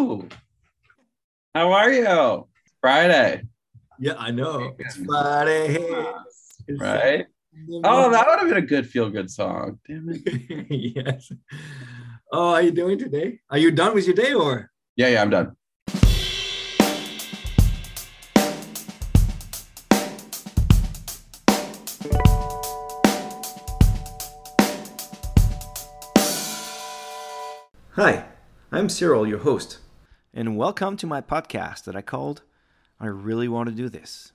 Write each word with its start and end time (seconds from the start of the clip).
Hello. 0.00 0.24
How 1.54 1.72
are 1.72 1.92
you? 1.92 2.48
Friday. 2.80 3.42
Yeah, 3.98 4.14
I 4.16 4.30
know. 4.30 4.74
It's 4.78 4.96
Friday. 4.96 5.76
It's 6.66 6.80
Right? 6.80 7.26
Oh, 7.84 8.10
that 8.10 8.26
would 8.26 8.38
have 8.38 8.48
been 8.48 8.64
a 8.64 8.66
good 8.66 8.88
feel 8.88 9.10
good 9.10 9.30
song. 9.30 9.78
Damn 9.86 10.08
it. 10.08 10.70
yes. 10.96 11.30
Oh, 12.32 12.54
how 12.54 12.60
you 12.60 12.70
doing 12.70 12.98
today? 12.98 13.40
Are 13.50 13.58
you 13.58 13.70
done 13.70 13.92
with 13.92 14.06
your 14.06 14.14
day 14.14 14.32
or? 14.32 14.70
Yeah, 14.96 15.08
yeah, 15.08 15.20
I'm 15.20 15.28
done. 15.28 15.54
Hi, 27.96 28.24
I'm 28.72 28.88
Cyril, 28.88 29.26
your 29.26 29.40
host, 29.40 29.76
and 30.32 30.56
welcome 30.56 30.96
to 30.96 31.08
my 31.08 31.20
podcast 31.20 31.82
that 31.84 31.96
I 31.96 32.02
called 32.02 32.42
I 33.00 33.06
Really 33.06 33.48
Want 33.48 33.68
to 33.68 33.74
Do 33.74 33.88
This. 33.88 34.30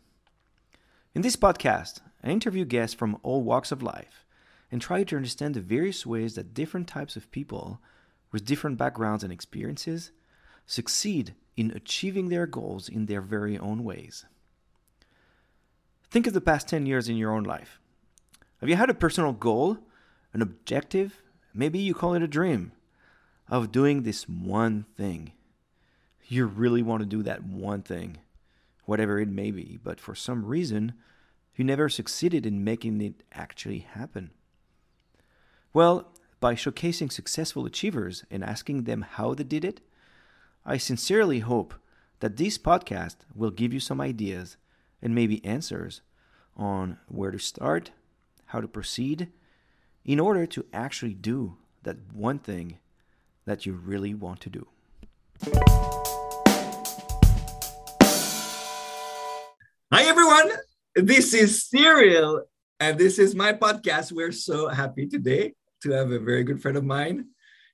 In 1.13 1.22
this 1.22 1.38
podcast, 1.38 2.02
I 2.22 2.31
interview 2.31 2.66
guests 2.66 2.94
from 2.94 3.17
all 3.23 3.44
walks 3.44 3.72
of 3.72 3.81
life 3.81 4.26
and 4.70 4.81
try 4.81 5.05
to 5.05 5.16
understand 5.16 5.53
the 5.53 5.62
various 5.62 6.05
ways 6.05 6.36
that 6.36 6.53
different 6.53 6.89
types 6.89 7.16
of 7.16 7.31
people 7.31 7.80
with 8.34 8.44
different 8.44 8.77
backgrounds 8.77 9.23
and 9.23 9.31
experiences 9.31 10.12
succeed 10.66 11.34
in 11.55 11.72
achieving 11.72 12.27
their 12.27 12.45
goals 12.45 12.89
in 12.89 13.05
their 13.05 13.22
very 13.22 13.58
own 13.58 13.86
ways. 13.86 14.25
Think 16.12 16.27
of 16.27 16.34
the 16.34 16.41
past 16.41 16.67
10 16.67 16.86
years 16.86 17.08
in 17.08 17.16
your 17.16 17.31
own 17.31 17.44
life. 17.44 17.80
Have 18.59 18.67
you 18.67 18.75
had 18.75 18.89
a 18.89 18.94
personal 18.94 19.31
goal, 19.31 19.77
an 20.34 20.41
objective, 20.41 21.22
maybe 21.53 21.80
you 21.80 21.94
call 21.94 22.16
it 22.16 22.22
a 22.22 22.27
dream, 22.27 22.73
of 23.48 23.72
doing 23.72 24.03
this 24.03 24.27
one 24.27 24.86
thing? 24.98 25.31
You 26.27 26.47
really 26.47 26.81
want 26.81 27.02
to 27.02 27.05
do 27.05 27.21
that 27.23 27.43
one 27.43 27.84
thing, 27.84 28.17
whatever 28.86 29.19
it 29.19 29.30
may 29.30 29.52
be, 29.52 29.80
but 29.83 30.00
for 30.00 30.16
some 30.16 30.45
reason, 30.45 30.94
you 31.55 31.63
never 31.63 31.88
succeeded 31.88 32.45
in 32.45 32.63
making 32.63 33.00
it 33.02 33.23
actually 33.31 33.80
happen. 33.80 34.31
Well, 35.72 36.11
by 36.39 36.55
showcasing 36.55 37.11
successful 37.11 37.66
achievers 37.66 38.23
and 38.31 38.44
asking 38.44 38.83
them 38.83 39.03
how 39.03 39.33
they 39.35 39.44
did 39.44 39.63
it, 39.63 39.81
I 40.66 40.77
sincerely 40.77 41.39
hope 41.39 41.75
that 42.22 42.38
this 42.38 42.57
podcast 42.57 43.17
will 43.35 43.52
give 43.52 43.72
you 43.72 43.80
some 43.80 44.02
ideas 44.02 44.57
and 45.02 45.13
maybe 45.13 45.45
answers 45.45 46.02
on 46.57 46.97
where 47.07 47.31
to 47.31 47.39
start, 47.39 47.91
how 48.47 48.61
to 48.61 48.67
proceed, 48.67 49.28
in 50.03 50.19
order 50.19 50.45
to 50.47 50.66
actually 50.73 51.13
do 51.13 51.57
that 51.83 51.97
one 52.13 52.39
thing 52.39 52.80
that 53.45 53.66
you 53.66 53.73
really 53.73 54.13
want 54.13 54.39
to 54.41 54.50
do. 54.50 55.75
Hi, 59.95 60.03
everyone. 60.09 60.51
This 60.95 61.33
is 61.33 61.63
Cyril, 61.69 62.41
and 62.81 62.97
this 62.99 63.17
is 63.17 63.33
my 63.33 63.53
podcast. 63.53 64.11
We're 64.11 64.33
so 64.33 64.67
happy 64.67 65.07
today 65.07 65.53
to 65.83 65.91
have 65.91 66.11
a 66.11 66.19
very 66.19 66.43
good 66.43 66.61
friend 66.61 66.75
of 66.75 66.83
mine. 66.83 67.27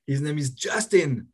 His 0.05 0.21
name 0.21 0.37
is 0.37 0.51
Justin. 0.51 1.29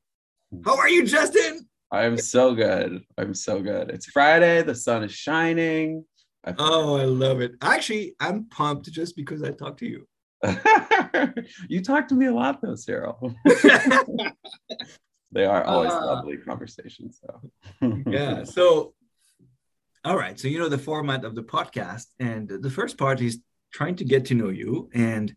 How 0.64 0.78
are 0.78 0.88
you, 0.88 1.06
Justin? 1.06 1.68
I'm 1.92 2.18
so 2.18 2.56
good. 2.56 3.02
I'm 3.18 3.34
so 3.34 3.62
good. 3.62 3.90
It's 3.90 4.06
Friday. 4.06 4.62
The 4.62 4.76
sun 4.76 5.04
is 5.04 5.12
shining. 5.12 6.06
I 6.46 6.54
Oh, 6.58 6.96
I 6.96 7.04
love 7.04 7.42
it. 7.42 7.56
Actually, 7.62 8.16
I'm 8.22 8.46
pumped 8.46 8.90
just 8.90 9.18
because 9.18 9.44
I 9.44 9.52
talked 9.52 9.80
to 9.80 9.88
you. 9.88 10.08
you 11.68 11.82
talk 11.82 12.08
to 12.08 12.16
me 12.16 12.28
a 12.28 12.34
lot, 12.34 12.62
though, 12.62 12.76
Cyril. 12.76 13.36
they 15.34 15.44
are 15.46 15.66
always 15.66 15.92
Ah. 15.92 16.06
lovely 16.06 16.38
conversations. 16.38 17.20
So. 17.22 17.42
yeah. 18.10 18.44
So, 18.46 18.94
all 20.08 20.18
right. 20.18 20.40
So, 20.40 20.48
you 20.48 20.58
know 20.60 20.70
the 20.70 20.78
format 20.92 21.22
of 21.26 21.34
the 21.36 21.44
podcast, 21.56 22.06
and 22.20 22.44
the 22.66 22.70
first 22.80 22.98
part 22.98 23.18
is 23.22 23.34
trying 23.78 23.96
to 23.98 24.06
get 24.14 24.22
to 24.30 24.36
know 24.36 24.50
you 24.50 24.90
and 24.94 25.28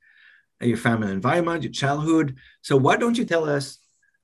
your 0.71 0.77
family 0.87 1.11
environment, 1.21 1.63
your 1.65 1.73
childhood. 1.73 2.29
So, 2.69 2.77
why 2.87 2.95
don't 2.97 3.19
you 3.19 3.25
tell 3.25 3.45
us 3.57 3.79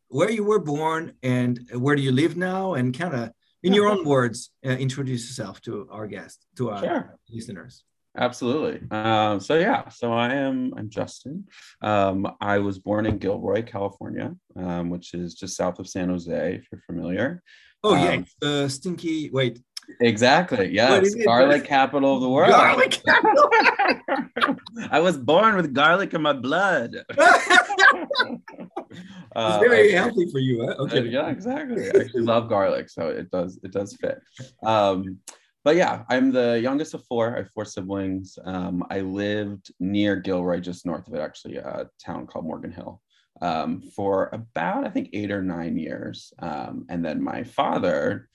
where 0.09 0.31
you 0.31 0.44
were 0.44 0.60
born 0.75 1.03
and 1.22 1.53
where 1.84 1.97
do 1.97 2.03
you 2.09 2.12
live 2.12 2.34
now, 2.37 2.75
and 2.78 2.97
kind 3.03 3.15
of 3.15 3.25
in 3.62 3.72
your 3.72 3.88
own 3.88 4.04
words, 4.15 4.38
uh, 4.65 4.71
introduce 4.87 5.22
yourself 5.28 5.60
to 5.62 5.88
our 5.91 6.06
guest, 6.06 6.37
to 6.59 6.71
our 6.71 6.82
Sure. 6.84 7.19
listeners. 7.31 7.82
Absolutely. 8.19 8.78
Um, 8.91 9.41
so 9.41 9.59
yeah, 9.59 9.88
so 9.91 10.06
I 10.12 10.28
am 10.47 10.72
I'm 10.76 10.88
Justin. 10.88 11.37
Um, 11.82 12.19
I 12.41 12.56
was 12.66 12.78
born 12.78 13.04
in 13.04 13.19
Gilroy, 13.19 13.62
California, 13.62 14.28
um, 14.65 14.88
which 14.94 15.12
is 15.12 15.34
just 15.34 15.56
south 15.56 15.78
of 15.81 15.87
San 15.88 16.09
Jose, 16.09 16.54
if 16.54 16.65
you're 16.72 16.81
familiar. 16.87 17.42
Oh 17.84 17.94
yeah, 17.94 18.12
Um, 18.12 18.21
it's 18.22 18.34
the 18.41 18.69
stinky. 18.69 19.28
Wait, 19.31 19.60
Exactly. 20.00 20.69
Yes, 20.72 21.14
garlic 21.24 21.64
capital 21.64 22.16
of 22.16 22.20
the 22.22 22.28
world. 22.28 22.50
garlic. 22.50 23.00
Capital. 23.04 23.48
I 24.91 25.00
was 25.00 25.16
born 25.16 25.56
with 25.56 25.72
garlic 25.72 26.12
in 26.14 26.22
my 26.22 26.32
blood. 26.32 26.94
it's 27.10 28.42
Uh, 29.34 29.58
very 29.60 29.94
I- 29.94 29.98
healthy 30.00 30.26
for 30.30 30.38
you. 30.38 30.64
Huh? 30.66 30.74
Okay. 30.78 31.00
Okay. 31.00 31.08
Yeah, 31.08 31.28
exactly. 31.28 31.84
I 31.94 32.00
actually 32.00 32.22
love 32.22 32.48
garlic, 32.48 32.88
so 32.88 33.08
it 33.08 33.30
does 33.30 33.58
it 33.62 33.72
does 33.72 33.94
fit. 33.97 34.20
Um, 34.64 35.19
but 35.64 35.76
yeah, 35.76 36.04
I'm 36.08 36.30
the 36.30 36.60
youngest 36.60 36.94
of 36.94 37.04
four. 37.04 37.34
I 37.34 37.38
have 37.38 37.50
four 37.50 37.64
siblings. 37.64 38.38
Um, 38.44 38.84
I 38.91 39.00
lived 39.00 39.72
near 39.80 40.16
Gilroy, 40.16 40.60
just 40.60 40.86
north 40.86 41.06
of 41.08 41.14
it, 41.14 41.20
actually, 41.20 41.56
a 41.56 41.88
town 42.04 42.26
called 42.26 42.44
Morgan 42.47 42.70
Hill, 42.72 43.03
um, 43.42 43.82
for 43.94 44.30
about 44.32 44.86
I 44.86 44.91
think 44.91 45.10
eight 45.12 45.30
or 45.32 45.42
nine 45.42 45.76
years. 45.76 46.32
Um, 46.38 46.86
and 46.88 47.04
then 47.04 47.20
my 47.22 47.42
father 47.44 48.28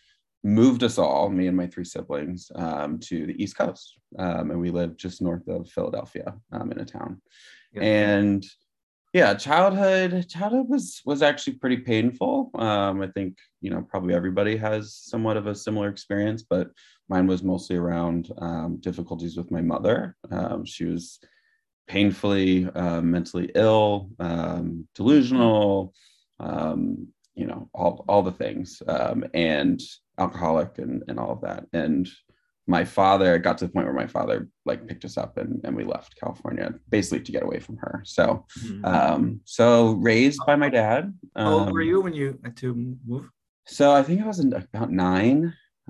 moved 0.44 0.84
us 0.84 0.98
all, 0.98 1.30
me 1.30 1.48
and 1.48 1.56
my 1.56 1.68
three 1.68 1.86
siblings, 1.86 2.52
um, 2.56 3.00
to 3.00 3.28
the 3.28 3.42
East 3.42 3.58
Coast, 3.58 3.98
um, 4.18 4.52
and 4.52 4.60
we 4.60 4.72
lived 4.72 5.00
just 5.00 5.22
north 5.22 5.48
of 5.48 5.70
Philadelphia, 5.70 6.34
um, 6.52 6.72
in 6.72 6.80
a 6.80 6.86
town. 6.86 7.22
Yeah. 7.74 7.84
And 7.84 8.46
yeah 9.14 9.34
childhood 9.34 10.26
childhood 10.30 10.70
was 10.70 11.02
was 11.06 11.22
actually 11.22 11.54
pretty 11.54 11.78
painful 11.78 12.50
um 12.56 13.02
i 13.02 13.08
think 13.08 13.38
you 13.60 13.70
know 13.70 13.82
probably 13.90 14.14
everybody 14.14 14.56
has 14.56 14.96
somewhat 14.96 15.38
of 15.38 15.48
a 15.48 15.56
similar 15.56 15.90
experience 15.90 16.44
but 16.44 16.70
mine 17.10 17.28
was 17.28 17.44
mostly 17.44 17.76
around 17.76 18.32
um, 18.38 18.78
difficulties 18.80 19.36
with 19.36 19.52
my 19.52 19.62
mother 19.62 20.16
um, 20.32 20.64
she 20.64 20.86
was 20.86 21.20
painfully 21.88 22.68
uh, 22.76 23.02
mentally 23.02 23.52
ill 23.56 24.10
um, 24.20 24.88
delusional 24.96 25.94
um, 26.40 27.08
you 27.36 27.46
know 27.46 27.70
all, 27.74 28.06
all 28.08 28.24
the 28.24 28.32
things 28.32 28.82
um, 28.88 29.26
and 29.34 29.82
alcoholic 30.22 30.72
and, 30.84 31.04
and 31.08 31.18
all 31.20 31.32
of 31.36 31.42
that 31.42 31.62
and 31.74 32.08
my 32.68 32.84
father 32.98 33.30
it 33.36 33.40
got 33.48 33.58
to 33.58 33.66
the 33.66 33.72
point 33.74 33.88
where 33.88 34.02
my 34.04 34.08
father 34.18 34.38
like 34.70 34.88
picked 34.88 35.04
us 35.10 35.18
up 35.24 35.32
and, 35.42 35.52
and 35.66 35.76
we 35.76 35.84
left 35.84 36.16
california 36.22 36.68
basically 36.96 37.22
to 37.24 37.32
get 37.36 37.44
away 37.48 37.60
from 37.60 37.76
her 37.84 37.96
so 38.06 38.46
Mhm. 38.66 38.86
um, 38.94 39.42
so 39.46 39.68
raised 40.12 40.40
by 40.50 40.56
my 40.56 40.70
dad. 40.82 41.02
How 41.36 41.52
old 41.54 41.72
were 41.74 41.82
Um, 41.82 41.88
you 41.92 41.98
when 42.06 42.14
you 42.14 42.28
had 42.46 42.56
to 42.64 42.70
move? 43.10 43.26
So 43.78 43.86
I 44.00 44.02
think 44.04 44.18
I 44.22 44.28
was 44.32 44.40
in 44.44 44.54
about 44.54 44.92
nine. 44.92 45.40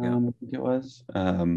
Yeah. 0.02 0.14
Um, 0.16 0.24
I 0.30 0.32
think 0.40 0.52
it 0.54 0.64
was. 0.72 1.04
Um, 1.22 1.52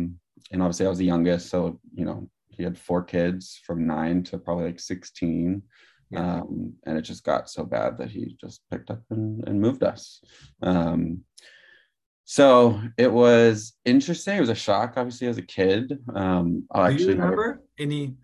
and 0.53 0.61
obviously 0.63 0.87
I 0.87 0.93
was 0.95 0.99
the 1.03 1.13
youngest, 1.15 1.45
so 1.55 1.59
you 1.99 2.05
know 2.09 2.19
he 2.55 2.61
had 2.69 2.77
four 2.89 3.03
kids 3.15 3.43
from 3.67 3.87
nine 3.97 4.17
to 4.29 4.39
probably 4.45 4.67
like 4.71 4.81
sixteen. 4.93 5.63
Yeah. 6.11 6.41
Um, 6.41 6.75
and 6.87 6.95
it 6.99 7.03
just 7.13 7.25
got 7.25 7.43
so 7.57 7.63
bad 7.77 7.91
that 7.99 8.11
he 8.17 8.23
just 8.45 8.59
picked 8.71 8.91
up 8.95 9.03
and, 9.11 9.27
and 9.47 9.61
moved 9.67 9.83
us. 9.93 10.03
Um, 10.71 11.01
so 12.25 12.81
it 12.97 13.13
was 13.13 13.75
interesting. 13.85 14.37
It 14.37 14.41
was 14.41 14.49
a 14.49 14.55
shock, 14.55 14.95
obviously, 14.97 15.27
as 15.27 15.39
a 15.39 15.43
kid. 15.43 15.99
Um, 16.15 16.67
I'll 16.71 16.95
Do 16.95 17.03
you 17.03 17.11
remember 17.11 17.63
any 17.79 18.15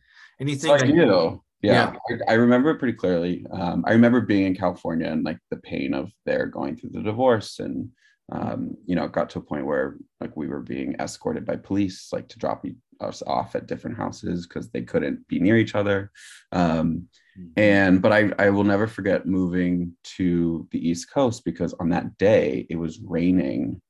anything? 0.40 0.68
so 0.68 0.74
I 0.74 0.86
do. 0.86 1.42
Yeah, 1.62 1.92
I, 2.08 2.32
I 2.32 2.34
remember 2.34 2.70
it 2.70 2.78
pretty 2.78 2.96
clearly. 2.96 3.44
Um, 3.52 3.84
I 3.86 3.92
remember 3.92 4.22
being 4.22 4.46
in 4.46 4.54
California 4.54 5.08
and 5.08 5.24
like 5.24 5.38
the 5.50 5.58
pain 5.58 5.92
of 5.92 6.10
their 6.24 6.46
going 6.46 6.76
through 6.76 6.90
the 6.90 7.02
divorce, 7.02 7.58
and 7.58 7.90
um, 8.32 8.76
you 8.86 8.94
know, 8.94 9.04
it 9.04 9.12
got 9.12 9.28
to 9.30 9.40
a 9.40 9.42
point 9.42 9.66
where 9.66 9.96
like 10.20 10.34
we 10.36 10.48
were 10.48 10.62
being 10.62 10.94
escorted 10.98 11.44
by 11.44 11.56
police, 11.56 12.08
like 12.12 12.28
to 12.28 12.38
drop 12.38 12.64
us 13.00 13.22
off 13.26 13.54
at 13.54 13.66
different 13.66 13.98
houses 13.98 14.46
because 14.46 14.70
they 14.70 14.82
couldn't 14.82 15.26
be 15.28 15.38
near 15.38 15.58
each 15.58 15.74
other. 15.74 16.10
Um, 16.52 17.08
and 17.56 18.00
but 18.00 18.12
I 18.12 18.32
I 18.38 18.50
will 18.50 18.64
never 18.64 18.86
forget 18.86 19.26
moving 19.26 19.96
to 20.16 20.66
the 20.70 20.88
East 20.88 21.10
Coast 21.12 21.44
because 21.44 21.74
on 21.74 21.90
that 21.90 22.16
day 22.16 22.66
it 22.70 22.76
was 22.76 23.00
raining 23.00 23.80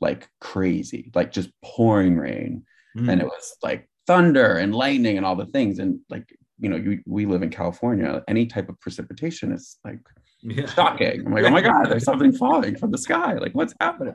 like 0.00 0.28
crazy, 0.40 1.10
like 1.14 1.32
just 1.32 1.50
pouring 1.62 2.16
rain. 2.16 2.64
Mm. 2.96 3.12
and 3.12 3.20
it 3.20 3.26
was 3.26 3.56
like 3.62 3.90
thunder 4.06 4.56
and 4.56 4.74
lightning 4.74 5.18
and 5.18 5.26
all 5.26 5.36
the 5.36 5.46
things. 5.46 5.78
And 5.78 6.00
like 6.08 6.34
you 6.58 6.68
know 6.68 6.76
you, 6.76 7.02
we 7.06 7.26
live 7.26 7.42
in 7.42 7.50
california 7.50 8.22
any 8.28 8.46
type 8.46 8.68
of 8.68 8.80
precipitation 8.80 9.52
is 9.52 9.76
like 9.84 10.00
yeah. 10.42 10.66
shocking. 10.66 11.26
I'm 11.26 11.32
like 11.32 11.44
oh 11.44 11.50
my 11.50 11.60
god 11.70 11.86
there's 11.86 12.04
something 12.04 12.32
falling 12.32 12.76
from 12.76 12.90
the 12.90 12.98
sky. 12.98 13.34
Like 13.34 13.54
what's 13.54 13.74
happening? 13.80 14.14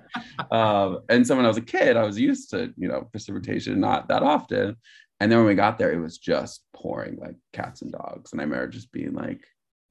Um, 0.49 0.99
and 1.09 1.25
so 1.25 1.35
when 1.35 1.45
i 1.45 1.47
was 1.47 1.57
a 1.57 1.61
kid 1.61 1.97
i 1.97 2.03
was 2.03 2.19
used 2.19 2.51
to 2.51 2.73
you 2.77 2.87
know 2.87 3.07
precipitation 3.11 3.79
not 3.79 4.07
that 4.09 4.23
often. 4.23 4.77
And 5.19 5.31
then 5.31 5.39
when 5.39 5.47
we 5.47 5.55
got 5.55 5.77
there 5.77 5.91
it 5.91 5.99
was 5.99 6.17
just 6.17 6.63
pouring 6.73 7.17
like 7.17 7.35
cats 7.53 7.81
and 7.81 7.91
dogs. 7.91 8.31
And 8.31 8.41
i 8.41 8.43
remember 8.43 8.67
just 8.67 8.91
being 8.91 9.13
like 9.13 9.41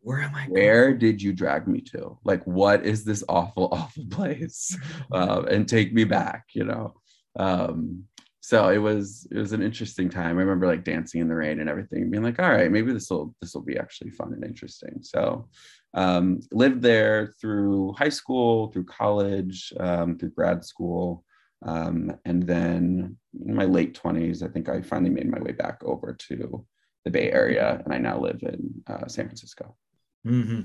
where 0.02 0.20
am 0.20 0.34
I? 0.34 0.46
Going? 0.46 0.52
Where 0.52 0.94
did 0.94 1.20
you 1.20 1.32
drag 1.32 1.68
me 1.68 1.80
to? 1.92 2.18
Like, 2.24 2.42
what 2.44 2.84
is 2.84 3.04
this 3.04 3.22
awful, 3.28 3.68
awful 3.72 4.06
place? 4.10 4.76
Uh, 5.12 5.42
and 5.50 5.68
take 5.68 5.92
me 5.92 6.04
back, 6.04 6.46
you 6.52 6.64
know? 6.64 6.94
Um, 7.38 8.04
so 8.42 8.70
it 8.70 8.78
was 8.78 9.28
it 9.30 9.38
was 9.38 9.52
an 9.52 9.62
interesting 9.62 10.08
time. 10.08 10.38
I 10.38 10.40
remember 10.40 10.66
like 10.66 10.82
dancing 10.82 11.20
in 11.20 11.28
the 11.28 11.36
rain 11.36 11.60
and 11.60 11.68
everything, 11.68 12.10
being 12.10 12.24
like, 12.24 12.40
all 12.40 12.50
right, 12.50 12.72
maybe 12.72 12.92
this 12.92 13.10
will 13.10 13.34
this 13.40 13.54
will 13.54 13.62
be 13.62 13.78
actually 13.78 14.10
fun 14.10 14.32
and 14.32 14.44
interesting. 14.44 14.98
So 15.02 15.48
um, 15.94 16.40
lived 16.50 16.82
there 16.82 17.34
through 17.40 17.92
high 17.92 18.08
school, 18.08 18.72
through 18.72 18.84
college, 18.84 19.72
um, 19.78 20.18
through 20.18 20.30
grad 20.30 20.64
school. 20.64 21.24
Um, 21.62 22.16
and 22.24 22.42
then 22.42 23.18
in 23.46 23.54
my 23.54 23.66
late 23.66 24.00
20s, 24.02 24.42
I 24.42 24.48
think 24.48 24.68
I 24.68 24.80
finally 24.80 25.10
made 25.10 25.30
my 25.30 25.40
way 25.40 25.52
back 25.52 25.84
over 25.84 26.16
to 26.28 26.64
the 27.04 27.10
Bay 27.10 27.30
Area, 27.30 27.82
and 27.84 27.92
I 27.92 27.98
now 27.98 28.18
live 28.18 28.42
in 28.42 28.82
uh, 28.86 29.06
San 29.06 29.26
Francisco. 29.26 29.76
Mm-hmm. 30.26 30.62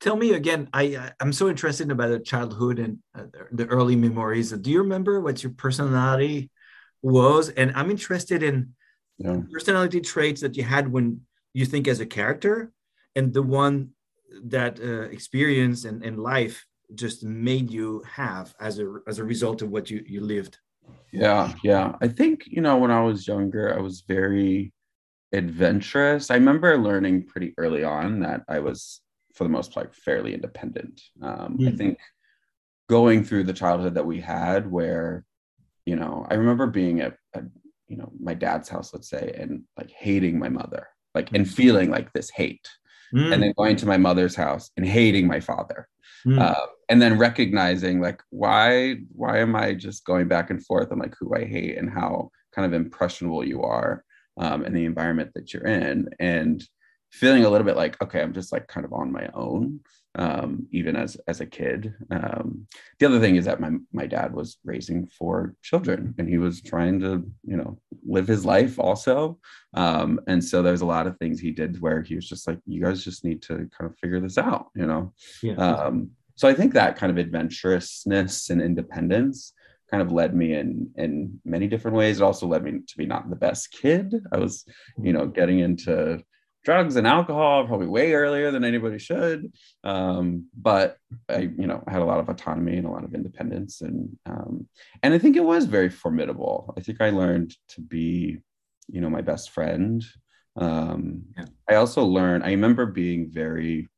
Tell 0.00 0.16
me 0.16 0.32
again. 0.32 0.68
I 0.72 1.12
I'm 1.20 1.32
so 1.32 1.48
interested 1.48 1.90
about 1.90 2.08
the 2.08 2.20
childhood 2.20 2.78
and 2.78 2.98
uh, 3.14 3.24
the 3.52 3.66
early 3.66 3.96
memories. 3.96 4.50
Do 4.50 4.70
you 4.70 4.82
remember 4.82 5.20
what 5.20 5.42
your 5.42 5.52
personality 5.52 6.50
was? 7.02 7.50
And 7.50 7.72
I'm 7.74 7.90
interested 7.90 8.42
in 8.42 8.74
yeah. 9.18 9.40
personality 9.52 10.00
traits 10.00 10.40
that 10.40 10.56
you 10.56 10.62
had 10.62 10.90
when 10.90 11.20
you 11.52 11.66
think 11.66 11.86
as 11.86 12.00
a 12.00 12.06
character, 12.06 12.72
and 13.14 13.34
the 13.34 13.42
one 13.42 13.90
that 14.44 14.80
uh, 14.80 15.02
experience 15.10 15.84
and, 15.84 16.02
and 16.04 16.18
life 16.18 16.64
just 16.94 17.24
made 17.24 17.70
you 17.70 18.02
have 18.10 18.54
as 18.60 18.78
a 18.78 19.00
as 19.06 19.18
a 19.18 19.24
result 19.24 19.62
of 19.62 19.70
what 19.70 19.90
you 19.90 20.02
you 20.06 20.20
lived 20.20 20.58
yeah 21.12 21.52
yeah 21.62 21.94
i 22.00 22.08
think 22.08 22.44
you 22.46 22.60
know 22.60 22.76
when 22.76 22.90
i 22.90 23.00
was 23.00 23.26
younger 23.28 23.76
i 23.76 23.80
was 23.80 24.02
very 24.08 24.72
adventurous 25.32 26.30
i 26.30 26.34
remember 26.34 26.76
learning 26.76 27.24
pretty 27.24 27.54
early 27.56 27.84
on 27.84 28.20
that 28.20 28.42
i 28.48 28.58
was 28.58 29.00
for 29.34 29.44
the 29.44 29.50
most 29.50 29.72
part 29.72 29.94
fairly 29.94 30.34
independent 30.34 31.00
um, 31.22 31.56
mm-hmm. 31.56 31.68
i 31.68 31.70
think 31.70 31.98
going 32.88 33.22
through 33.22 33.44
the 33.44 33.52
childhood 33.52 33.94
that 33.94 34.06
we 34.06 34.20
had 34.20 34.70
where 34.70 35.24
you 35.86 35.94
know 35.94 36.26
i 36.30 36.34
remember 36.34 36.66
being 36.66 37.00
at, 37.00 37.16
at 37.34 37.44
you 37.86 37.96
know 37.96 38.10
my 38.20 38.34
dad's 38.34 38.68
house 38.68 38.92
let's 38.92 39.08
say 39.08 39.32
and 39.36 39.62
like 39.76 39.90
hating 39.90 40.38
my 40.38 40.48
mother 40.48 40.88
like 41.14 41.32
and 41.32 41.48
feeling 41.48 41.90
like 41.90 42.12
this 42.12 42.30
hate 42.30 42.68
mm. 43.14 43.32
and 43.32 43.42
then 43.42 43.52
going 43.56 43.76
to 43.76 43.86
my 43.86 43.96
mother's 43.96 44.34
house 44.34 44.70
and 44.76 44.86
hating 44.86 45.26
my 45.26 45.40
father 45.40 45.88
mm. 46.26 46.40
uh, 46.40 46.66
and 46.88 47.00
then 47.00 47.18
recognizing 47.18 48.00
like 48.00 48.22
why 48.30 48.96
why 49.12 49.38
am 49.38 49.54
i 49.54 49.72
just 49.74 50.04
going 50.04 50.28
back 50.28 50.50
and 50.50 50.64
forth 50.64 50.90
on 50.92 50.98
like 50.98 51.14
who 51.18 51.34
i 51.34 51.44
hate 51.44 51.76
and 51.78 51.90
how 51.90 52.30
kind 52.52 52.66
of 52.66 52.72
impressionable 52.72 53.44
you 53.44 53.62
are 53.62 54.04
um, 54.40 54.64
in 54.64 54.72
the 54.72 54.84
environment 54.84 55.30
that 55.34 55.54
you're 55.54 55.66
in 55.66 56.08
and 56.18 56.64
feeling 57.12 57.44
a 57.44 57.50
little 57.50 57.64
bit 57.64 57.76
like 57.76 58.00
okay 58.02 58.20
i'm 58.20 58.32
just 58.32 58.52
like 58.52 58.66
kind 58.68 58.84
of 58.84 58.92
on 58.92 59.10
my 59.12 59.28
own 59.34 59.80
um, 60.16 60.66
even 60.72 60.96
as 60.96 61.16
as 61.28 61.40
a 61.40 61.46
kid. 61.46 61.94
Um, 62.10 62.66
the 62.98 63.06
other 63.06 63.20
thing 63.20 63.36
is 63.36 63.44
that 63.44 63.60
my 63.60 63.70
my 63.92 64.06
dad 64.06 64.34
was 64.34 64.58
raising 64.64 65.06
four 65.06 65.54
children, 65.62 66.14
and 66.18 66.28
he 66.28 66.38
was 66.38 66.60
trying 66.60 67.00
to 67.00 67.24
you 67.44 67.56
know 67.56 67.78
live 68.04 68.26
his 68.26 68.44
life 68.44 68.78
also. 68.78 69.38
Um, 69.74 70.20
and 70.26 70.42
so 70.42 70.62
there's 70.62 70.80
a 70.80 70.86
lot 70.86 71.06
of 71.06 71.16
things 71.18 71.38
he 71.38 71.52
did 71.52 71.80
where 71.80 72.02
he 72.02 72.16
was 72.16 72.28
just 72.28 72.48
like, 72.48 72.58
you 72.66 72.82
guys 72.82 73.04
just 73.04 73.24
need 73.24 73.42
to 73.42 73.68
kind 73.76 73.90
of 73.90 73.96
figure 73.98 74.20
this 74.20 74.38
out, 74.38 74.66
you 74.74 74.86
know. 74.86 75.12
Yeah. 75.42 75.54
Um, 75.54 76.10
so 76.34 76.48
I 76.48 76.54
think 76.54 76.72
that 76.74 76.96
kind 76.96 77.16
of 77.16 77.24
adventurousness 77.24 78.50
and 78.50 78.60
independence 78.60 79.52
kind 79.90 80.02
of 80.02 80.12
led 80.12 80.34
me 80.34 80.54
in 80.54 80.90
in 80.96 81.40
many 81.44 81.66
different 81.66 81.96
ways. 81.96 82.20
It 82.20 82.24
also 82.24 82.46
led 82.46 82.62
me 82.62 82.80
to 82.86 82.96
be 82.96 83.06
not 83.06 83.28
the 83.28 83.36
best 83.36 83.72
kid. 83.72 84.14
I 84.32 84.38
was, 84.38 84.64
you 85.02 85.12
know, 85.12 85.26
getting 85.26 85.58
into 85.58 86.22
drugs 86.64 86.96
and 86.96 87.06
alcohol 87.06 87.66
probably 87.66 87.86
way 87.86 88.12
earlier 88.12 88.50
than 88.50 88.64
anybody 88.64 88.98
should. 88.98 89.52
Um, 89.82 90.46
but 90.54 90.98
I, 91.28 91.38
you 91.38 91.66
know, 91.66 91.82
I 91.86 91.92
had 91.92 92.02
a 92.02 92.04
lot 92.04 92.20
of 92.20 92.28
autonomy 92.28 92.76
and 92.76 92.86
a 92.86 92.90
lot 92.90 93.04
of 93.04 93.14
independence, 93.14 93.80
and 93.80 94.16
um, 94.26 94.68
and 95.02 95.14
I 95.14 95.18
think 95.18 95.36
it 95.36 95.44
was 95.44 95.64
very 95.64 95.90
formidable. 95.90 96.74
I 96.76 96.80
think 96.80 97.00
I 97.00 97.10
learned 97.10 97.54
to 97.70 97.80
be, 97.80 98.38
you 98.88 99.00
know, 99.00 99.10
my 99.10 99.22
best 99.22 99.50
friend. 99.50 100.04
Um, 100.56 101.22
yeah. 101.36 101.46
I 101.68 101.74
also 101.76 102.04
learned. 102.04 102.44
I 102.44 102.50
remember 102.50 102.86
being 102.86 103.30
very 103.30 103.88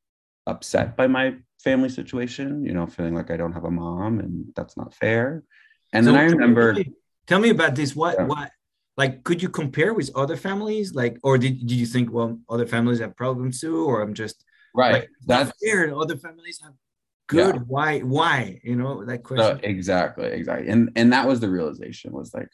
upset 0.47 0.97
by 0.97 1.07
my 1.07 1.35
family 1.63 1.89
situation. 1.89 2.65
You 2.65 2.73
know, 2.73 2.87
feeling 2.87 3.15
like 3.15 3.31
I 3.31 3.37
don't 3.37 3.53
have 3.53 3.65
a 3.65 3.71
mom 3.71 4.21
and 4.21 4.47
that's 4.57 4.77
not 4.77 4.95
fair. 4.95 5.43
And 5.93 6.05
so 6.05 6.13
then 6.13 6.21
I 6.21 6.25
remember. 6.25 6.77
Tell 7.27 7.39
me, 7.39 7.51
about 7.51 7.75
this. 7.75 7.95
What 7.95 8.17
yeah. 8.19 8.27
what 8.27 8.51
like 8.97 9.25
could 9.25 9.43
you 9.43 9.49
compare 9.49 9.95
with 9.95 10.11
other 10.15 10.37
families 10.37 10.95
like 10.95 11.19
or 11.23 11.39
did, 11.39 11.67
did 11.67 11.73
you 11.73 11.87
think 11.87 12.13
well 12.13 12.39
other 12.49 12.67
families 12.67 13.01
have 13.01 13.17
problems 13.17 13.61
too 13.61 13.85
or 13.85 14.03
i'm 14.03 14.15
just 14.15 14.45
right 14.75 14.93
like, 14.93 15.11
that's 15.27 15.53
fair 15.63 15.95
other 15.97 16.17
families 16.17 16.61
have 16.63 16.75
good 17.29 17.55
yeah. 17.55 17.61
why 17.67 18.01
why 18.01 18.61
you 18.63 18.77
know 18.77 19.05
that 19.05 19.23
question 19.23 19.61
exactly 19.63 20.27
exactly 20.27 20.69
and 20.69 20.91
and 20.97 21.13
that 21.13 21.27
was 21.27 21.41
the 21.41 21.49
realization 21.49 22.13
was 22.13 22.35
like 22.35 22.49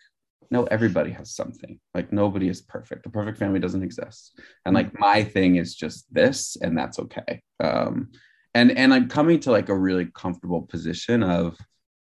no 0.51 0.65
everybody 0.65 1.11
has 1.11 1.35
something 1.35 1.79
like 1.95 2.13
nobody 2.13 2.49
is 2.49 2.63
perfect 2.63 3.03
the 3.03 3.11
perfect 3.11 3.39
family 3.39 3.59
doesn't 3.59 3.83
exist 3.83 4.39
and 4.65 4.75
like 4.75 4.89
mm-hmm. 4.89 5.01
my 5.01 5.25
thing 5.25 5.57
is 5.57 5.75
just 5.75 6.13
this 6.13 6.57
and 6.63 6.77
that's 6.79 6.99
okay 6.99 7.43
um 7.61 8.09
and 8.55 8.71
and 8.73 8.95
i'm 8.95 9.09
coming 9.09 9.41
to 9.41 9.51
like 9.51 9.69
a 9.69 9.79
really 9.79 10.07
comfortable 10.15 10.63
position 10.63 11.23
of 11.23 11.59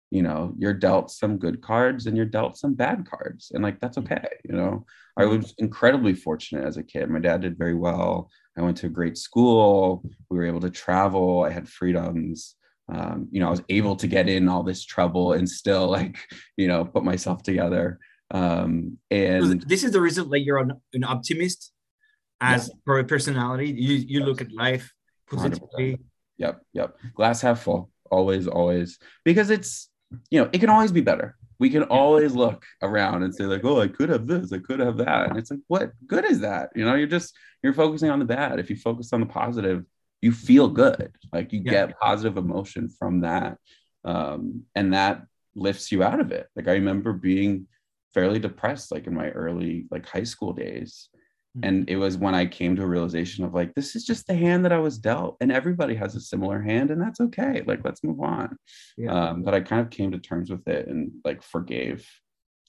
you 0.09 0.21
know 0.21 0.53
you're 0.57 0.73
dealt 0.73 1.11
some 1.11 1.37
good 1.37 1.61
cards 1.61 2.05
and 2.05 2.15
you're 2.15 2.25
dealt 2.25 2.57
some 2.57 2.73
bad 2.73 3.09
cards 3.09 3.51
and 3.53 3.63
like 3.63 3.79
that's 3.79 3.97
okay 3.97 4.27
you 4.47 4.55
know? 4.55 4.85
I 5.17 5.23
mm-hmm. 5.23 5.37
was 5.37 5.53
incredibly 5.57 6.13
fortunate 6.13 6.65
as 6.65 6.77
a 6.77 6.83
kid. 6.83 7.09
My 7.09 7.19
dad 7.19 7.41
did 7.41 7.57
very 7.57 7.75
well. 7.75 8.29
I 8.57 8.61
went 8.61 8.77
to 8.77 8.87
a 8.87 8.89
great 8.89 9.17
school. 9.17 10.03
We 10.29 10.37
were 10.37 10.45
able 10.45 10.61
to 10.61 10.69
travel. 10.69 11.43
I 11.43 11.49
had 11.49 11.67
freedoms. 11.67 12.55
Um, 12.89 13.27
you 13.31 13.41
know 13.41 13.47
i 13.47 13.51
was 13.51 13.63
able 13.67 13.97
to 13.97 14.07
get 14.07 14.29
in 14.29 14.47
all 14.47 14.63
this 14.63 14.85
trouble 14.85 15.33
and 15.33 15.49
still 15.49 15.89
like 15.89 16.17
you 16.55 16.69
know 16.69 16.85
put 16.85 17.03
myself 17.03 17.43
together. 17.43 17.99
Um 18.31 18.97
and 19.11 19.61
this 19.63 19.83
is 19.83 19.91
the 19.91 20.01
reason 20.01 20.29
like 20.29 20.45
you're 20.45 20.59
an, 20.59 20.71
an 20.93 21.03
optimist 21.03 21.73
as 22.39 22.69
yeah. 22.69 22.75
for 22.85 22.99
a 22.99 23.03
personality? 23.03 23.69
You 23.69 23.95
you 23.95 24.19
look 24.21 24.41
at 24.41 24.53
life 24.53 24.93
positively. 25.29 25.93
100%. 25.93 25.99
yep 26.37 26.61
yep. 26.73 26.97
Glass 27.15 27.41
half 27.41 27.61
full. 27.63 27.89
Always 28.09 28.47
always. 28.47 28.99
Because 29.25 29.49
it's 29.49 29.89
you 30.29 30.41
know, 30.41 30.49
it 30.51 30.59
can 30.59 30.69
always 30.69 30.91
be 30.91 31.01
better. 31.01 31.35
We 31.59 31.69
can 31.69 31.83
always 31.83 32.33
look 32.33 32.65
around 32.81 33.23
and 33.23 33.33
say, 33.33 33.45
like, 33.45 33.65
oh, 33.65 33.81
I 33.81 33.87
could 33.87 34.09
have 34.09 34.27
this, 34.27 34.53
I 34.53 34.59
could 34.59 34.79
have 34.79 34.97
that. 34.97 35.29
And 35.29 35.37
it's 35.37 35.49
like, 35.49 35.59
what 35.67 35.91
good 36.05 36.25
is 36.25 36.41
that? 36.41 36.69
You 36.75 36.85
know, 36.85 36.95
you're 36.95 37.07
just 37.07 37.35
you're 37.63 37.73
focusing 37.73 38.09
on 38.09 38.19
the 38.19 38.25
bad. 38.25 38.59
If 38.59 38.69
you 38.69 38.75
focus 38.75 39.11
on 39.11 39.21
the 39.21 39.25
positive, 39.25 39.83
you 40.21 40.31
feel 40.31 40.67
good. 40.67 41.11
Like 41.33 41.51
you 41.53 41.61
yeah. 41.63 41.71
get 41.71 41.99
positive 41.99 42.37
emotion 42.37 42.89
from 42.89 43.21
that. 43.21 43.57
Um, 44.03 44.63
and 44.75 44.93
that 44.93 45.23
lifts 45.55 45.91
you 45.91 46.03
out 46.03 46.19
of 46.19 46.31
it. 46.31 46.47
Like 46.55 46.67
I 46.67 46.73
remember 46.73 47.13
being 47.13 47.67
fairly 48.13 48.39
depressed 48.39 48.91
like 48.91 49.07
in 49.07 49.13
my 49.13 49.29
early 49.29 49.85
like 49.91 50.07
high 50.07 50.23
school 50.23 50.53
days 50.53 51.09
and 51.63 51.89
it 51.89 51.97
was 51.97 52.17
when 52.17 52.35
i 52.35 52.45
came 52.45 52.75
to 52.75 52.83
a 52.83 52.87
realization 52.87 53.43
of 53.43 53.53
like 53.53 53.73
this 53.73 53.95
is 53.95 54.05
just 54.05 54.27
the 54.27 54.35
hand 54.35 54.63
that 54.63 54.71
i 54.71 54.79
was 54.79 54.97
dealt 54.97 55.37
and 55.41 55.51
everybody 55.51 55.95
has 55.95 56.15
a 56.15 56.21
similar 56.21 56.61
hand 56.61 56.91
and 56.91 57.01
that's 57.01 57.19
okay 57.19 57.63
like 57.65 57.79
let's 57.83 58.03
move 58.03 58.19
on. 58.21 58.57
Yeah. 58.97 59.29
um, 59.29 59.43
but 59.43 59.53
i 59.53 59.59
kind 59.59 59.81
of 59.81 59.89
came 59.89 60.11
to 60.11 60.19
terms 60.19 60.49
with 60.49 60.67
it 60.67 60.87
and 60.87 61.11
like 61.23 61.41
forgave 61.41 62.07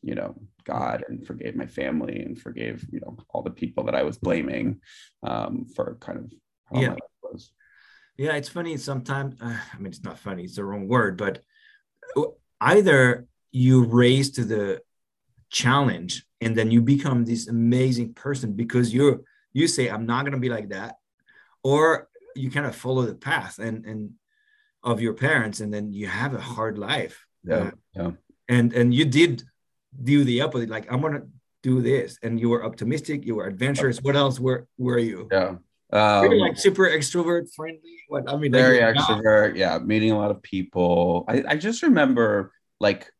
you 0.02 0.14
know 0.14 0.37
god 0.64 1.04
and 1.09 1.26
forgave 1.26 1.57
my 1.57 1.66
family 1.66 2.23
and 2.23 2.40
forgave 2.40 2.87
you 2.90 3.00
know 3.00 3.16
all 3.30 3.42
the 3.42 3.50
people 3.50 3.85
that 3.85 3.95
i 3.95 4.02
was 4.02 4.18
blaming 4.18 4.80
um, 5.23 5.66
for 5.75 5.97
kind 6.00 6.18
of 6.18 6.33
how 6.73 6.80
yeah. 6.80 6.95
was. 7.23 7.52
Yeah 8.16 8.35
it's 8.35 8.49
funny 8.49 8.76
sometimes 8.76 9.40
uh, 9.40 9.59
i 9.73 9.76
mean 9.76 9.88
it's 9.88 10.04
not 10.04 10.18
funny 10.18 10.45
it's 10.45 10.57
the 10.57 10.64
wrong 10.64 10.88
word 10.88 11.16
but 11.16 11.42
either 12.61 13.26
you 13.50 13.85
raise 13.85 14.30
to 14.33 14.45
the 14.45 14.80
challenge 15.50 16.25
and 16.40 16.57
then 16.57 16.71
you 16.71 16.80
become 16.80 17.25
this 17.25 17.49
amazing 17.49 18.14
person 18.14 18.52
because 18.52 18.92
you're 18.95 19.21
you 19.52 19.66
say 19.66 19.88
i'm 19.88 20.07
not 20.07 20.23
going 20.23 20.33
to 20.33 20.38
be 20.38 20.49
like 20.49 20.68
that 20.68 20.97
or 21.62 22.09
you 22.35 22.50
kind 22.50 22.66
of 22.66 22.75
follow 22.75 23.02
the 23.02 23.14
path 23.14 23.59
and 23.59 23.85
and 23.85 24.11
of 24.83 25.00
your 25.00 25.14
parents 25.14 25.61
and 25.61 25.73
then 25.73 25.92
you 25.92 26.07
have 26.07 26.35
a 26.35 26.40
hard 26.40 26.78
life. 26.78 27.26
Yeah, 27.45 27.57
uh, 27.57 27.71
yeah. 27.95 28.11
and 28.49 28.73
and 28.73 28.95
you 28.95 29.04
did 29.04 29.42
do 30.02 30.23
the 30.23 30.42
opposite 30.42 30.68
like 30.68 30.90
i'm 30.92 31.00
going 31.00 31.14
to 31.14 31.26
do 31.62 31.80
this 31.80 32.18
and 32.23 32.38
you 32.38 32.49
were 32.50 32.64
optimistic 32.64 33.25
you 33.25 33.35
were 33.37 33.47
adventurous. 33.47 34.00
What 34.02 34.16
else 34.16 34.38
were 34.38 34.66
were 34.76 34.99
you? 34.99 35.28
Yeah 35.30 35.57
um, 35.90 36.25
You're 36.25 36.37
like 36.37 36.59
super 36.59 36.87
extrovert 36.88 37.52
friendly? 37.54 37.99
What 38.09 38.28
i 38.28 38.37
mean 38.37 38.52
very 38.52 38.78
extrovert 38.78 39.57
yeah 39.57 39.78
meeting 39.78 40.12
a 40.12 40.18
lot 40.18 40.30
of 40.30 40.42
people. 40.42 41.25
I, 41.28 41.45
I 41.49 41.57
just 41.57 41.83
remember 41.83 42.52
like 42.80 43.11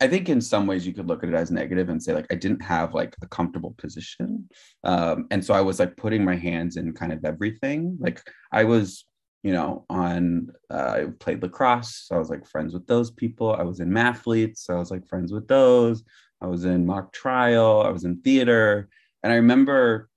I 0.00 0.08
think 0.08 0.28
in 0.28 0.40
some 0.40 0.66
ways 0.66 0.86
you 0.86 0.92
could 0.92 1.06
look 1.06 1.22
at 1.22 1.28
it 1.28 1.34
as 1.34 1.50
negative 1.50 1.88
and 1.88 2.02
say 2.02 2.14
like 2.14 2.26
I 2.30 2.34
didn't 2.34 2.62
have 2.62 2.94
like 2.94 3.14
a 3.22 3.26
comfortable 3.26 3.74
position, 3.78 4.48
um, 4.82 5.26
and 5.30 5.44
so 5.44 5.54
I 5.54 5.60
was 5.60 5.78
like 5.78 5.96
putting 5.96 6.24
my 6.24 6.36
hands 6.36 6.76
in 6.76 6.92
kind 6.92 7.12
of 7.12 7.24
everything. 7.24 7.96
Like 8.00 8.20
I 8.52 8.64
was, 8.64 9.06
you 9.42 9.52
know, 9.52 9.84
on 9.88 10.50
uh, 10.70 10.74
I 10.74 11.04
played 11.20 11.42
lacrosse, 11.42 12.06
so 12.06 12.16
I 12.16 12.18
was 12.18 12.30
like 12.30 12.46
friends 12.46 12.74
with 12.74 12.86
those 12.86 13.10
people. 13.10 13.54
I 13.54 13.62
was 13.62 13.80
in 13.80 13.90
mathletes, 13.90 14.58
so 14.58 14.74
I 14.74 14.78
was 14.78 14.90
like 14.90 15.06
friends 15.06 15.32
with 15.32 15.46
those. 15.48 16.02
I 16.40 16.46
was 16.46 16.64
in 16.64 16.86
mock 16.86 17.12
trial. 17.12 17.82
I 17.82 17.90
was 17.90 18.04
in 18.04 18.20
theater, 18.22 18.88
and 19.22 19.32
I 19.32 19.36
remember 19.36 20.08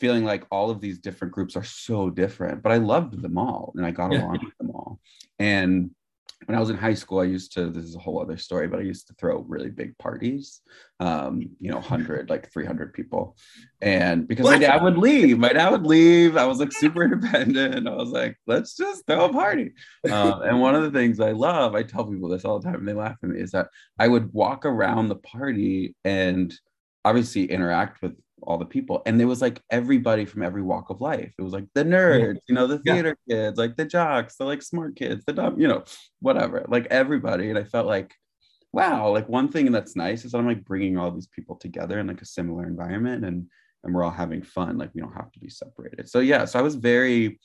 feeling 0.00 0.24
like 0.24 0.44
all 0.50 0.70
of 0.70 0.80
these 0.80 0.98
different 0.98 1.32
groups 1.32 1.56
are 1.56 1.64
so 1.64 2.08
different, 2.10 2.62
but 2.62 2.72
I 2.72 2.78
loved 2.78 3.20
them 3.20 3.36
all 3.36 3.72
and 3.76 3.84
I 3.84 3.90
got 3.90 4.12
along 4.12 4.40
with 4.42 4.56
them 4.58 4.70
all. 4.70 4.98
And 5.38 5.90
when 6.50 6.56
I 6.56 6.60
was 6.60 6.70
in 6.70 6.76
high 6.76 6.94
school, 6.94 7.20
I 7.20 7.26
used 7.26 7.52
to, 7.52 7.70
this 7.70 7.84
is 7.84 7.94
a 7.94 8.00
whole 8.00 8.20
other 8.20 8.36
story, 8.36 8.66
but 8.66 8.80
I 8.80 8.82
used 8.82 9.06
to 9.06 9.14
throw 9.14 9.44
really 9.46 9.70
big 9.70 9.96
parties, 9.98 10.62
um, 10.98 11.48
you 11.60 11.70
know, 11.70 11.76
100, 11.76 12.28
like 12.28 12.50
300 12.50 12.92
people. 12.92 13.36
And 13.80 14.26
because 14.26 14.46
my 14.46 14.58
dad 14.58 14.82
would 14.82 14.98
leave, 14.98 15.38
my 15.38 15.52
dad 15.52 15.70
would 15.70 15.86
leave. 15.86 16.36
I 16.36 16.46
was 16.46 16.58
like 16.58 16.72
super 16.72 17.04
independent. 17.04 17.86
I 17.86 17.94
was 17.94 18.08
like, 18.08 18.36
let's 18.48 18.76
just 18.76 19.06
throw 19.06 19.26
a 19.26 19.32
party. 19.32 19.74
Uh, 20.10 20.40
and 20.42 20.60
one 20.60 20.74
of 20.74 20.82
the 20.82 20.90
things 20.90 21.20
I 21.20 21.30
love, 21.30 21.76
I 21.76 21.84
tell 21.84 22.04
people 22.04 22.28
this 22.28 22.44
all 22.44 22.58
the 22.58 22.64
time, 22.64 22.80
and 22.80 22.88
they 22.88 22.94
laugh 22.94 23.16
at 23.22 23.28
me, 23.28 23.38
is 23.38 23.52
that 23.52 23.68
I 23.96 24.08
would 24.08 24.32
walk 24.32 24.66
around 24.66 25.06
the 25.06 25.14
party 25.14 25.94
and 26.04 26.52
obviously 27.04 27.44
interact 27.44 28.02
with 28.02 28.16
all 28.42 28.58
the 28.58 28.64
people. 28.66 29.02
And 29.06 29.20
it 29.20 29.24
was 29.26 29.40
like 29.42 29.60
everybody 29.70 30.24
from 30.24 30.42
every 30.42 30.62
walk 30.62 30.90
of 30.90 31.00
life. 31.00 31.32
It 31.38 31.42
was 31.42 31.52
like 31.52 31.66
the 31.74 31.84
nerds, 31.84 32.38
you 32.48 32.54
know, 32.54 32.66
the 32.66 32.78
Yeah. 32.84 32.94
theater 32.94 33.16
kids, 33.28 33.58
like 33.58 33.76
the 33.76 33.84
jocks, 33.84 34.36
the 34.36 34.44
like 34.44 34.62
smart 34.62 34.96
kids, 34.96 35.24
the 35.24 35.32
dumb, 35.32 35.60
you 35.60 35.68
know, 35.68 35.84
whatever, 36.20 36.64
like 36.68 36.86
everybody. 36.90 37.50
And 37.50 37.58
I 37.58 37.64
felt 37.64 37.86
like, 37.86 38.14
wow, 38.72 39.10
like 39.10 39.28
one 39.28 39.48
thing 39.48 39.72
that's 39.72 39.96
nice 39.96 40.24
is 40.24 40.32
that 40.32 40.38
I'm 40.38 40.46
like 40.46 40.64
bringing 40.64 40.96
all 40.96 41.10
these 41.10 41.26
people 41.26 41.56
together 41.56 41.98
in 41.98 42.06
like 42.06 42.22
a 42.22 42.26
similar 42.26 42.66
environment 42.66 43.24
and 43.24 43.46
and 43.82 43.94
we're 43.94 44.04
all 44.04 44.10
having 44.10 44.42
fun. 44.42 44.76
Like 44.76 44.90
we 44.94 45.00
don't 45.00 45.14
have 45.14 45.32
to 45.32 45.40
be 45.40 45.48
separated. 45.48 46.08
So 46.08 46.20
yeah, 46.20 46.44
so 46.44 46.58
I 46.58 46.62
was 46.62 46.74
very, 46.74 47.40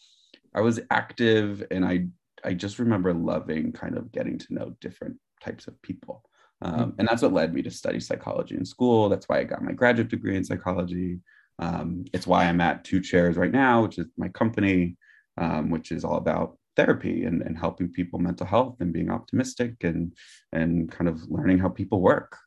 I 0.53 0.61
was 0.61 0.79
active 0.91 1.63
and 1.71 1.85
I 1.85 2.07
I 2.43 2.53
just 2.53 2.77
remember 2.77 3.13
loving 3.13 3.71
kind 3.71 3.97
of 3.97 4.11
getting 4.11 4.37
to 4.37 4.53
know 4.53 4.75
different 4.81 5.17
types 5.41 5.67
of 5.67 5.81
people. 5.81 6.23
Um, 6.61 6.95
and 6.97 7.07
that's 7.07 7.21
what 7.21 7.33
led 7.33 7.53
me 7.53 7.61
to 7.63 7.71
study 7.71 7.99
psychology 7.99 8.55
in 8.55 8.65
school. 8.65 9.09
That's 9.09 9.27
why 9.27 9.39
I 9.39 9.43
got 9.43 9.63
my 9.63 9.73
graduate 9.73 10.09
degree 10.09 10.37
in 10.37 10.43
psychology. 10.43 11.19
Um, 11.59 12.05
it's 12.13 12.27
why 12.27 12.45
I'm 12.45 12.61
at 12.61 12.83
Two 12.83 13.01
Chairs 13.01 13.37
right 13.37 13.51
now, 13.51 13.83
which 13.83 13.97
is 13.97 14.07
my 14.17 14.29
company, 14.29 14.97
um, 15.37 15.69
which 15.69 15.91
is 15.91 16.03
all 16.03 16.17
about 16.17 16.57
therapy 16.75 17.23
and, 17.23 17.41
and 17.41 17.57
helping 17.57 17.89
people 17.89 18.19
mental 18.19 18.45
health 18.45 18.77
and 18.79 18.91
being 18.91 19.09
optimistic 19.09 19.83
and 19.83 20.13
and 20.51 20.91
kind 20.91 21.07
of 21.07 21.21
learning 21.29 21.59
how 21.59 21.69
people 21.69 22.01
work. 22.01 22.37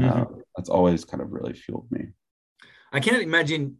Uh, 0.00 0.24
that's 0.56 0.70
always 0.70 1.04
kind 1.04 1.22
of 1.22 1.32
really 1.32 1.52
fueled 1.52 1.86
me. 1.90 2.06
I 2.92 3.00
can't 3.00 3.22
imagine 3.22 3.76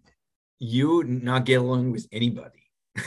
you 0.59 1.05
not 1.05 1.45
get 1.45 1.61
along 1.61 1.93
with 1.93 2.07
anybody. 2.13 2.63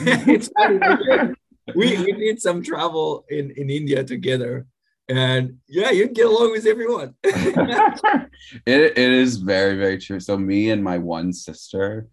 we, 1.74 1.98
we 1.98 2.12
did 2.12 2.40
some 2.40 2.62
travel 2.62 3.24
in, 3.28 3.50
in 3.52 3.70
India 3.70 4.04
together. 4.04 4.66
And 5.10 5.58
yeah, 5.66 5.90
you 5.90 6.08
get 6.08 6.26
along 6.26 6.52
with 6.52 6.66
everyone. 6.66 7.14
it, 7.22 8.28
it 8.64 8.96
is 8.96 9.36
very 9.36 9.76
very 9.76 9.98
true. 9.98 10.20
So 10.20 10.38
me 10.38 10.70
and 10.70 10.84
my 10.84 10.98
one 10.98 11.32
sister 11.32 12.06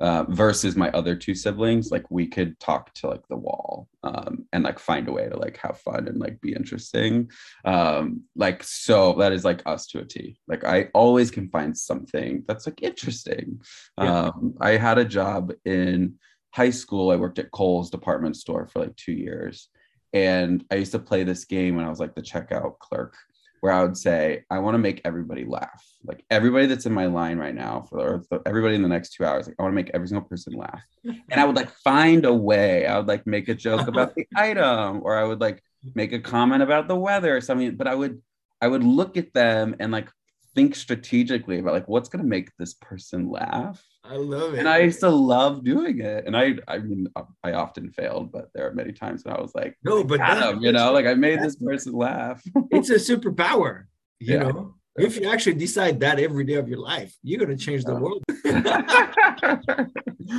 uh, 0.00 0.24
versus 0.30 0.76
my 0.76 0.90
other 0.92 1.14
two 1.14 1.34
siblings 1.34 1.90
like 1.90 2.10
we 2.10 2.26
could 2.26 2.58
talk 2.58 2.92
to 2.94 3.06
like 3.06 3.26
the 3.28 3.36
wall 3.36 3.86
um, 4.02 4.46
and 4.52 4.64
like 4.64 4.78
find 4.78 5.06
a 5.08 5.12
way 5.12 5.28
to 5.28 5.36
like 5.36 5.58
have 5.58 5.78
fun 5.78 6.08
and 6.08 6.18
like 6.18 6.40
be 6.40 6.54
interesting. 6.54 7.30
Um, 7.64 8.22
like 8.34 8.64
so 8.64 9.12
that 9.18 9.32
is 9.32 9.44
like 9.44 9.62
us 9.66 9.86
to 9.88 10.00
a 10.00 10.04
t. 10.04 10.40
Like 10.48 10.64
i 10.64 10.88
always 10.94 11.30
can 11.30 11.50
find 11.50 11.76
something 11.76 12.44
that's 12.48 12.66
like 12.66 12.82
interesting. 12.82 13.60
Yeah. 14.00 14.28
um, 14.28 14.54
i 14.60 14.70
had 14.70 14.98
a 14.98 15.04
job 15.04 15.52
in 15.64 16.14
high 16.52 16.70
school. 16.70 17.10
I 17.10 17.16
worked 17.16 17.38
at 17.38 17.52
kohl's 17.52 17.90
department 17.90 18.36
store 18.36 18.66
for 18.66 18.80
like 18.80 18.96
two 18.96 19.12
years 19.12 19.68
and 20.12 20.64
i 20.70 20.74
used 20.74 20.92
to 20.92 20.98
play 20.98 21.22
this 21.24 21.44
game 21.44 21.76
when 21.76 21.84
i 21.84 21.88
was 21.88 22.00
like 22.00 22.14
the 22.14 22.22
checkout 22.22 22.78
clerk 22.78 23.16
where 23.60 23.72
I 23.72 23.82
would 23.82 23.96
say, 23.96 24.44
I 24.50 24.58
want 24.58 24.74
to 24.74 24.78
make 24.78 25.02
everybody 25.04 25.44
laugh. 25.44 25.86
Like 26.02 26.24
everybody 26.30 26.66
that's 26.66 26.86
in 26.86 26.92
my 26.92 27.06
line 27.06 27.38
right 27.38 27.54
now, 27.54 27.86
for 27.88 27.98
or 27.98 28.24
the, 28.30 28.40
everybody 28.46 28.74
in 28.74 28.82
the 28.82 28.88
next 28.88 29.12
two 29.12 29.24
hours, 29.24 29.46
like 29.46 29.56
I 29.58 29.62
want 29.62 29.72
to 29.72 29.76
make 29.76 29.90
every 29.92 30.08
single 30.08 30.26
person 30.26 30.54
laugh. 30.54 30.82
And 31.04 31.40
I 31.40 31.44
would 31.44 31.56
like 31.56 31.70
find 31.70 32.24
a 32.24 32.32
way. 32.32 32.86
I 32.86 32.96
would 32.96 33.06
like 33.06 33.26
make 33.26 33.48
a 33.48 33.54
joke 33.54 33.86
about 33.86 34.14
the 34.16 34.26
item, 34.34 35.02
or 35.02 35.16
I 35.16 35.24
would 35.24 35.40
like 35.40 35.62
make 35.94 36.12
a 36.12 36.18
comment 36.18 36.62
about 36.62 36.88
the 36.88 36.96
weather 36.96 37.36
or 37.36 37.40
something. 37.40 37.76
But 37.76 37.86
I 37.86 37.94
would, 37.94 38.22
I 38.62 38.68
would 38.68 38.82
look 38.82 39.18
at 39.18 39.34
them 39.34 39.76
and 39.78 39.92
like 39.92 40.08
think 40.54 40.74
strategically 40.74 41.58
about 41.58 41.74
like 41.74 41.88
what's 41.88 42.08
gonna 42.08 42.24
make 42.24 42.50
this 42.58 42.74
person 42.74 43.28
laugh. 43.30 43.82
I 44.04 44.16
love 44.16 44.54
it. 44.54 44.60
And 44.60 44.68
I 44.68 44.78
used 44.78 45.00
to 45.00 45.10
love 45.10 45.62
doing 45.64 46.00
it. 46.00 46.26
And 46.26 46.36
I, 46.36 46.54
I 46.66 46.78
mean, 46.78 47.06
I 47.44 47.52
often 47.52 47.90
failed, 47.90 48.32
but 48.32 48.48
there 48.54 48.66
are 48.68 48.74
many 48.74 48.92
times 48.92 49.24
when 49.24 49.36
I 49.36 49.40
was 49.40 49.54
like, 49.54 49.76
no, 49.84 50.02
but 50.02 50.18
that- 50.18 50.60
you 50.60 50.72
know, 50.72 50.92
like 50.92 51.06
I 51.06 51.14
made 51.14 51.40
this 51.40 51.56
person 51.56 51.92
laugh. 51.92 52.42
it's 52.70 52.90
a 52.90 52.94
superpower. 53.16 53.84
You 54.18 54.34
Yeah. 54.34 54.42
know, 54.44 54.74
if 54.96 55.16
you 55.18 55.28
actually 55.30 55.54
decide 55.54 56.00
that 56.00 56.18
every 56.18 56.44
day 56.44 56.54
of 56.54 56.68
your 56.68 56.80
life, 56.80 57.14
you're 57.22 57.38
gonna 57.40 57.56
change 57.56 57.84
the 57.84 57.92
Yeah. 57.92 58.00
world. 58.00 58.22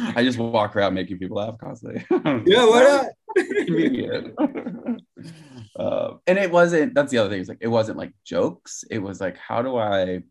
I 0.15 0.23
just 0.23 0.37
walk 0.37 0.75
around 0.75 0.93
making 0.93 1.17
people 1.19 1.37
laugh 1.37 1.57
constantly. 1.57 2.05
yeah, 2.45 2.65
why 2.65 2.83
not? 2.83 3.05
Uh, 5.77 6.15
and 6.27 6.37
it 6.37 6.51
wasn't. 6.51 6.93
That's 6.93 7.11
the 7.11 7.17
other 7.17 7.29
thing. 7.29 7.39
It's 7.39 7.49
like 7.49 7.59
it 7.61 7.67
wasn't 7.67 7.97
like 7.97 8.13
jokes. 8.25 8.83
It 8.91 8.99
was 8.99 9.21
like, 9.21 9.37
how 9.37 9.61
do 9.61 9.77
I, 9.77 10.21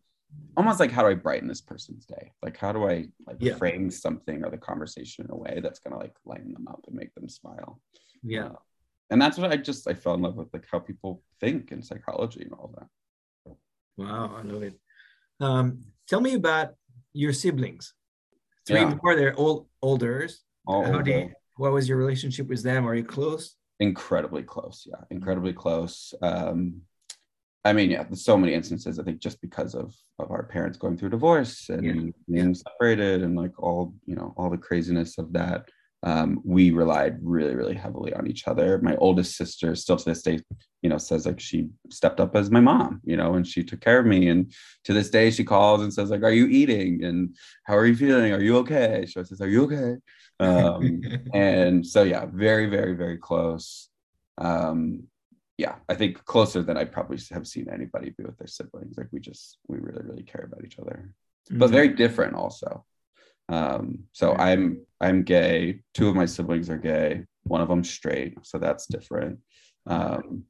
almost 0.55 0.79
like 0.79 0.91
how 0.91 1.01
do 1.01 1.07
I 1.09 1.15
brighten 1.15 1.47
this 1.47 1.61
person's 1.61 2.05
day? 2.05 2.31
Like 2.43 2.57
how 2.57 2.71
do 2.71 2.85
I 2.87 3.07
like 3.25 3.37
Yeah. 3.39 3.55
frame 3.55 3.89
something 3.89 4.43
or 4.45 4.51
the 4.51 4.57
conversation 4.57 5.25
in 5.25 5.31
a 5.31 5.35
way 5.35 5.59
that's 5.63 5.79
gonna 5.79 5.97
like 5.97 6.15
lighten 6.25 6.53
them 6.53 6.67
up 6.67 6.81
and 6.87 6.95
make 6.95 7.13
them 7.15 7.27
smile. 7.27 7.81
Yeah. 8.23 8.45
Uh, 8.45 8.55
and 9.09 9.21
that's 9.21 9.37
what 9.37 9.51
I 9.51 9.57
just 9.57 9.87
I 9.89 9.93
fell 9.93 10.13
in 10.13 10.21
love 10.21 10.35
with, 10.35 10.53
like 10.53 10.65
how 10.71 10.79
people 10.79 11.23
think 11.39 11.71
and 11.71 11.83
psychology 11.83 12.43
and 12.43 12.53
all 12.53 12.73
that. 12.77 13.55
Wow, 13.97 14.35
I 14.37 14.41
love 14.43 14.63
it. 14.63 14.79
Um, 15.39 15.81
tell 16.07 16.21
me 16.21 16.35
about 16.35 16.75
your 17.13 17.33
siblings. 17.33 17.93
Three 18.67 18.79
Yeah. 18.81 18.95
more, 19.03 19.15
they're 19.15 19.35
all 19.35 19.67
older. 19.81 20.29
All 20.67 20.83
How 20.85 20.91
do 20.91 20.97
older. 20.97 21.09
you, 21.11 21.31
what 21.57 21.73
was 21.73 21.89
your 21.89 21.97
relationship 21.97 22.47
with 22.47 22.63
them? 22.63 22.87
Are 22.87 22.95
you 22.95 23.03
close? 23.03 23.55
Incredibly 23.81 24.43
close. 24.43 24.87
Yeah 24.89 25.03
incredibly 25.09 25.53
close. 25.53 26.13
Um 26.21 26.81
i 27.63 27.71
mean 27.73 27.89
yeah 27.91 28.03
there's 28.03 28.25
so 28.25 28.35
many 28.37 28.53
instances 28.55 28.97
i 28.97 29.03
think 29.03 29.19
just 29.27 29.39
because 29.39 29.75
of 29.75 29.93
of 30.17 30.31
our 30.31 30.43
parents 30.55 30.77
going 30.83 30.97
through 30.97 31.09
divorce 31.17 31.69
and 31.69 31.83
Yeah. 31.85 32.11
being 32.33 32.53
separated 32.55 33.21
and 33.21 33.35
like 33.35 33.55
all 33.61 33.93
you 34.09 34.15
know 34.15 34.33
all 34.37 34.49
the 34.49 34.57
craziness 34.67 35.17
of 35.19 35.31
that 35.33 35.69
um 36.03 36.41
we 36.43 36.71
relied 36.71 37.17
really 37.21 37.55
really 37.55 37.75
heavily 37.75 38.13
on 38.13 38.27
each 38.27 38.47
other. 38.47 38.79
My 38.81 38.95
oldest 38.97 39.35
sister 39.37 39.75
still 39.75 39.97
to 39.97 40.05
this 40.05 40.23
day 40.23 40.39
you 40.81 40.89
know 40.89 40.97
says 40.97 41.25
like 41.27 41.39
she 41.39 41.67
stepped 41.91 42.19
up 42.19 42.35
as 42.35 42.49
my 42.49 42.59
mom 42.59 43.01
you 43.03 43.15
know 43.15 43.35
and 43.35 43.45
she 43.45 43.63
took 43.63 43.81
care 43.81 43.99
of 43.99 44.05
me. 44.05 44.29
And 44.29 44.51
to 44.85 44.93
this 44.93 45.09
day 45.11 45.29
she 45.31 45.43
calls 45.43 45.81
and 45.81 45.93
says 45.93 46.09
like 46.09 46.23
are 46.23 46.31
you 46.31 46.47
eating? 46.47 47.03
And 47.03 47.35
how 47.65 47.75
are 47.77 47.85
you 47.85 47.95
feeling? 47.95 48.33
Are 48.33 48.41
you 48.41 48.57
okay? 48.59 49.05
She 49.07 49.17
always 49.17 49.29
says 49.29 49.41
are 49.41 49.47
you 49.49 49.63
okay? 49.65 49.97
Um 50.39 51.01
and 51.33 51.85
so 51.85 52.03
yeah 52.03 52.25
very 52.33 52.67
very 52.67 52.93
very 52.95 53.17
close. 53.17 53.89
Um 54.37 55.03
yeah 55.57 55.75
i 55.87 55.93
think 55.93 56.23
closer 56.25 56.63
than 56.63 56.77
i 56.77 56.83
probably 56.83 57.19
have 57.29 57.45
seen 57.45 57.67
anybody 57.69 58.09
be 58.17 58.23
with 58.23 58.37
their 58.39 58.47
siblings. 58.47 58.97
Like 58.97 59.09
we 59.11 59.19
just 59.19 59.59
we 59.67 59.77
really 59.77 60.01
really 60.03 60.23
care 60.23 60.45
about 60.47 60.65
each 60.65 60.79
other. 60.79 61.13
But 61.51 61.69
Mhm. 61.69 61.73
very 61.73 61.89
different 61.89 62.33
also 62.35 62.85
um 63.51 63.99
so 64.11 64.33
i'm 64.35 64.79
i'm 65.01 65.23
gay. 65.23 65.81
Two 65.93 66.07
of 66.09 66.15
my 66.15 66.25
siblings 66.25 66.69
are 66.69 66.77
gay. 66.77 67.23
One 67.43 67.61
of 67.61 67.69
them 67.69 67.83
straight 67.83 68.37
so 68.43 68.57
that's 68.57 68.85
different. 68.85 69.39
Um 69.87 70.45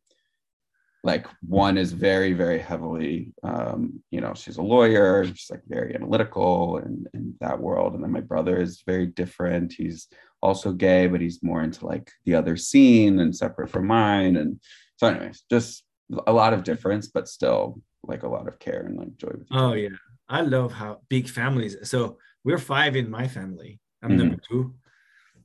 like 1.04 1.26
one 1.42 1.80
is 1.80 1.94
very 1.94 2.34
very 2.34 2.60
heavily 2.60 3.34
um 3.44 4.04
you 4.12 4.22
know 4.22 4.34
she's 4.36 4.58
a 4.58 4.62
lawyer 4.62 5.26
she's 5.26 5.50
like 5.50 5.64
very 5.68 5.96
analytical 5.96 6.78
and 6.78 7.08
in 7.16 7.34
that 7.40 7.60
world. 7.60 7.96
And 7.96 8.04
then 8.04 8.12
my 8.12 8.22
brother 8.22 8.62
is 8.62 8.84
very 8.86 9.08
different. 9.08 9.74
He's 9.74 10.08
also 10.42 10.72
gay 10.72 11.08
but 11.08 11.22
he's 11.22 11.42
more 11.42 11.64
into 11.64 11.88
like 11.88 12.12
the 12.26 12.36
other 12.36 12.56
scene 12.56 13.20
and 13.20 13.36
separate 13.36 13.70
from 13.70 13.88
mine. 13.88 14.36
And 14.36 14.60
so 14.98 15.08
anyways 15.08 15.44
just 15.50 15.84
a 16.28 16.34
lot 16.34 16.54
of 16.54 16.64
difference 16.64 17.08
but 17.08 17.28
still 17.28 17.82
like 18.04 18.24
a 18.24 18.30
lot 18.30 18.48
of 18.48 18.60
care 18.60 18.82
and 18.86 18.98
like 18.98 19.16
joy 19.18 19.32
with 19.32 19.48
Oh 19.52 19.74
yeah, 19.74 19.90
I 20.30 20.42
love 20.42 20.72
how 20.74 21.00
big 21.10 21.28
families. 21.30 21.78
So 21.90 22.18
we're 22.44 22.58
five 22.58 22.96
in 22.96 23.10
my 23.10 23.28
family. 23.28 23.80
I'm 24.02 24.12
Mhm. 24.12 24.18
number 24.18 24.38
two, 24.50 24.74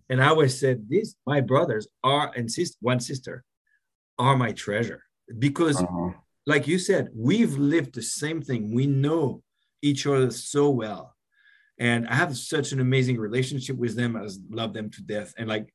and 0.08 0.22
I 0.22 0.28
always 0.28 0.58
said 0.58 0.88
these 0.88 1.16
my 1.26 1.40
brothers 1.40 1.86
are 2.02 2.32
and 2.36 2.50
sis 2.50 2.76
one 2.80 3.00
sister 3.00 3.44
are 4.18 4.36
my 4.36 4.52
treasure 4.52 5.02
because, 5.38 5.76
Uh-huh. 5.82 6.12
like 6.46 6.66
you 6.66 6.78
said, 6.78 7.10
we've 7.14 7.56
lived 7.74 7.94
the 7.94 8.02
same 8.02 8.40
thing. 8.40 8.72
We 8.74 8.86
know 8.86 9.42
each 9.82 10.06
other 10.06 10.30
so 10.30 10.70
well, 10.70 11.14
and 11.78 12.06
I 12.08 12.14
have 12.14 12.36
such 12.36 12.72
an 12.72 12.80
amazing 12.80 13.18
relationship 13.18 13.76
with 13.76 13.94
them. 13.96 14.16
I 14.16 14.22
just 14.22 14.40
love 14.50 14.72
them 14.72 14.90
to 14.90 15.02
death, 15.02 15.34
and 15.38 15.48
like. 15.48 15.72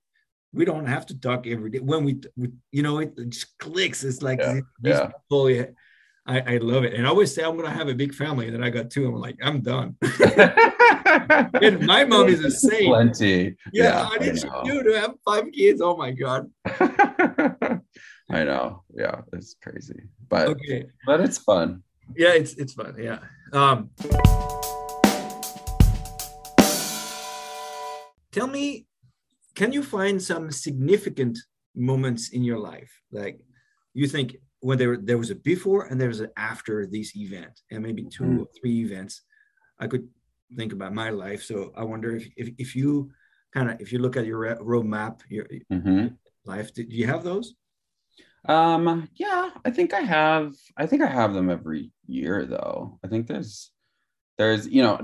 We 0.53 0.65
don't 0.65 0.85
have 0.95 1.05
to 1.05 1.17
talk 1.17 1.47
every 1.47 1.69
day. 1.69 1.79
When 1.79 2.03
we, 2.03 2.19
we 2.35 2.49
you 2.73 2.83
know, 2.83 2.99
it, 2.99 3.13
it 3.17 3.29
just 3.29 3.57
clicks. 3.57 4.03
It's 4.03 4.21
like 4.21 4.39
Yeah, 4.41 4.53
these- 4.55 4.63
these 4.81 4.95
yeah. 4.99 5.07
people, 5.07 5.49
yeah, 5.49 5.67
I, 6.25 6.55
I 6.55 6.57
love 6.57 6.83
it. 6.83 6.93
And 6.93 7.07
I 7.07 7.09
always 7.09 7.33
say 7.33 7.41
I'm 7.41 7.55
gonna 7.55 7.69
have 7.81 7.87
a 7.87 7.95
big 7.95 8.13
family, 8.13 8.47
and 8.47 8.55
then 8.55 8.61
I 8.61 8.69
got 8.69 8.89
two. 8.91 9.07
I'm 9.07 9.15
like, 9.15 9.37
I'm 9.41 9.61
done. 9.61 9.95
and 11.61 11.85
my 11.85 12.03
mom 12.03 12.27
is 12.27 12.41
the 12.41 12.51
same. 12.51 12.87
plenty 12.89 13.55
Yeah, 13.73 14.01
I 14.01 14.03
how 14.03 14.17
did 14.17 14.43
you 14.43 14.51
do 14.65 14.83
to 14.83 14.99
have 14.99 15.13
five 15.23 15.51
kids? 15.51 15.81
Oh 15.81 15.95
my 15.95 16.11
god. 16.11 16.49
I 18.29 18.43
know. 18.43 18.83
Yeah, 18.93 19.21
it's 19.33 19.55
crazy, 19.61 20.01
but 20.29 20.47
Okay. 20.49 20.85
but 21.05 21.21
it's 21.21 21.37
fun. 21.37 21.83
Yeah, 22.15 22.33
it's 22.33 22.53
it's 22.55 22.73
fun. 22.73 22.95
Yeah. 22.99 23.19
Um 23.53 23.89
tell 28.31 28.47
me, 28.47 28.87
can 29.55 29.71
you 29.73 29.83
find 29.83 30.21
some 30.21 30.51
significant 30.51 31.37
moments 31.75 32.29
in 32.29 32.43
your 32.43 32.59
life? 32.59 32.91
Like 33.11 33.39
you 33.93 34.07
think 34.07 34.37
when 34.61 34.77
there, 34.77 34.97
there 34.97 35.17
was 35.17 35.31
a 35.31 35.35
before 35.35 35.85
and 35.85 35.99
there 35.99 36.07
was 36.07 36.21
an 36.21 36.31
after 36.37 36.85
this 36.85 37.15
event, 37.15 37.59
and 37.71 37.83
maybe 37.83 38.03
2 38.03 38.23
mm-hmm. 38.23 38.39
or 38.41 38.47
three 38.59 38.81
events. 38.81 39.23
I 39.79 39.87
could 39.87 40.07
think 40.55 40.73
about 40.73 40.93
my 40.93 41.09
life. 41.09 41.43
So 41.43 41.71
I 41.75 41.83
wonder 41.83 42.15
if, 42.15 42.27
if, 42.35 42.49
if 42.57 42.75
you 42.75 43.11
kind 43.53 43.71
of, 43.71 43.81
if 43.81 43.91
you 43.91 43.99
look 43.99 44.17
at 44.17 44.25
your 44.25 44.57
roadmap, 44.57 45.21
your 45.29 45.45
mm-hmm. 45.71 46.07
life, 46.45 46.73
do 46.73 46.83
you 46.87 47.07
have 47.07 47.23
those? 47.23 47.55
Um, 48.47 49.07
yeah, 49.15 49.51
I 49.63 49.71
think 49.71 49.93
I 49.93 50.01
have, 50.01 50.53
I 50.75 50.87
think 50.87 51.03
I 51.03 51.07
have 51.07 51.33
them 51.33 51.49
every 51.49 51.91
year 52.07 52.45
though. 52.45 52.99
I 53.03 53.07
think 53.07 53.27
there's, 53.27 53.71
there's, 54.37 54.67
you 54.67 54.81
know, 54.81 54.99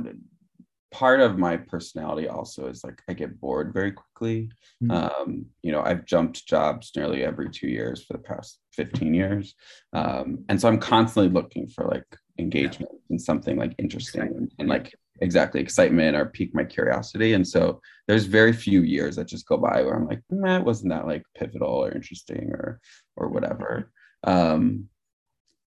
part 0.91 1.19
of 1.19 1.37
my 1.37 1.57
personality 1.57 2.27
also 2.27 2.67
is 2.67 2.83
like 2.83 3.01
I 3.07 3.13
get 3.13 3.39
bored 3.39 3.73
very 3.73 3.91
quickly. 3.91 4.49
Mm-hmm. 4.83 4.91
Um, 4.91 5.45
you 5.61 5.71
know, 5.71 5.81
I've 5.81 6.05
jumped 6.05 6.47
jobs 6.47 6.91
nearly 6.95 7.23
every 7.23 7.49
two 7.49 7.67
years 7.67 8.03
for 8.03 8.13
the 8.13 8.19
past 8.19 8.59
15 8.73 9.13
years. 9.13 9.55
Um, 9.93 10.45
and 10.49 10.59
so 10.59 10.67
I'm 10.67 10.79
constantly 10.79 11.31
looking 11.31 11.67
for 11.67 11.85
like 11.85 12.05
engagement 12.39 12.91
yeah. 12.93 12.99
and 13.09 13.21
something 13.21 13.57
like 13.57 13.75
interesting 13.77 14.21
and, 14.21 14.51
and, 14.59 14.69
like 14.69 14.95
exactly 15.21 15.61
excitement 15.61 16.15
or 16.15 16.25
pique 16.25 16.53
my 16.53 16.63
curiosity. 16.63 17.33
And 17.33 17.47
so 17.47 17.81
there's 18.07 18.25
very 18.25 18.53
few 18.53 18.81
years 18.81 19.15
that 19.15 19.27
just 19.27 19.47
go 19.47 19.57
by 19.57 19.81
where 19.81 19.95
I'm 19.95 20.07
like, 20.07 20.21
nah, 20.29 20.59
wasn't 20.59 20.91
that 20.91 21.07
like 21.07 21.23
pivotal 21.35 21.85
or 21.85 21.91
interesting 21.91 22.49
or 22.51 22.79
or 23.15 23.29
whatever. 23.29 23.91
Um, 24.23 24.89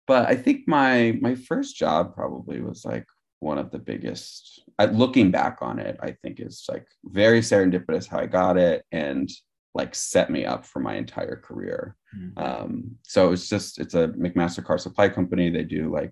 but 0.07 0.27
I 0.27 0.35
think 0.35 0.67
my 0.67 1.17
my 1.21 1.35
first 1.35 1.75
job 1.75 2.15
probably 2.15 2.61
was 2.61 2.85
like 2.85 3.05
one 3.39 3.57
of 3.57 3.71
the 3.71 3.79
biggest 3.79 4.61
looking 4.91 5.31
back 5.31 5.57
on 5.61 5.79
it 5.79 5.97
i 6.01 6.11
think 6.21 6.39
is 6.39 6.65
like 6.69 6.85
very 7.05 7.41
serendipitous 7.41 8.07
how 8.07 8.19
i 8.19 8.25
got 8.25 8.57
it 8.57 8.85
and 8.91 9.29
like 9.75 9.93
set 9.95 10.29
me 10.29 10.45
up 10.45 10.65
for 10.65 10.79
my 10.79 10.95
entire 10.95 11.35
career 11.35 11.95
mm-hmm. 12.15 12.37
um, 12.43 12.91
so 13.03 13.31
it's 13.31 13.47
just 13.47 13.79
it's 13.79 13.93
a 13.93 14.09
McMaster-Carr 14.09 14.79
supply 14.79 15.07
company 15.07 15.49
they 15.49 15.63
do 15.63 15.91
like 15.93 16.11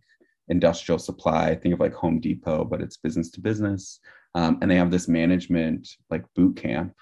industrial 0.49 0.99
supply 0.99 1.55
think 1.55 1.73
of 1.73 1.79
like 1.79 1.93
home 1.93 2.19
depot 2.19 2.63
but 2.63 2.81
it's 2.81 2.97
business 2.97 3.29
to 3.29 3.41
business 3.41 3.99
um, 4.35 4.57
and 4.61 4.69
they 4.69 4.75
have 4.75 4.91
this 4.91 5.07
management 5.07 5.87
like 6.09 6.23
boot 6.35 6.55
camp 6.55 6.93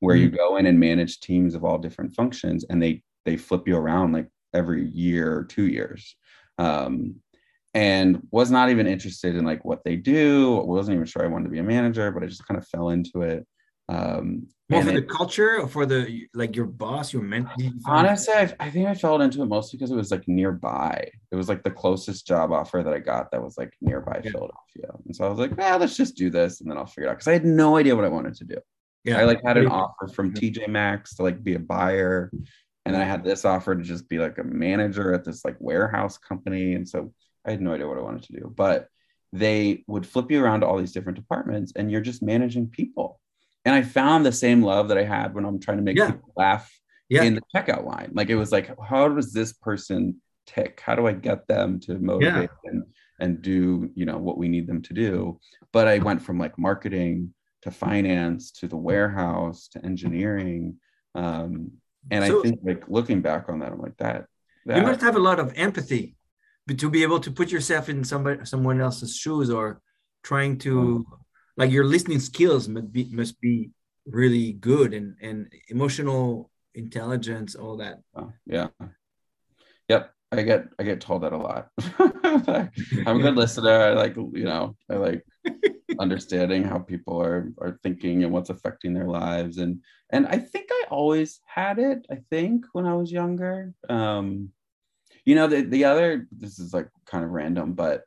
where 0.00 0.16
mm-hmm. 0.16 0.24
you 0.24 0.30
go 0.30 0.56
in 0.56 0.66
and 0.66 0.78
manage 0.78 1.20
teams 1.20 1.54
of 1.54 1.64
all 1.64 1.78
different 1.78 2.14
functions 2.14 2.64
and 2.70 2.82
they 2.82 3.02
they 3.24 3.36
flip 3.36 3.66
you 3.66 3.76
around 3.76 4.12
like 4.12 4.28
every 4.54 4.88
year 4.90 5.36
or 5.36 5.44
two 5.44 5.66
years 5.66 6.16
um, 6.58 7.16
and 7.74 8.22
was 8.30 8.50
not 8.50 8.70
even 8.70 8.86
interested 8.86 9.36
in 9.36 9.44
like 9.44 9.64
what 9.64 9.84
they 9.84 9.96
do. 9.96 10.62
wasn't 10.64 10.94
even 10.94 11.06
sure 11.06 11.22
I 11.22 11.28
wanted 11.28 11.44
to 11.44 11.50
be 11.50 11.58
a 11.58 11.62
manager, 11.62 12.10
but 12.10 12.22
I 12.22 12.26
just 12.26 12.46
kind 12.46 12.56
of 12.56 12.66
fell 12.66 12.88
into 12.88 13.20
it. 13.20 13.46
Um, 13.88 14.48
More 14.68 14.82
for 14.82 14.90
it, 14.90 14.94
the 14.94 15.02
culture 15.02 15.60
or 15.60 15.68
for 15.68 15.86
the 15.86 16.26
like 16.34 16.56
your 16.56 16.66
boss, 16.66 17.12
your 17.12 17.22
mentor? 17.22 17.52
Honestly, 17.86 18.34
I, 18.34 18.52
I, 18.58 18.70
think 18.70 18.88
I 18.88 18.94
fell 18.94 19.20
into 19.20 19.42
it 19.42 19.46
mostly 19.46 19.78
because 19.78 19.92
it 19.92 19.96
was 19.96 20.10
like 20.10 20.26
nearby. 20.26 21.08
It 21.30 21.36
was 21.36 21.48
like 21.48 21.62
the 21.62 21.70
closest 21.70 22.26
job 22.26 22.52
offer 22.52 22.82
that 22.82 22.92
I 22.92 22.98
got 22.98 23.30
that 23.30 23.42
was 23.42 23.56
like 23.56 23.72
nearby 23.80 24.20
yeah. 24.24 24.30
Philadelphia. 24.30 24.90
And 25.04 25.14
so 25.14 25.24
I 25.24 25.28
was 25.28 25.38
like, 25.38 25.52
yeah, 25.56 25.76
let's 25.76 25.96
just 25.96 26.16
do 26.16 26.30
this 26.30 26.60
and 26.60 26.70
then 26.70 26.78
I'll 26.78 26.86
figure 26.86 27.08
it 27.08 27.10
out. 27.12 27.18
Cause 27.18 27.28
I 27.28 27.32
had 27.32 27.44
no 27.44 27.76
idea 27.76 27.94
what 27.94 28.04
I 28.04 28.08
wanted 28.08 28.34
to 28.36 28.44
do. 28.44 28.56
Yeah. 29.04 29.20
I 29.20 29.24
like 29.24 29.40
had 29.44 29.56
an 29.56 29.68
offer 29.68 30.08
from 30.08 30.34
TJ 30.34 30.66
Maxx 30.66 31.14
to 31.14 31.22
like 31.22 31.42
be 31.44 31.54
a 31.54 31.60
buyer. 31.60 32.30
And 32.84 32.94
then 32.94 33.02
I 33.02 33.04
had 33.04 33.22
this 33.22 33.44
offer 33.44 33.74
to 33.74 33.82
just 33.82 34.08
be 34.08 34.18
like 34.18 34.38
a 34.38 34.44
manager 34.44 35.14
at 35.14 35.24
this 35.24 35.44
like 35.44 35.56
warehouse 35.60 36.18
company. 36.18 36.74
And 36.74 36.88
so 36.88 37.12
I 37.44 37.52
had 37.52 37.60
no 37.60 37.72
idea 37.72 37.86
what 37.86 37.98
I 37.98 38.02
wanted 38.02 38.24
to 38.24 38.32
do, 38.32 38.52
but 38.56 38.88
they 39.32 39.84
would 39.86 40.06
flip 40.06 40.30
you 40.30 40.42
around 40.42 40.60
to 40.60 40.66
all 40.66 40.78
these 40.78 40.92
different 40.92 41.18
departments 41.18 41.72
and 41.76 41.90
you're 41.90 42.00
just 42.00 42.22
managing 42.22 42.68
people. 42.68 43.20
And 43.66 43.74
I 43.74 43.82
found 43.82 44.24
the 44.24 44.30
same 44.32 44.62
love 44.62 44.88
that 44.88 44.96
I 44.96 45.02
had 45.02 45.34
when 45.34 45.44
I'm 45.44 45.58
trying 45.58 45.78
to 45.78 45.82
make 45.82 45.98
yeah. 45.98 46.12
people 46.12 46.32
laugh 46.36 46.72
yeah. 47.08 47.24
in 47.24 47.34
the 47.34 47.42
checkout 47.54 47.84
line. 47.84 48.12
Like 48.14 48.30
it 48.30 48.36
was 48.36 48.52
like, 48.52 48.70
how 48.80 49.08
does 49.08 49.32
this 49.32 49.52
person 49.52 50.22
tick? 50.46 50.80
How 50.80 50.94
do 50.94 51.08
I 51.08 51.12
get 51.12 51.48
them 51.48 51.80
to 51.80 51.98
motivate 51.98 52.48
yeah. 52.64 52.70
and, 52.70 52.84
and 53.18 53.42
do, 53.42 53.90
you 53.96 54.06
know, 54.06 54.18
what 54.18 54.38
we 54.38 54.46
need 54.46 54.68
them 54.68 54.82
to 54.82 54.94
do? 54.94 55.40
But 55.72 55.88
I 55.88 55.98
went 55.98 56.22
from 56.22 56.38
like 56.38 56.56
marketing 56.56 57.34
to 57.62 57.72
finance 57.72 58.52
to 58.52 58.68
the 58.68 58.76
warehouse 58.76 59.66
to 59.72 59.84
engineering. 59.84 60.76
Um, 61.16 61.72
and 62.12 62.24
so, 62.24 62.38
I 62.38 62.42
think 62.42 62.60
like 62.62 62.84
looking 62.86 63.20
back 63.20 63.48
on 63.48 63.58
that, 63.58 63.72
I'm 63.72 63.80
like 63.80 63.96
that, 63.96 64.26
that 64.66 64.76
you 64.76 64.82
must 64.84 65.00
have 65.00 65.16
a 65.16 65.20
lot 65.20 65.40
of 65.40 65.52
empathy 65.56 66.16
to 66.68 66.88
be 66.88 67.02
able 67.02 67.18
to 67.18 67.32
put 67.32 67.50
yourself 67.50 67.88
in 67.88 68.04
somebody 68.04 68.44
someone 68.44 68.80
else's 68.80 69.16
shoes 69.16 69.50
or 69.50 69.80
trying 70.22 70.58
to 70.58 71.04
like 71.56 71.70
your 71.70 71.84
listening 71.84 72.20
skills 72.20 72.68
must 72.68 72.92
be 72.92 73.04
must 73.10 73.40
be 73.40 73.70
really 74.06 74.52
good 74.52 74.94
and 74.94 75.16
and 75.20 75.52
emotional 75.68 76.50
intelligence 76.74 77.54
all 77.54 77.76
that. 77.78 78.00
Oh, 78.14 78.32
yeah. 78.46 78.68
Yep. 79.88 80.12
I 80.32 80.42
get 80.42 80.66
i 80.78 80.82
get 80.82 81.00
told 81.00 81.22
that 81.22 81.32
a 81.32 81.36
lot. 81.36 81.68
I'm 83.06 83.20
a 83.20 83.22
good 83.22 83.36
listener. 83.42 83.70
I 83.70 83.92
like 83.92 84.16
you 84.16 84.44
know 84.44 84.76
i 84.90 84.96
like 84.96 85.24
understanding 85.98 86.64
how 86.64 86.78
people 86.78 87.22
are 87.22 87.52
are 87.58 87.78
thinking 87.82 88.24
and 88.24 88.32
what's 88.32 88.50
affecting 88.50 88.92
their 88.92 89.06
lives. 89.06 89.58
And 89.58 89.82
and 90.10 90.26
i 90.26 90.38
think 90.38 90.68
i 90.70 90.84
always 90.90 91.40
had 91.46 91.78
it 91.78 92.06
i 92.10 92.18
think 92.30 92.66
when 92.72 92.86
i 92.86 92.94
was 92.94 93.10
younger. 93.12 93.72
Um 93.88 94.52
you 95.26 95.34
know, 95.34 95.48
the, 95.48 95.62
the 95.62 95.84
other, 95.84 96.26
this 96.30 96.58
is 96.58 96.72
like 96.72 96.88
kind 97.04 97.24
of 97.24 97.30
random, 97.30 97.74
but 97.74 98.04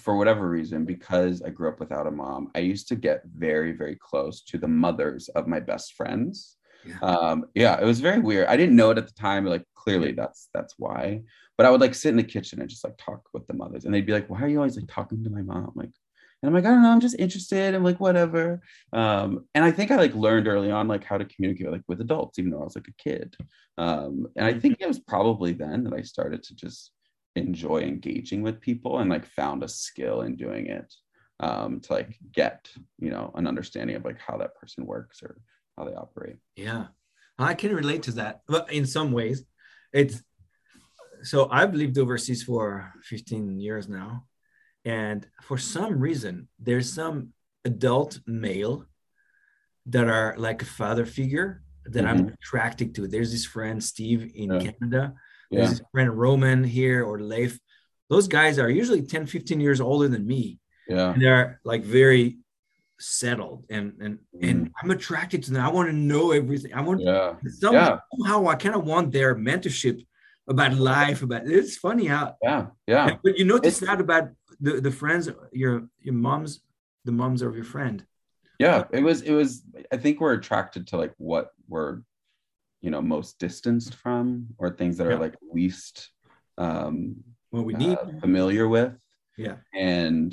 for 0.00 0.16
whatever 0.16 0.48
reason, 0.48 0.84
because 0.84 1.42
I 1.42 1.50
grew 1.50 1.68
up 1.68 1.80
without 1.80 2.06
a 2.06 2.10
mom, 2.10 2.50
I 2.54 2.60
used 2.60 2.88
to 2.88 2.96
get 2.96 3.22
very, 3.36 3.72
very 3.72 3.96
close 3.96 4.42
to 4.42 4.58
the 4.58 4.68
mothers 4.68 5.28
of 5.30 5.46
my 5.46 5.60
best 5.60 5.94
friends. 5.94 6.56
Yeah. 6.86 6.98
Um, 7.00 7.46
yeah, 7.54 7.78
it 7.80 7.84
was 7.84 8.00
very 8.00 8.20
weird. 8.20 8.48
I 8.48 8.56
didn't 8.56 8.76
know 8.76 8.90
it 8.90 8.98
at 8.98 9.06
the 9.06 9.12
time, 9.12 9.44
but 9.44 9.50
like 9.50 9.64
clearly 9.74 10.12
that's 10.12 10.48
that's 10.54 10.74
why. 10.78 11.22
But 11.56 11.66
I 11.66 11.70
would 11.70 11.80
like 11.80 11.94
sit 11.94 12.08
in 12.08 12.16
the 12.16 12.22
kitchen 12.22 12.60
and 12.60 12.70
just 12.70 12.84
like 12.84 12.96
talk 12.96 13.28
with 13.34 13.46
the 13.46 13.54
mothers, 13.54 13.84
and 13.84 13.94
they'd 13.94 14.06
be 14.06 14.12
like, 14.14 14.30
"Why 14.30 14.40
are 14.40 14.48
you 14.48 14.56
always 14.56 14.76
like 14.76 14.88
talking 14.88 15.22
to 15.22 15.30
my 15.30 15.42
mom?" 15.42 15.72
Like, 15.74 15.90
and 16.42 16.48
I'm 16.48 16.54
like, 16.54 16.64
I 16.64 16.70
don't 16.70 16.82
know, 16.82 16.90
I'm 16.90 17.00
just 17.00 17.18
interested. 17.18 17.74
I'm 17.74 17.84
like, 17.84 18.00
whatever. 18.00 18.62
Um, 18.92 19.44
and 19.54 19.62
I 19.64 19.70
think 19.70 19.90
I 19.90 19.96
like 19.96 20.14
learned 20.14 20.48
early 20.48 20.70
on 20.70 20.88
like 20.88 21.04
how 21.04 21.18
to 21.18 21.26
communicate 21.26 21.70
like 21.70 21.82
with 21.86 22.00
adults, 22.00 22.38
even 22.38 22.50
though 22.50 22.60
I 22.60 22.64
was 22.64 22.76
like 22.76 22.88
a 22.88 23.02
kid. 23.02 23.36
Um, 23.76 24.26
and 24.36 24.46
I 24.46 24.54
think 24.54 24.78
it 24.80 24.88
was 24.88 24.98
probably 24.98 25.52
then 25.52 25.84
that 25.84 25.92
I 25.92 26.02
started 26.02 26.42
to 26.44 26.54
just 26.54 26.92
enjoy 27.40 27.80
engaging 27.80 28.42
with 28.42 28.60
people 28.60 28.98
and 28.98 29.10
like 29.10 29.26
found 29.26 29.62
a 29.62 29.68
skill 29.68 30.22
in 30.22 30.36
doing 30.36 30.66
it 30.66 30.92
um, 31.40 31.80
to 31.80 31.92
like 31.92 32.18
get, 32.32 32.68
you 32.98 33.10
know, 33.10 33.32
an 33.34 33.46
understanding 33.46 33.96
of 33.96 34.04
like 34.04 34.18
how 34.18 34.36
that 34.38 34.54
person 34.54 34.86
works 34.86 35.22
or 35.22 35.40
how 35.76 35.84
they 35.84 35.94
operate. 35.94 36.36
Yeah. 36.56 36.86
I 37.38 37.54
can 37.54 37.74
relate 37.74 38.02
to 38.04 38.12
that. 38.12 38.42
But 38.46 38.70
in 38.72 38.86
some 38.86 39.12
ways, 39.12 39.44
it's 39.92 40.22
so 41.22 41.48
I've 41.50 41.74
lived 41.74 41.98
overseas 41.98 42.42
for 42.42 42.92
15 43.02 43.58
years 43.58 43.88
now 43.88 44.24
and 44.84 45.26
for 45.42 45.58
some 45.58 46.00
reason, 46.00 46.48
there's 46.58 46.92
some 46.92 47.32
adult 47.64 48.20
male 48.26 48.86
that 49.86 50.08
are 50.08 50.34
like 50.38 50.62
a 50.62 50.66
father 50.66 51.04
figure 51.04 51.62
that 51.84 52.04
mm-hmm. 52.04 52.08
I'm 52.08 52.28
attracted 52.28 52.94
to. 52.94 53.06
There's 53.06 53.32
this 53.32 53.44
friend, 53.44 53.82
Steve, 53.82 54.32
in 54.34 54.52
yeah. 54.52 54.72
Canada. 54.72 55.14
Yeah. 55.50 55.66
this 55.66 55.82
friend, 55.92 56.16
Roman, 56.16 56.64
here, 56.64 57.04
or 57.04 57.20
Leif. 57.20 57.58
Those 58.08 58.28
guys 58.28 58.58
are 58.58 58.70
usually 58.70 59.02
10, 59.02 59.26
15 59.26 59.60
years 59.60 59.80
older 59.80 60.08
than 60.08 60.26
me. 60.26 60.58
Yeah. 60.88 61.12
And 61.12 61.22
they're 61.22 61.60
like 61.64 61.84
very 61.84 62.38
settled 62.98 63.64
and 63.70 63.94
and 64.00 64.18
mm. 64.34 64.50
and 64.50 64.70
I'm 64.82 64.90
attracted 64.90 65.42
to 65.44 65.52
them. 65.52 65.64
I 65.64 65.68
want 65.68 65.88
to 65.88 65.94
know 65.94 66.32
everything. 66.32 66.74
I 66.74 66.82
want 66.82 67.00
yeah. 67.00 67.34
yeah. 67.42 67.98
somehow 68.16 68.46
I 68.46 68.56
kind 68.56 68.74
of 68.74 68.84
want 68.84 69.12
their 69.12 69.34
mentorship 69.34 70.04
about 70.48 70.74
life, 70.74 71.22
about 71.22 71.46
it's 71.46 71.76
funny 71.76 72.06
how 72.06 72.34
yeah, 72.42 72.66
yeah. 72.86 73.16
But 73.22 73.38
you 73.38 73.44
notice 73.44 73.80
it's, 73.80 73.86
not 73.86 74.00
about 74.00 74.30
the 74.60 74.80
the 74.80 74.90
friends 74.90 75.28
your 75.52 75.88
your 76.00 76.14
mom's 76.14 76.60
the 77.04 77.12
moms 77.12 77.42
of 77.42 77.54
your 77.54 77.64
friend 77.64 78.04
yeah 78.58 78.84
it 78.92 79.02
was 79.02 79.22
it 79.22 79.32
was 79.32 79.62
i 79.90 79.96
think 79.96 80.20
we're 80.20 80.34
attracted 80.34 80.86
to 80.86 80.96
like 80.96 81.14
what 81.16 81.50
we're 81.66 82.00
you 82.80 82.90
know 82.90 83.02
most 83.02 83.38
distanced 83.38 83.94
from 83.94 84.46
or 84.58 84.70
things 84.70 84.96
that 84.96 85.06
are 85.06 85.18
like 85.18 85.34
least 85.52 86.10
um 86.58 87.16
what 87.50 87.64
we 87.64 87.74
need. 87.74 87.98
uh, 87.98 88.06
familiar 88.20 88.68
with. 88.68 88.92
Yeah. 89.36 89.56
And 89.74 90.32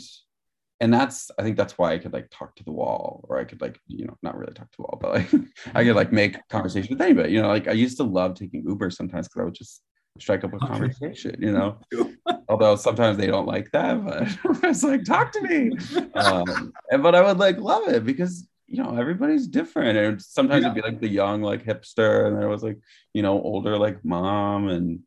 and 0.79 0.93
that's 0.93 1.31
i 1.39 1.41
think 1.41 1.57
that's 1.57 1.75
why 1.79 1.91
i 1.91 1.97
could 1.97 2.13
like 2.13 2.27
talk 2.29 2.55
to 2.55 2.63
the 2.63 2.71
wall 2.71 3.25
or 3.27 3.39
i 3.39 3.43
could 3.43 3.59
like 3.61 3.79
you 3.87 4.05
know 4.05 4.15
not 4.21 4.37
really 4.37 4.53
talk 4.53 4.69
to 4.69 4.77
the 4.77 4.83
wall 4.83 4.99
but 5.01 5.11
like 5.11 5.31
i 5.73 5.83
could 5.83 5.95
like 5.95 6.11
make 6.11 6.37
conversation 6.49 6.93
with 6.93 7.01
anybody 7.01 7.33
you 7.33 7.41
know 7.41 7.47
like 7.47 7.67
i 7.67 7.71
used 7.71 7.97
to 7.97 8.03
love 8.03 8.35
taking 8.35 8.63
uber 8.63 8.91
sometimes 8.91 9.27
because 9.27 9.41
i 9.41 9.43
would 9.43 9.55
just 9.55 9.81
strike 10.19 10.43
up 10.43 10.53
a 10.53 10.57
conversation, 10.57 11.35
you 11.39 11.51
know. 11.51 11.77
Although 12.49 12.75
sometimes 12.75 13.17
they 13.17 13.27
don't 13.27 13.47
like 13.47 13.71
that, 13.71 14.03
but 14.03 14.63
it's 14.63 14.83
like, 14.83 15.03
talk 15.03 15.31
to 15.33 15.41
me. 15.41 15.71
Um, 16.15 16.73
and, 16.91 17.03
but 17.03 17.15
I 17.15 17.21
would 17.21 17.37
like 17.37 17.57
love 17.57 17.87
it 17.87 18.05
because 18.05 18.47
you 18.67 18.83
know 18.83 18.95
everybody's 18.97 19.47
different, 19.47 19.97
and 19.97 20.21
sometimes 20.21 20.63
yeah. 20.63 20.71
it'd 20.71 20.83
be 20.83 20.89
like 20.89 20.99
the 20.99 21.07
young 21.07 21.41
like 21.41 21.65
hipster, 21.65 22.27
and 22.27 22.37
there 22.37 22.49
was 22.49 22.63
like 22.63 22.77
you 23.13 23.21
know 23.21 23.41
older 23.41 23.77
like 23.77 24.03
mom, 24.03 24.67
and 24.67 24.99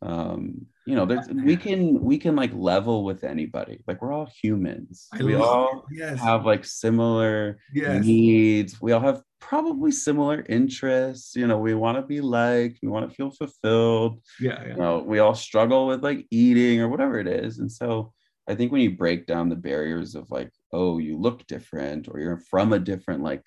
um 0.00 0.66
you 0.86 0.94
know 0.94 1.04
there's 1.04 1.28
we 1.28 1.56
can 1.56 2.00
we 2.00 2.16
can 2.16 2.36
like 2.36 2.52
level 2.54 3.04
with 3.04 3.24
anybody. 3.24 3.80
Like 3.86 4.00
we're 4.00 4.12
all 4.12 4.30
humans. 4.42 5.08
I 5.12 5.22
we 5.22 5.34
all 5.34 5.84
yes. 5.90 6.20
have 6.20 6.46
like 6.46 6.64
similar 6.64 7.58
yes. 7.74 8.04
needs. 8.04 8.80
We 8.80 8.92
all 8.92 9.00
have 9.00 9.22
probably 9.40 9.90
similar 9.90 10.44
interests. 10.48 11.34
You 11.34 11.46
know 11.46 11.58
we 11.58 11.74
want 11.74 11.98
to 11.98 12.02
be 12.02 12.20
liked. 12.20 12.78
We 12.82 12.88
want 12.88 13.08
to 13.08 13.14
feel 13.14 13.30
fulfilled. 13.30 14.22
Yeah 14.40 14.66
you 14.66 14.76
know 14.76 15.00
we 15.00 15.18
all 15.18 15.34
struggle 15.34 15.88
with 15.88 16.02
like 16.02 16.26
eating 16.30 16.80
or 16.80 16.88
whatever 16.88 17.18
it 17.18 17.26
is. 17.26 17.58
And 17.58 17.70
so 17.70 18.12
i 18.48 18.54
think 18.54 18.72
when 18.72 18.80
you 18.80 18.96
break 18.96 19.26
down 19.26 19.50
the 19.50 19.56
barriers 19.56 20.14
of 20.14 20.30
like 20.30 20.50
oh 20.72 20.98
you 20.98 21.16
look 21.18 21.46
different 21.46 22.08
or 22.08 22.20
you're 22.20 22.36
from 22.50 22.72
a 22.72 22.78
different 22.78 23.22
like 23.22 23.42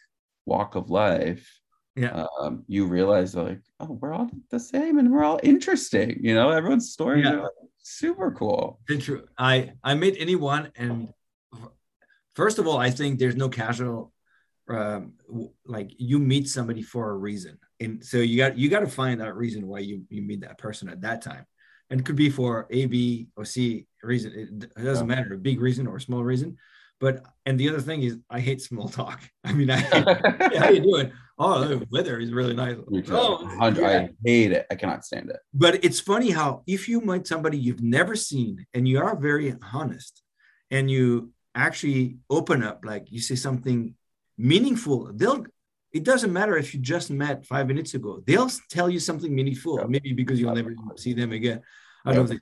walk 0.45 0.75
of 0.75 0.89
life 0.89 1.47
yeah 1.95 2.25
um, 2.39 2.63
you 2.67 2.85
realize 2.85 3.35
like 3.35 3.61
oh 3.79 3.91
we're 4.01 4.13
all 4.13 4.29
the 4.49 4.59
same 4.59 4.97
and 4.97 5.11
we're 5.11 5.23
all 5.23 5.39
interesting 5.43 6.17
you 6.21 6.33
know 6.33 6.49
everyone's 6.49 6.91
stories 6.91 7.25
Yeah. 7.25 7.33
are 7.33 7.41
like, 7.43 7.51
super 7.83 8.31
cool 8.31 8.79
true. 8.99 9.25
I 9.37 9.73
I 9.83 9.95
meet 9.95 10.15
anyone, 10.19 10.71
and 10.75 11.09
first 12.35 12.59
of 12.59 12.67
all, 12.67 12.77
I 12.77 12.89
think 12.89 13.19
there's 13.19 13.35
no 13.35 13.49
casual. 13.49 14.13
Um, 14.69 15.13
like 15.65 15.91
you 15.97 16.17
meet 16.19 16.47
somebody 16.47 16.81
for 16.81 17.09
a 17.09 17.17
reason, 17.17 17.57
and 17.79 18.03
so 18.05 18.17
you 18.17 18.37
got 18.37 18.57
you 18.57 18.69
got 18.69 18.81
to 18.81 18.87
find 18.87 19.19
that 19.19 19.35
reason 19.35 19.67
why 19.67 19.79
you 19.79 20.03
you 20.09 20.21
meet 20.21 20.41
that 20.41 20.57
person 20.57 20.87
at 20.87 21.01
that 21.01 21.21
time, 21.21 21.45
and 21.89 21.99
it 21.99 22.05
could 22.05 22.15
be 22.15 22.29
for 22.29 22.67
A, 22.69 22.85
B, 22.85 23.27
or 23.35 23.43
C 23.43 23.87
reason. 24.03 24.31
It, 24.33 24.63
it 24.79 24.83
doesn't 24.83 25.09
Yeah. 25.09 25.15
matter, 25.15 25.33
a 25.33 25.37
big 25.37 25.59
reason 25.59 25.87
or 25.87 25.97
a 25.97 26.01
small 26.01 26.23
reason. 26.23 26.57
But 27.01 27.25
and 27.47 27.59
the 27.59 27.67
other 27.69 27.81
thing 27.81 28.03
is, 28.03 28.13
I 28.29 28.39
hate 28.39 28.61
small 28.61 28.87
talk. 28.87 29.19
I 29.43 29.51
mean, 29.53 29.69
I 29.71 29.77
hate, 29.91 30.07
"Hey, 30.51 30.57
how 30.57 30.69
you 30.69 30.81
doing? 30.81 31.11
Oh, 31.39 31.65
the 31.67 31.77
weather 31.91 32.19
is 32.19 32.31
really 32.31 32.53
nice. 32.53 32.77
Oh, 33.09 33.39
yeah 33.75 33.87
I 33.89 34.09
hate 34.23 34.51
it. 34.51 34.63
I 34.71 34.75
cannot 34.75 35.03
stand 35.09 35.27
it. 35.31 35.39
but 35.65 35.83
it's 35.83 35.99
funny 35.99 36.29
how 36.39 36.49
if 36.67 36.87
you 36.87 37.01
meet 37.01 37.25
somebody 37.33 37.57
you've 37.57 37.81
never 37.81 38.15
seen 38.15 38.51
and 38.75 38.87
you 38.87 38.99
are 39.05 39.15
very 39.29 39.47
honest 39.73 40.21
and 40.69 40.83
you 40.95 41.31
actually 41.55 42.03
open 42.29 42.59
up 42.69 42.77
like 42.91 43.05
you 43.11 43.19
say 43.29 43.35
something 43.47 43.79
meaningful 44.37 45.11
they'll 45.19 45.43
it 45.93 46.03
doesn't 46.03 46.31
matter 46.31 46.55
if 46.57 46.67
you 46.73 46.79
just 46.79 47.09
met 47.11 47.45
five 47.53 47.65
minutes 47.67 47.93
ago 47.95 48.11
they'll 48.27 48.49
tell 48.69 48.89
you 48.89 48.99
something 48.99 49.33
meaningful 49.39 49.73
Yeah. 49.79 49.87
maybe 49.95 50.13
because 50.13 50.39
you'll 50.39 50.55
never 50.61 50.73
see 51.03 51.13
them 51.13 51.31
again 51.39 51.59
i 52.05 52.13
don't 52.13 52.27
think 52.31 52.41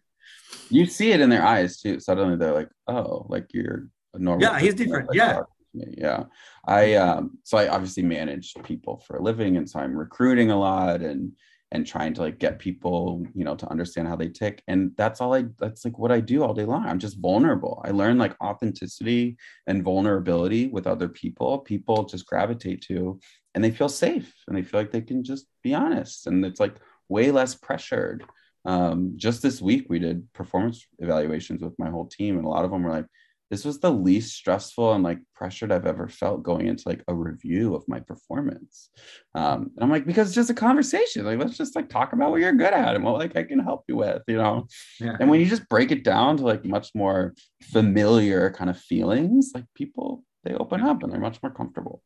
You 0.70 0.86
see 0.86 1.10
it 1.16 1.22
in 1.22 1.30
their 1.34 1.46
eyes 1.56 1.72
too. 1.82 1.96
Suddenly 2.00 2.36
they're 2.38 2.54
like, 2.62 2.72
oh, 2.96 3.26
like 3.34 3.48
you're 3.56 3.82
normal. 4.16 4.44
Yeah, 4.44 4.60
he's 4.60 4.74
different. 4.74 5.10
Yeah. 5.14 5.34
talk 5.34 5.50
to 5.74 5.86
me. 5.86 5.96
Yeah. 5.98 6.24
I 6.68 6.96
um 6.96 7.38
so 7.44 7.58
I 7.58 7.68
obviously 7.68 8.04
manage 8.04 8.54
people 8.64 9.04
for 9.06 9.18
a 9.18 9.22
living 9.22 9.58
and 9.58 9.70
so 9.70 9.80
I'm 9.80 9.96
recruiting 9.96 10.52
a 10.52 10.60
lot 10.60 11.02
and 11.02 11.32
and 11.72 11.86
trying 11.86 12.16
to 12.16 12.22
like 12.22 12.40
get 12.40 12.58
people, 12.58 13.24
you 13.36 13.44
know, 13.44 13.56
to 13.56 13.70
understand 13.70 14.08
how 14.08 14.16
they 14.16 14.28
tick. 14.30 14.64
And 14.68 14.92
that's 14.98 15.22
all 15.22 15.36
I 15.36 15.46
that's 15.60 15.86
like 15.86 16.00
what 16.00 16.12
I 16.12 16.20
do 16.20 16.44
all 16.44 16.54
day 16.54 16.66
long. 16.66 16.86
I'm 16.86 17.00
just 17.00 17.20
vulnerable. 17.20 17.82
I 17.86 17.92
learn 17.92 18.18
like 18.18 18.36
authenticity 18.42 19.38
and 19.68 19.84
vulnerability 19.84 20.68
with 20.68 20.88
other 20.88 21.08
people. 21.08 21.60
People 21.60 22.06
just 22.06 22.26
gravitate 22.26 22.82
to 22.88 23.20
and 23.54 23.64
they 23.64 23.72
feel 23.72 23.90
safe 23.90 24.34
and 24.48 24.58
they 24.58 24.64
feel 24.64 24.80
like 24.80 24.92
they 24.92 25.02
can 25.02 25.24
just 25.24 25.46
be 25.64 25.74
honest. 25.76 26.26
And 26.26 26.44
it's 26.44 26.60
like 26.60 26.76
way 27.08 27.32
less 27.32 27.54
pressured 27.56 28.24
um, 28.66 29.14
just 29.16 29.42
this 29.42 29.62
week 29.62 29.86
we 29.90 30.00
did 30.00 30.32
performance 30.34 30.86
evaluations 31.00 31.62
with 31.62 31.78
my 31.80 31.90
whole 31.90 32.08
team 32.08 32.38
and 32.38 32.46
a 32.46 32.50
lot 32.50 32.66
of 32.66 32.72
them 32.72 32.84
were 32.84 32.92
like 32.92 33.06
this 33.50 33.66
was 33.66 33.80
the 33.80 33.92
least 33.92 34.36
stressful 34.36 34.94
and 34.94 35.04
like 35.04 35.20
pressured 35.36 35.72
i've 35.72 35.88
ever 35.88 36.08
felt 36.08 36.44
going 36.44 36.68
into 36.68 36.88
like 36.88 37.04
a 37.08 37.14
review 37.14 37.76
of 37.76 37.88
my 37.88 38.00
performance. 38.00 38.90
Um, 39.36 39.72
and 39.76 39.84
i'm 39.84 39.90
like 39.90 40.06
because 40.06 40.28
it's 40.28 40.36
just 40.36 40.50
a 40.50 40.54
conversation. 40.54 41.26
Like 41.26 41.40
let's 41.40 41.58
just 41.58 41.76
like 41.76 41.90
talk 41.90 42.14
about 42.14 42.32
what 42.32 42.42
you're 42.42 42.54
good 42.54 42.74
at 42.74 42.96
and 42.96 43.04
what 43.04 43.16
like 43.16 43.36
i 43.36 43.44
can 43.44 43.60
help 43.60 43.84
you 43.88 43.98
with 43.98 44.22
you 44.28 44.38
know? 44.38 44.68
Yeah. 45.00 45.18
And 45.20 45.30
when 45.30 45.40
you 45.40 45.46
just 45.48 45.68
break 45.70 45.92
it 45.92 46.04
down 46.04 46.38
to 46.38 46.44
like 46.44 46.66
much 46.66 46.90
more 46.94 47.34
familiar 47.64 48.52
kind 48.52 48.70
of 48.70 48.78
feelings 48.80 49.52
like 49.54 49.66
people 49.76 50.24
they 50.44 50.54
open 50.54 50.82
up 50.82 51.04
and 51.04 51.12
they're 51.12 51.20
much 51.20 51.42
more 51.44 51.52
comfortable. 51.52 52.02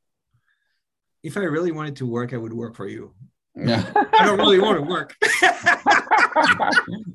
If 1.23 1.37
i 1.37 1.41
really 1.41 1.71
wanted 1.71 1.97
to 1.97 2.05
work 2.05 2.33
i 2.33 2.37
would 2.37 2.53
work 2.53 2.75
for 2.75 2.87
you 2.87 3.13
yeah 3.55 3.83
i 4.13 4.25
don't 4.25 4.39
really 4.39 4.59
want 4.59 4.77
to 4.77 4.83
work 4.83 5.15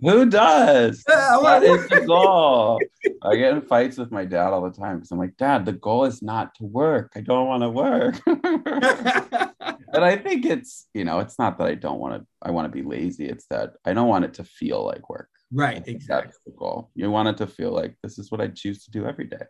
Who 0.03 0.27
does? 0.27 1.05
I 1.09 1.37
wanna 1.39 1.67
is 1.67 1.89
the 1.89 2.01
goal. 2.07 2.81
I 3.23 3.37
get 3.37 3.55
in 3.55 3.63
fights 3.63 3.99
with 3.99 4.11
my 4.11 4.25
dad 4.25 4.49
all 4.53 4.63
the 4.63 4.77
time 4.77 4.97
because 4.97 5.11
I'm 5.11 5.19
like, 5.19 5.37
Dad, 5.37 5.65
the 5.65 5.73
goal 5.73 6.05
is 6.05 6.23
not 6.23 6.55
to 6.57 6.65
work. 6.65 7.13
I 7.17 7.21
don't 7.21 7.47
want 7.47 7.63
to 7.63 7.71
work. 7.71 8.21
but 9.93 10.03
I 10.03 10.17
think 10.17 10.47
it's, 10.47 10.87
you 10.95 11.05
know, 11.05 11.19
it's 11.21 11.39
not 11.39 11.59
that 11.59 11.67
I 11.67 11.75
don't 11.75 11.99
want 11.99 12.21
to, 12.21 12.27
I 12.43 12.51
want 12.51 12.67
to 12.67 12.73
be 12.73 12.87
lazy. 12.87 13.27
It's 13.27 13.47
that 13.51 13.75
I 13.85 13.93
don't 13.93 14.09
want 14.09 14.25
it 14.25 14.35
to 14.35 14.45
feel 14.45 14.85
like 14.85 15.09
work. 15.09 15.29
Right 15.51 15.83
exactly 15.87 16.27
That's 16.27 16.39
the 16.45 16.53
goal. 16.53 16.91
You 16.95 17.11
want 17.11 17.29
it 17.29 17.39
to 17.39 17.47
feel 17.47 17.73
like 17.73 17.97
this 18.03 18.19
is 18.19 18.31
what 18.31 18.41
I 18.41 18.49
choose 18.49 18.85
to 18.85 18.91
do 18.91 19.07
every 19.07 19.27
day. 19.27 19.45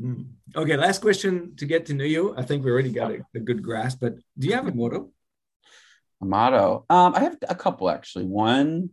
Mm. 0.00 0.26
Okay, 0.56 0.76
last 0.76 1.00
question 1.00 1.54
to 1.56 1.66
get 1.66 1.86
to 1.86 1.94
know 1.94 2.04
you. 2.04 2.34
I 2.36 2.42
think 2.42 2.64
we 2.64 2.70
already 2.70 2.92
got 2.92 3.10
a, 3.10 3.20
a 3.34 3.40
good 3.40 3.62
grasp, 3.62 3.98
but 4.00 4.16
do 4.38 4.46
you 4.46 4.54
have 4.54 4.66
a 4.66 4.72
motto? 4.72 5.10
A 6.22 6.24
motto. 6.24 6.86
Um, 6.88 7.14
I 7.14 7.20
have 7.20 7.36
a 7.48 7.54
couple 7.54 7.90
actually. 7.90 8.24
One 8.24 8.90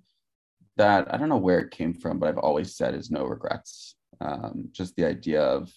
that 0.77 1.13
I 1.13 1.17
don't 1.17 1.29
know 1.29 1.37
where 1.37 1.59
it 1.59 1.71
came 1.71 1.93
from, 1.93 2.19
but 2.19 2.27
I've 2.29 2.37
always 2.37 2.75
said 2.75 2.95
is 2.95 3.11
no 3.11 3.25
regrets. 3.25 3.95
Um, 4.19 4.69
just 4.71 4.95
the 4.95 5.05
idea 5.05 5.41
of 5.41 5.71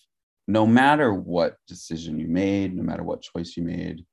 no 0.48 0.66
matter 0.66 1.12
what 1.12 1.56
decision 1.68 2.18
you 2.18 2.26
made, 2.26 2.74
no 2.74 2.82
matter 2.82 3.02
what 3.02 3.22
choice 3.22 3.56
you 3.56 3.62
made, 3.62 4.04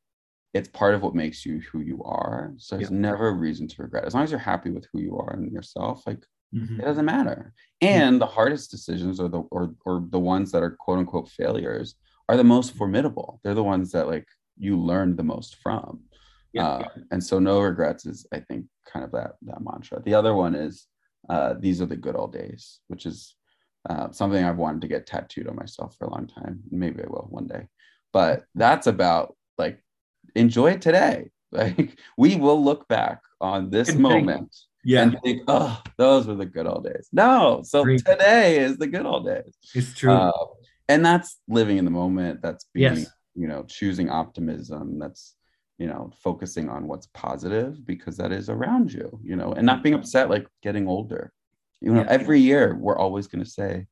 it's 0.53 0.67
part 0.69 0.95
of 0.95 1.01
what 1.01 1.15
makes 1.15 1.45
you 1.45 1.61
who 1.71 1.79
you 1.79 2.03
are. 2.03 2.53
So 2.57 2.77
there's 2.77 2.91
never 2.91 3.29
a 3.29 3.33
reason 3.33 3.67
to 3.69 3.83
regret. 3.83 4.05
As 4.05 4.13
long 4.13 4.23
as 4.23 4.31
you're 4.31 4.39
happy 4.39 4.71
with 4.71 4.87
who 4.91 4.99
you 4.99 5.17
are 5.17 5.33
and 5.33 5.51
yourself, 5.51 6.05
like 6.05 6.25
Mhm. 6.53 6.79
it 6.79 6.85
doesn't 6.85 7.05
matter. 7.05 7.53
And 7.81 8.19
the 8.19 8.25
hardest 8.25 8.71
decisions 8.71 9.19
or 9.19 9.29
the 9.29 9.41
or 9.51 9.75
or 9.85 10.05
the 10.09 10.19
ones 10.19 10.51
that 10.51 10.63
are 10.63 10.71
quote 10.71 10.99
unquote 10.99 11.29
failures 11.29 11.95
are 12.27 12.35
the 12.37 12.43
most 12.43 12.73
formidable. 12.75 13.39
They're 13.43 13.53
the 13.53 13.63
ones 13.63 13.91
that 13.91 14.07
like 14.07 14.27
you 14.57 14.77
learn 14.77 15.15
the 15.15 15.23
most 15.23 15.55
from. 15.57 16.03
Yeah. 16.53 16.65
Uh, 16.67 16.87
and 17.11 17.23
so 17.23 17.39
no 17.39 17.59
regrets 17.61 18.05
is 18.05 18.25
I 18.33 18.39
think 18.39 18.65
kind 18.91 19.05
of 19.05 19.11
that 19.11 19.33
that 19.43 19.61
mantra. 19.63 20.01
The 20.01 20.15
other 20.15 20.33
one 20.33 20.55
is 20.55 20.87
uh, 21.29 21.53
these 21.59 21.81
are 21.81 21.85
the 21.85 21.95
good 21.95 22.15
old 22.15 22.33
days, 22.33 22.79
which 22.87 23.05
is 23.05 23.35
uh, 23.89 24.11
something 24.11 24.43
I've 24.43 24.57
wanted 24.57 24.81
to 24.81 24.87
get 24.87 25.05
tattooed 25.05 25.47
on 25.47 25.55
myself 25.55 25.95
for 25.97 26.05
a 26.05 26.11
long 26.11 26.27
time. 26.27 26.61
Maybe 26.71 27.03
I 27.03 27.07
will 27.07 27.27
one 27.29 27.47
day. 27.47 27.67
But 28.13 28.43
that's 28.55 28.87
about 28.87 29.35
like 29.57 29.83
enjoy 30.35 30.77
today. 30.77 31.29
Like 31.51 31.97
we 32.15 32.35
will 32.35 32.63
look 32.63 32.87
back 32.87 33.21
on 33.41 33.71
this 33.71 33.89
And 33.89 33.99
moment 34.01 34.55
Yeah, 34.83 35.01
and 35.01 35.17
think, 35.23 35.41
oh, 35.47 35.81
those 35.97 36.27
were 36.27 36.35
the 36.35 36.45
good 36.45 36.67
old 36.67 36.83
days. 36.83 37.09
No, 37.11 37.61
so 37.63 37.83
Great. 37.83 38.05
today 38.05 38.59
is 38.59 38.77
the 38.77 38.85
good 38.85 39.07
old 39.07 39.25
days. 39.25 39.57
it's 39.73 39.91
true. 39.95 40.11
Uh, 40.13 40.31
and 40.87 41.03
that's 41.03 41.39
living 41.47 41.77
in 41.79 41.85
the 41.85 41.91
moment. 41.91 42.43
That's 42.43 42.65
being, 42.71 42.97
Yes. 42.97 43.07
you 43.33 43.47
know, 43.47 43.63
choosing 43.63 44.11
optimism. 44.11 44.99
That's, 44.99 45.33
you 45.79 45.87
know, 45.87 46.11
focusing 46.21 46.69
on 46.69 46.87
what's 46.87 47.07
positive 47.13 47.85
because 47.85 48.15
that 48.17 48.31
is 48.31 48.49
around 48.49 48.91
you, 48.93 49.07
you 49.23 49.35
know, 49.35 49.53
and 49.53 49.65
not 49.65 49.81
being 49.81 49.95
upset 49.95 50.29
like 50.29 50.45
getting 50.61 50.87
older. 50.87 51.31
You 51.81 51.93
know, 51.93 52.01
Yeah. 52.01 52.07
every 52.09 52.39
year 52.41 52.75
we're 52.75 52.97
always 52.97 53.27
going 53.27 53.43
to 53.43 53.49
say, 53.49 53.87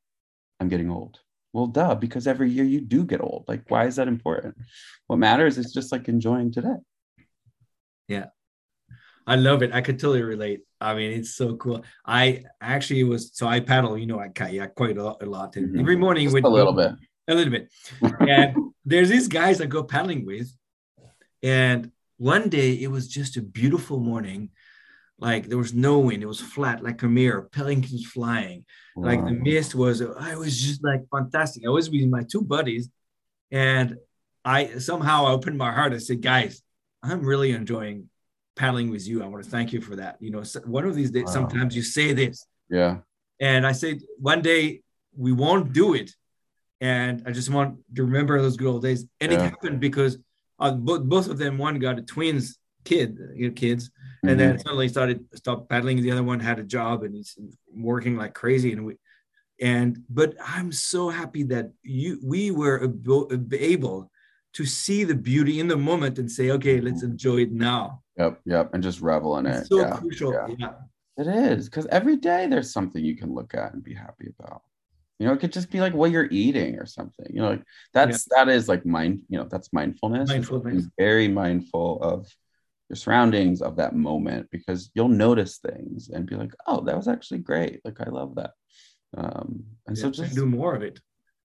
I'm 0.60 0.68
getting 0.68 0.90
old. 0.90 1.18
Well, 1.54 1.66
duh, 1.66 1.94
because 1.94 2.26
every 2.26 2.50
year 2.50 2.64
you 2.64 2.82
do 2.82 3.04
get 3.04 3.22
old. 3.22 3.46
Like, 3.48 3.62
why 3.70 3.86
is 3.86 3.96
that 3.96 4.06
important? 4.06 4.54
What 5.06 5.16
matters 5.18 5.56
is 5.56 5.72
just 5.72 5.90
like 5.90 6.08
enjoying 6.08 6.52
today. 6.52 6.76
Yeah 8.06 8.26
i 9.26 9.36
love 9.36 9.62
it. 9.62 9.74
I 9.74 9.82
could 9.82 9.98
totally 9.98 10.22
relate. 10.22 10.60
I 10.80 10.94
mean, 10.94 11.12
it's 11.12 11.34
so 11.34 11.54
cool. 11.56 11.84
I 12.06 12.44
actually 12.62 13.04
was 13.04 13.22
so 13.34 13.46
I 13.46 13.60
paddle. 13.60 13.98
You 13.98 14.06
know, 14.06 14.18
I 14.18 14.28
kayak 14.28 14.74
quite 14.74 14.96
a 14.96 15.04
lot. 15.04 15.22
A 15.22 15.26
lot. 15.26 15.52
Mhm. 15.52 15.78
Every 15.78 15.96
morning 15.96 16.24
Just 16.24 16.34
with 16.34 16.44
a 16.44 16.48
little 16.48 16.72
bit. 16.72 16.92
a 17.28 17.34
little 17.34 17.52
bit. 17.52 17.68
And 18.20 18.56
there's 18.86 19.10
these 19.10 19.28
guys 19.28 19.60
I 19.60 19.66
go 19.66 19.84
paddling 19.84 20.24
with, 20.24 20.48
and 21.42 21.90
one 22.16 22.48
day 22.48 22.72
it 22.72 22.90
was 22.90 23.08
just 23.08 23.36
a 23.36 23.42
beautiful 23.42 24.00
morning. 24.00 24.50
Like 25.20 25.48
there 25.48 25.58
was 25.58 25.74
no 25.74 25.98
wind. 25.98 26.22
It 26.22 26.26
was 26.26 26.40
flat, 26.40 26.82
like 26.82 27.02
a 27.02 27.08
mirror. 27.08 27.42
Pelicans 27.50 28.06
flying. 28.06 28.64
Like 28.96 29.24
the 29.24 29.32
mist 29.32 29.74
was. 29.74 30.00
I 30.02 30.36
was 30.36 30.60
just 30.60 30.82
like 30.84 31.02
fantastic. 31.10 31.64
I 31.66 31.70
was 31.70 31.90
with 31.90 32.08
my 32.08 32.22
two 32.22 32.42
buddies, 32.42 32.88
and 33.50 33.96
I 34.44 34.78
somehow 34.78 35.26
opened 35.26 35.58
my 35.58 35.72
heart. 35.72 35.92
I 35.92 35.98
said, 35.98 36.22
"Guys, 36.22 36.62
I'm 37.02 37.22
really 37.22 37.52
enjoying 37.52 38.08
paddling 38.56 38.90
with 38.90 39.06
you. 39.06 39.22
I 39.22 39.26
want 39.26 39.44
to 39.44 39.50
thank 39.50 39.72
you 39.72 39.80
for 39.80 39.96
that. 39.96 40.16
You 40.20 40.30
know, 40.30 40.42
one 40.66 40.84
of 40.84 40.94
these 40.94 41.10
days, 41.12 41.26
Wow. 41.26 41.32
sometimes 41.32 41.76
you 41.76 41.82
say 41.82 42.12
this, 42.12 42.44
yeah. 42.68 42.98
and 43.40 43.64
I 43.66 43.72
said, 43.72 44.00
one 44.18 44.42
day 44.42 44.82
we 45.16 45.32
won't 45.32 45.72
do 45.72 45.94
it. 45.94 46.10
And 46.80 47.22
I 47.26 47.30
just 47.30 47.50
want 47.50 47.78
to 47.94 48.02
remember 48.04 48.40
those 48.42 48.56
good 48.56 48.66
old 48.68 48.82
days. 48.82 49.04
And 49.20 49.32
it 49.32 49.40
happened 49.40 49.80
because 49.80 50.18
uh, 50.58 50.72
both, 50.72 51.02
both 51.04 51.28
of 51.28 51.38
them, 51.38 51.58
one 51.58 51.78
got 51.78 51.98
a 51.98 52.02
twins 52.02 52.58
kid, 52.84 53.18
you 53.34 53.48
know, 53.48 53.54
kids, 53.54 53.90
and 54.22 54.32
Mhm. 54.32 54.38
then 54.38 54.58
suddenly 54.58 54.88
started 54.88 55.24
stopped 55.34 55.68
paddling. 55.68 56.00
The 56.02 56.10
other 56.10 56.22
one 56.22 56.40
had 56.40 56.58
a 56.58 56.64
job 56.64 57.02
and 57.04 57.14
he's 57.14 57.36
working 57.72 58.16
like 58.16 58.34
crazy. 58.34 58.72
And 58.72 58.84
we, 58.86 58.96
and 59.60 60.04
but 60.08 60.34
I'm 60.44 60.72
so 60.72 61.08
happy 61.08 61.42
that 61.44 61.72
you 61.82 62.18
we 62.22 62.50
were 62.50 62.78
abo- 62.86 63.30
able 63.54 64.10
to 64.54 64.64
see 64.64 65.04
the 65.04 65.14
beauty 65.14 65.60
in 65.60 65.68
the 65.68 65.76
moment 65.76 66.18
and 66.18 66.30
say, 66.30 66.50
okay, 66.52 66.80
let's 66.80 67.02
enjoy 67.02 67.38
it 67.42 67.52
now. 67.52 68.02
Yep, 68.16 68.40
yep, 68.46 68.74
and 68.74 68.82
just 68.82 69.00
revel 69.00 69.36
in 69.38 69.46
it. 69.46 69.58
It's 69.58 69.68
so 69.68 69.80
yeah, 69.80 69.96
crucial. 69.96 70.32
yeah. 70.32 70.54
Yeah. 70.58 70.74
It 71.18 71.26
is 71.26 71.68
because 71.68 71.86
every 71.86 72.16
day 72.16 72.46
there's 72.46 72.72
something 72.72 73.04
you 73.04 73.16
can 73.16 73.34
look 73.34 73.52
at 73.54 73.74
and 73.74 73.82
be 73.82 73.94
happy 73.94 74.32
about. 74.38 74.62
You 75.18 75.26
know, 75.26 75.32
it 75.32 75.40
could 75.40 75.52
just 75.52 75.70
be 75.70 75.80
like 75.80 75.94
what 75.94 76.10
you're 76.10 76.28
eating 76.30 76.76
or 76.76 76.86
something. 76.86 77.26
You 77.30 77.42
know, 77.42 77.50
like 77.50 77.62
that's 77.92 78.28
yeah. 78.30 78.44
that 78.44 78.52
is 78.52 78.68
like 78.68 78.86
mind. 78.86 79.22
You 79.28 79.38
know, 79.38 79.48
that's 79.50 79.72
mindfulness. 79.72 80.28
Mindfulness. 80.28 80.86
Very 80.96 81.28
mindful 81.28 82.00
of 82.02 82.26
your 82.88 82.96
surroundings 82.96 83.60
of 83.60 83.76
that 83.76 83.94
moment 83.94 84.48
because 84.50 84.90
you'll 84.94 85.08
notice 85.08 85.58
things 85.58 86.08
and 86.08 86.26
be 86.26 86.36
like, 86.36 86.54
oh, 86.66 86.82
that 86.84 86.96
was 86.96 87.08
actually 87.08 87.38
great. 87.38 87.80
Like 87.84 88.00
I 88.00 88.08
love 88.10 88.36
that. 88.36 88.52
Um, 89.16 89.64
and 89.86 89.96
yeah, 89.96 90.02
so 90.02 90.10
just 90.10 90.34
do 90.34 90.46
more 90.46 90.74
of 90.74 90.82
it. 90.82 91.00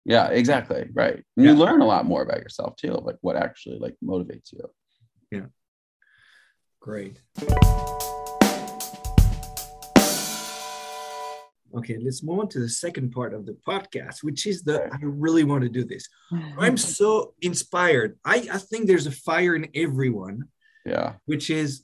Yeah, 0.05 0.29
exactly. 0.29 0.89
Right. 0.93 1.23
And 1.38 1.45
yeah. 1.45 1.51
you 1.51 1.58
learn 1.58 1.82
a 1.82 1.86
lot 1.86 2.05
more 2.05 2.23
about 2.23 2.39
yourself 2.39 2.75
too, 2.75 2.93
like 2.93 3.17
what 3.21 3.36
actually 3.36 3.79
like 3.79 3.95
motivates 4.03 4.51
you. 4.51 4.69
Yeah. 5.32 5.45
Great. 6.79 7.19
Okay, 11.80 11.98
let's 11.98 12.24
move 12.24 12.39
on 12.39 12.50
to 12.50 12.60
the 12.60 12.70
second 12.70 13.12
part 13.12 13.34
of 13.34 13.46
the 13.46 13.58
podcast, 13.68 14.24
which 14.24 14.46
is 14.46 14.63
the 14.63 14.78
I 14.92 14.98
really 15.02 15.44
want 15.44 15.63
to 15.63 15.70
do 15.70 15.84
this. 15.86 16.08
I'm 16.58 16.78
so 16.78 17.34
inspired. 17.42 18.18
I, 18.26 18.48
I 18.52 18.58
think 18.58 18.88
there's 18.88 19.08
a 19.08 19.12
fire 19.12 19.56
in 19.56 19.68
everyone. 19.74 20.44
Yeah. 20.86 21.13
Which 21.26 21.50
is 21.50 21.84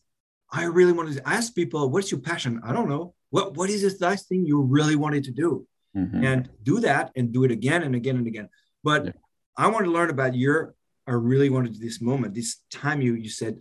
I 0.51 0.65
really 0.65 0.93
want 0.93 1.13
to 1.13 1.27
ask 1.27 1.55
people, 1.55 1.89
what's 1.89 2.11
your 2.11 2.21
passion? 2.21 2.61
I 2.65 2.73
don't 2.73 2.89
know. 2.89 3.13
What 3.29 3.55
what 3.57 3.69
is 3.69 3.81
this 3.81 3.99
last 4.01 4.27
thing 4.27 4.45
you 4.45 4.61
really 4.61 4.95
wanted 4.95 5.23
to 5.25 5.31
do? 5.31 5.67
Mm-hmm. 5.95 6.23
And 6.25 6.49
do 6.61 6.81
that 6.81 7.11
and 7.15 7.31
do 7.31 7.45
it 7.45 7.51
again 7.51 7.81
and 7.83 7.95
again 7.95 8.17
and 8.17 8.27
again. 8.27 8.49
But 8.83 9.05
yeah. 9.05 9.11
I 9.57 9.67
want 9.67 9.85
to 9.85 9.91
learn 9.91 10.09
about 10.09 10.35
your 10.35 10.75
I 11.07 11.11
really 11.11 11.49
wanted 11.49 11.79
this 11.79 12.01
moment, 12.01 12.33
this 12.33 12.57
time 12.71 13.01
you 13.01 13.13
you 13.15 13.29
said, 13.29 13.53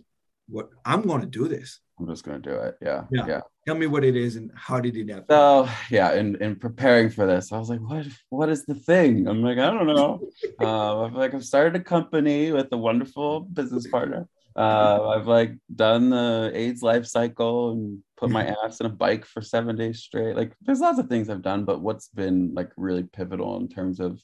What 0.47 0.69
I'm 0.83 1.03
gonna 1.03 1.27
do 1.27 1.47
this. 1.47 1.79
I'm 1.99 2.07
just 2.07 2.23
gonna 2.23 2.39
do 2.39 2.51
it. 2.53 2.75
Yeah. 2.81 3.05
Yeah. 3.09 3.25
yeah. 3.27 3.41
Tell 3.65 3.75
me 3.75 3.87
what 3.87 4.03
it 4.03 4.15
is 4.15 4.35
and 4.35 4.51
how 4.53 4.79
did 4.79 4.97
it 4.97 5.09
happen? 5.09 5.25
So 5.29 5.69
yeah 5.89 6.13
in, 6.13 6.35
in 6.41 6.55
preparing 6.55 7.09
for 7.09 7.25
this 7.25 7.51
i 7.51 7.57
was 7.57 7.69
like 7.69 7.79
what 7.79 8.05
what 8.29 8.49
is 8.49 8.65
the 8.65 8.75
thing? 8.75 9.27
I'm 9.27 9.41
like 9.41 9.57
i 9.57 9.69
don't 9.71 9.87
know. 9.87 10.21
Uh, 10.59 11.05
i've 11.05 11.13
like 11.13 11.33
i've 11.33 11.45
started 11.45 11.75
a 11.75 11.83
company 11.83 12.51
with 12.51 12.67
a 12.71 12.77
wonderful 12.77 13.41
business 13.41 13.87
partner. 13.87 14.27
Uh, 14.55 15.09
i've 15.09 15.27
like 15.27 15.53
done 15.75 16.09
the 16.09 16.51
AIDS/LifeCycle 16.53 17.73
and 17.73 17.99
put 18.17 18.29
my 18.29 18.45
ass 18.63 18.79
in 18.79 18.85
a 18.85 18.89
bike 18.89 19.25
for 19.25 19.41
seven 19.41 19.75
days 19.75 19.99
straight. 19.99 20.35
Like 20.35 20.53
there's 20.61 20.79
lots 20.79 20.99
of 20.99 21.07
things 21.07 21.29
i've 21.29 21.41
done 21.41 21.65
but 21.65 21.81
what's 21.81 22.07
been 22.09 22.53
like 22.53 22.71
really 22.77 23.03
pivotal 23.03 23.57
in 23.57 23.67
terms 23.67 23.99
of 23.99 24.21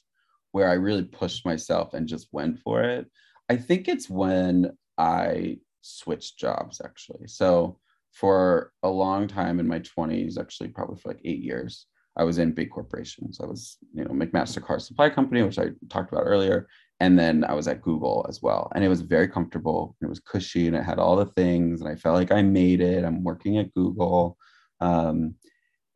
where 0.52 0.68
i 0.68 0.74
really 0.74 1.04
pushed 1.04 1.44
myself 1.44 1.94
and 1.94 2.06
just 2.06 2.28
went 2.32 2.58
for 2.60 2.82
it 2.82 3.10
i 3.48 3.56
think 3.56 3.88
it's 3.88 4.08
when 4.08 4.70
i 4.96 5.58
switched 5.82 6.38
jobs 6.38 6.80
actually 6.84 7.26
so 7.26 7.78
for 8.12 8.72
a 8.82 8.88
long 8.88 9.26
time 9.26 9.58
in 9.58 9.66
my 9.66 9.80
20s, 9.80 10.38
actually, 10.38 10.68
probably 10.68 10.98
for 10.98 11.08
like 11.08 11.20
eight 11.24 11.40
years. 11.40 11.86
I 12.16 12.24
was 12.24 12.38
in 12.38 12.52
big 12.52 12.70
corporations. 12.70 13.40
I 13.42 13.46
was, 13.46 13.78
you 13.94 14.04
know, 14.04 14.10
McMaster-Carr 14.10 14.80
Supply 14.80 15.08
Company, 15.08 15.42
which 15.42 15.58
I 15.58 15.68
talked 15.88 16.12
about 16.12 16.26
earlier. 16.26 16.68
And 17.00 17.18
then 17.18 17.42
I 17.42 17.54
was 17.54 17.66
at 17.68 17.80
Google 17.80 18.26
as 18.28 18.42
well. 18.42 18.70
And 18.74 18.84
it 18.84 18.88
was 18.88 19.00
very 19.00 19.26
comfortable. 19.26 19.96
It 20.02 20.06
was 20.06 20.20
cushy 20.20 20.66
and 20.66 20.76
it 20.76 20.84
had 20.84 20.98
all 20.98 21.16
the 21.16 21.26
things. 21.26 21.80
And 21.80 21.88
I 21.88 21.96
felt 21.96 22.16
like 22.16 22.30
I 22.30 22.42
made 22.42 22.82
it. 22.82 23.02
I'm 23.02 23.24
working 23.24 23.56
at 23.56 23.72
Google. 23.72 24.36
Um, 24.80 25.36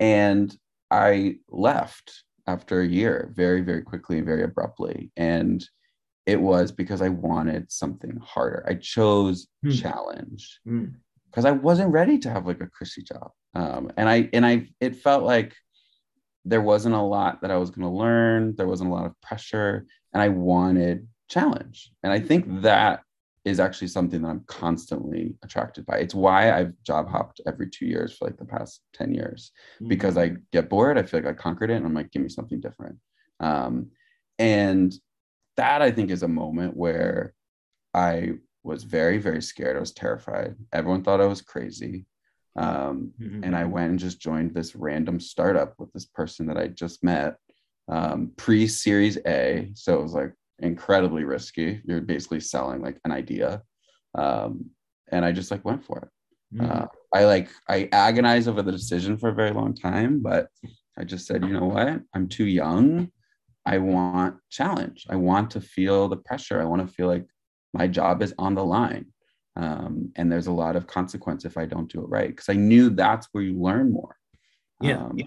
and 0.00 0.56
I 0.90 1.36
left 1.50 2.24
after 2.46 2.80
a 2.80 2.86
year 2.86 3.30
very, 3.36 3.60
very 3.60 3.82
quickly, 3.82 4.22
very 4.22 4.42
abruptly. 4.42 5.12
And 5.18 5.62
it 6.26 6.40
was 6.40 6.72
because 6.72 7.00
I 7.00 7.08
wanted 7.08 7.70
something 7.70 8.20
harder. 8.22 8.64
I 8.68 8.74
chose 8.74 9.46
hmm. 9.62 9.70
challenge. 9.70 10.60
Hmm 10.64 10.86
because 11.36 11.44
I 11.44 11.50
wasn't 11.50 11.92
ready 11.92 12.18
to 12.20 12.30
have 12.30 12.46
like 12.46 12.62
a 12.62 12.66
cushy 12.66 13.02
job. 13.02 13.30
Um, 13.54 13.92
and 13.98 14.08
I 14.08 14.30
and 14.32 14.46
I 14.46 14.68
it 14.80 14.96
felt 14.96 15.22
like 15.22 15.54
there 16.46 16.62
wasn't 16.62 16.94
a 16.94 17.02
lot 17.02 17.42
that 17.42 17.50
I 17.50 17.58
was 17.58 17.68
going 17.68 17.82
to 17.82 17.94
learn. 17.94 18.54
There 18.56 18.66
wasn't 18.66 18.90
a 18.90 18.94
lot 18.94 19.04
of 19.04 19.20
pressure, 19.20 19.86
and 20.14 20.22
I 20.22 20.28
wanted 20.28 21.06
challenge. 21.28 21.92
And 22.02 22.10
I 22.10 22.20
think 22.20 22.62
that 22.62 23.02
is 23.44 23.60
actually 23.60 23.88
something 23.88 24.22
that 24.22 24.28
I'm 24.28 24.44
constantly 24.46 25.34
attracted 25.42 25.84
by. 25.84 25.98
It's 25.98 26.14
why 26.14 26.58
I've 26.58 26.72
job 26.84 27.08
hopped 27.08 27.42
every 27.46 27.68
two 27.68 27.86
years 27.86 28.16
for 28.16 28.24
like 28.24 28.38
the 28.38 28.44
past 28.44 28.80
10 28.94 29.14
years 29.14 29.52
mm-hmm. 29.76 29.88
because 29.88 30.16
I 30.16 30.32
get 30.52 30.68
bored. 30.68 30.98
I 30.98 31.04
feel 31.04 31.20
like 31.20 31.28
I 31.28 31.32
conquered 31.32 31.70
it 31.70 31.76
and 31.76 31.86
I'm 31.86 31.94
like, 31.94 32.10
give 32.10 32.22
me 32.22 32.28
something 32.28 32.60
different. 32.60 32.96
Um, 33.38 33.90
and 34.40 34.92
that 35.56 35.82
I 35.82 35.90
think 35.90 36.10
is 36.10 36.22
a 36.22 36.28
moment 36.28 36.76
where 36.76 37.34
I 37.94 38.32
was 38.62 38.84
very, 38.84 39.18
very 39.18 39.40
scared. 39.40 39.76
I 39.76 39.80
was 39.80 39.92
terrified. 39.92 40.56
Everyone 40.72 41.02
thought 41.02 41.20
I 41.20 41.26
was 41.26 41.40
crazy. 41.40 42.06
Um, 42.56 43.12
mm-hmm. 43.20 43.44
And 43.44 43.54
I 43.54 43.64
went 43.64 43.90
and 43.90 43.98
just 43.98 44.20
joined 44.20 44.54
this 44.54 44.74
random 44.74 45.20
startup 45.20 45.74
with 45.78 45.92
this 45.92 46.06
person 46.06 46.46
that 46.46 46.56
I 46.56 46.68
just 46.68 47.04
met 47.04 47.36
um, 47.88 48.32
pre 48.36 48.66
Series 48.66 49.18
A. 49.26 49.70
So 49.74 49.98
it 49.98 50.02
was 50.02 50.14
like 50.14 50.32
incredibly 50.58 51.24
risky. 51.24 51.80
You're 51.84 52.00
basically 52.00 52.40
selling 52.40 52.82
like 52.82 52.98
an 53.04 53.12
idea. 53.12 53.62
Um, 54.14 54.70
and 55.12 55.24
I 55.24 55.32
just 55.32 55.50
like 55.50 55.64
went 55.64 55.84
for 55.84 55.98
it. 55.98 56.08
Mm-hmm. 56.58 56.70
Uh, 56.70 56.86
I 57.14 57.24
like, 57.24 57.48
I 57.68 57.88
agonized 57.92 58.48
over 58.48 58.62
the 58.62 58.72
decision 58.72 59.16
for 59.18 59.28
a 59.28 59.34
very 59.34 59.52
long 59.52 59.74
time, 59.74 60.20
but 60.20 60.48
I 60.98 61.04
just 61.04 61.26
said, 61.26 61.44
you 61.44 61.52
know 61.52 61.66
what? 61.66 62.00
I'm 62.14 62.28
too 62.28 62.46
young. 62.46 63.10
I 63.66 63.78
want 63.78 64.36
challenge. 64.48 65.06
I 65.10 65.16
want 65.16 65.50
to 65.50 65.60
feel 65.60 66.08
the 66.08 66.16
pressure. 66.16 66.62
I 66.62 66.64
want 66.64 66.86
to 66.86 66.94
feel 66.94 67.08
like 67.08 67.26
my 67.74 67.88
job 67.88 68.22
is 68.22 68.32
on 68.38 68.54
the 68.54 68.64
line. 68.64 69.06
Um, 69.56 70.12
and 70.16 70.30
there's 70.30 70.46
a 70.46 70.52
lot 70.52 70.76
of 70.76 70.86
consequence 70.86 71.44
if 71.44 71.58
I 71.58 71.66
don't 71.66 71.90
do 71.90 72.00
it 72.02 72.08
right. 72.08 72.28
Because 72.28 72.48
I 72.48 72.54
knew 72.54 72.90
that's 72.90 73.26
where 73.32 73.42
you 73.42 73.60
learn 73.60 73.92
more. 73.92 74.16
Yeah, 74.80 74.98
um, 74.98 75.14
yeah. 75.16 75.26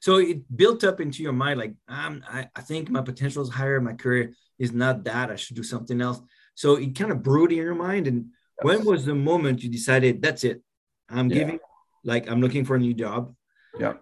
So 0.00 0.16
it 0.16 0.56
built 0.56 0.82
up 0.82 1.00
into 1.00 1.22
your 1.22 1.34
mind, 1.34 1.60
like 1.60 1.74
um, 1.86 2.24
I, 2.28 2.48
I 2.56 2.62
think 2.62 2.90
my 2.90 3.02
potential 3.02 3.42
is 3.42 3.50
higher. 3.50 3.80
My 3.80 3.92
career 3.92 4.32
is 4.58 4.72
not 4.72 5.04
that. 5.04 5.30
I 5.30 5.36
should 5.36 5.56
do 5.56 5.62
something 5.62 6.00
else. 6.00 6.20
So 6.54 6.76
it 6.76 6.98
kind 6.98 7.12
of 7.12 7.22
brewed 7.22 7.52
in 7.52 7.58
your 7.58 7.74
mind. 7.74 8.06
And 8.06 8.26
yes. 8.26 8.62
when 8.62 8.84
was 8.84 9.04
the 9.04 9.14
moment 9.14 9.62
you 9.62 9.70
decided 9.70 10.22
that's 10.22 10.42
it? 10.42 10.62
I'm 11.08 11.28
yeah. 11.28 11.38
giving, 11.38 11.58
like 12.02 12.30
I'm 12.30 12.40
looking 12.40 12.64
for 12.64 12.76
a 12.76 12.78
new 12.78 12.94
job. 12.94 13.34
Yeah. 13.78 13.94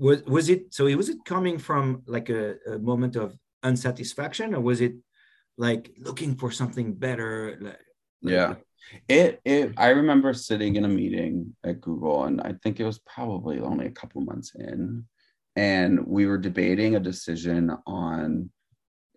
Was 0.00 0.22
was 0.24 0.48
it 0.48 0.74
so? 0.74 0.84
Was 0.96 1.10
it 1.14 1.24
coming 1.24 1.58
from 1.58 2.02
like 2.06 2.28
a, 2.30 2.56
a 2.66 2.78
moment 2.78 3.14
of 3.16 3.36
unsatisfaction, 3.62 4.54
or 4.54 4.60
was 4.60 4.80
it 4.80 4.94
like 5.60 5.92
looking 5.98 6.34
for 6.36 6.50
something 6.50 6.94
better 6.94 7.58
like, 7.60 7.78
yeah 8.22 8.54
it 9.08 9.40
it 9.44 9.72
i 9.76 9.90
remember 9.90 10.32
sitting 10.32 10.76
in 10.76 10.84
a 10.84 10.88
meeting 10.88 11.54
at 11.64 11.80
google 11.80 12.24
and 12.24 12.40
i 12.40 12.52
think 12.62 12.80
it 12.80 12.84
was 12.84 12.98
probably 13.00 13.60
only 13.60 13.86
a 13.86 13.90
couple 13.90 14.20
months 14.22 14.52
in 14.54 15.04
and 15.56 16.04
we 16.06 16.26
were 16.26 16.38
debating 16.38 16.96
a 16.96 17.00
decision 17.00 17.70
on 17.86 18.50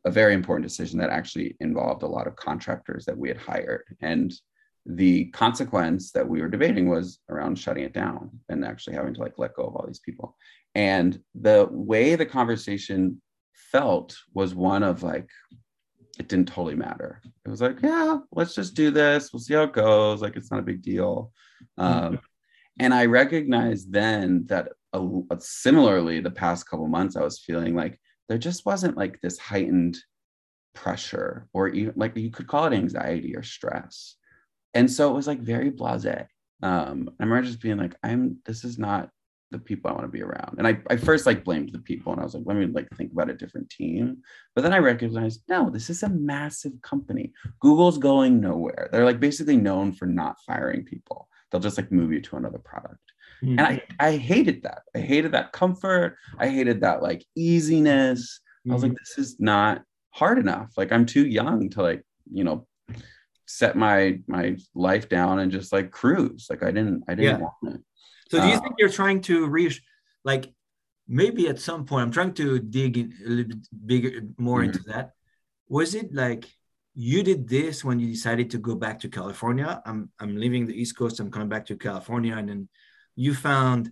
a 0.05 0.11
very 0.11 0.33
important 0.33 0.67
decision 0.67 0.99
that 0.99 1.09
actually 1.09 1.55
involved 1.61 2.03
a 2.03 2.07
lot 2.07 2.27
of 2.27 2.35
contractors 2.35 3.05
that 3.05 3.17
we 3.17 3.29
had 3.29 3.37
hired 3.37 3.85
and 4.01 4.33
the 4.85 5.25
consequence 5.27 6.11
that 6.11 6.27
we 6.27 6.41
were 6.41 6.49
debating 6.49 6.89
was 6.89 7.19
around 7.29 7.57
shutting 7.57 7.85
it 7.85 7.93
down 7.93 8.29
and 8.49 8.65
actually 8.65 8.93
having 8.93 9.13
to 9.13 9.21
like 9.21 9.37
let 9.37 9.55
go 9.55 9.63
of 9.63 9.75
all 9.75 9.87
these 9.87 10.01
people 10.01 10.35
and 10.75 11.19
the 11.35 11.67
way 11.71 12.15
the 12.15 12.25
conversation 12.25 13.21
felt 13.53 14.17
was 14.33 14.55
one 14.55 14.83
of 14.83 15.03
like 15.03 15.29
it 16.19 16.27
didn't 16.27 16.47
totally 16.47 16.75
matter. 16.75 17.21
It 17.45 17.49
was 17.49 17.61
like, 17.61 17.81
yeah, 17.81 18.19
let's 18.31 18.53
just 18.53 18.75
do 18.75 18.91
this. 18.91 19.31
We'll 19.33 19.39
see 19.39 19.55
how 19.55 19.63
it 19.63 19.73
goes. 19.73 20.21
Like, 20.21 20.35
it's 20.35 20.51
not 20.51 20.59
a 20.59 20.63
big 20.63 20.81
deal. 20.81 21.31
Um, 21.77 22.19
and 22.79 22.93
I 22.93 23.05
recognized 23.05 23.91
then 23.91 24.45
that 24.47 24.69
a, 24.93 25.01
a, 25.31 25.39
similarly, 25.39 26.19
the 26.19 26.31
past 26.31 26.69
couple 26.69 26.87
months, 26.87 27.15
I 27.15 27.23
was 27.23 27.39
feeling 27.39 27.75
like 27.75 27.99
there 28.29 28.37
just 28.37 28.65
wasn't 28.65 28.97
like 28.97 29.19
this 29.21 29.39
heightened 29.39 29.97
pressure, 30.75 31.47
or 31.53 31.69
even 31.69 31.93
like 31.95 32.15
you 32.15 32.31
could 32.31 32.47
call 32.47 32.65
it 32.65 32.73
anxiety 32.73 33.35
or 33.35 33.43
stress. 33.43 34.15
And 34.73 34.89
so 34.91 35.09
it 35.09 35.15
was 35.15 35.27
like 35.27 35.39
very 35.39 35.69
blase. 35.69 36.05
Um, 36.61 37.09
I 37.19 37.23
remember 37.23 37.41
just 37.41 37.61
being 37.61 37.77
like, 37.77 37.95
I'm, 38.03 38.37
this 38.45 38.63
is 38.63 38.77
not 38.77 39.09
the 39.53 39.59
people 39.59 39.89
I 39.89 39.93
want 39.93 40.03
to 40.03 40.09
be 40.09 40.21
around. 40.21 40.55
And 40.57 40.67
I, 40.67 40.77
I 40.89 40.97
first 40.97 41.25
like 41.25 41.45
blamed 41.45 41.71
the 41.71 41.79
people 41.79 42.11
and 42.11 42.19
I 42.19 42.25
was 42.25 42.33
like, 42.33 42.43
let 42.45 42.57
me 42.57 42.65
like 42.65 42.89
think 42.95 43.13
about 43.13 43.29
a 43.29 43.35
different 43.35 43.69
team. 43.69 44.17
But 44.53 44.63
then 44.63 44.73
I 44.73 44.79
recognized, 44.79 45.43
no, 45.47 45.69
this 45.69 45.89
is 45.89 46.03
a 46.03 46.09
massive 46.09 46.73
company. 46.81 47.31
Google's 47.61 47.97
going 47.97 48.41
nowhere. 48.41 48.89
They're 48.91 49.05
like 49.05 49.19
basically 49.19 49.55
known 49.55 49.93
for 49.93 50.05
not 50.05 50.37
firing 50.45 50.83
people. 50.83 51.29
They'll 51.49 51.61
just 51.61 51.77
like 51.77 51.91
move 51.91 52.11
you 52.11 52.19
to 52.21 52.35
another 52.35 52.57
product. 52.57 52.99
Mm-hmm. 53.43 53.59
And 53.59 53.61
I, 53.61 53.83
I 53.99 54.17
hated 54.17 54.63
that. 54.63 54.81
I 54.95 54.99
hated 54.99 55.31
that 55.31 55.53
comfort. 55.53 56.17
I 56.37 56.49
hated 56.49 56.81
that 56.81 57.01
like 57.01 57.23
easiness. 57.35 58.41
Mm-hmm. 58.61 58.71
I 58.71 58.73
was 58.73 58.83
like, 58.83 58.91
mm-hmm. 58.91 59.17
this 59.17 59.25
is 59.25 59.39
not 59.39 59.83
hard 60.09 60.39
enough. 60.39 60.73
Like 60.75 60.91
I'm 60.91 61.05
too 61.05 61.25
young 61.25 61.69
to 61.71 61.81
like, 61.81 62.03
you 62.31 62.43
know, 62.43 62.67
set 63.45 63.75
my 63.75 64.19
my 64.27 64.57
life 64.73 65.09
down 65.09 65.39
and 65.39 65.51
just 65.51 65.71
like 65.71 65.91
cruise. 65.91 66.47
Like 66.49 66.63
I 66.63 66.71
didn't 66.71 67.03
I 67.07 67.15
didn't 67.15 67.39
yeah. 67.39 67.47
want 67.61 67.75
it. 67.75 67.81
So 68.33 68.41
do 68.41 68.47
you 68.47 68.55
uh, 68.55 68.61
think 68.61 68.75
you're 68.79 68.89
trying 68.89 69.21
to 69.29 69.47
reach 69.47 69.83
like 70.25 70.51
maybe 71.07 71.47
at 71.49 71.59
some 71.59 71.85
point 71.85 72.01
I'm 72.01 72.11
trying 72.11 72.33
to 72.35 72.57
dig 72.57 72.97
in 72.97 73.13
a 73.23 73.29
little 73.29 73.49
bit 73.55 73.67
bigger 73.85 74.21
more 74.39 74.61
mm-hmm. 74.61 74.71
into 74.71 74.83
that. 74.91 75.11
Was 75.67 75.93
it 75.93 76.15
like 76.15 76.45
you 76.95 77.21
did 77.21 77.47
this 77.47 77.83
when 77.83 77.99
you 77.99 78.07
decided 78.07 78.49
to 78.49 78.57
go 78.57 78.73
back 78.73 78.99
to 79.01 79.07
California? 79.07 79.79
I'm 79.85 80.09
I'm 80.19 80.35
leaving 80.35 80.65
the 80.65 80.73
East 80.73 80.97
Coast, 80.97 81.19
I'm 81.19 81.29
coming 81.29 81.47
back 81.47 81.67
to 81.67 81.75
California, 81.75 82.35
and 82.35 82.49
then 82.49 82.69
you 83.15 83.35
found 83.35 83.91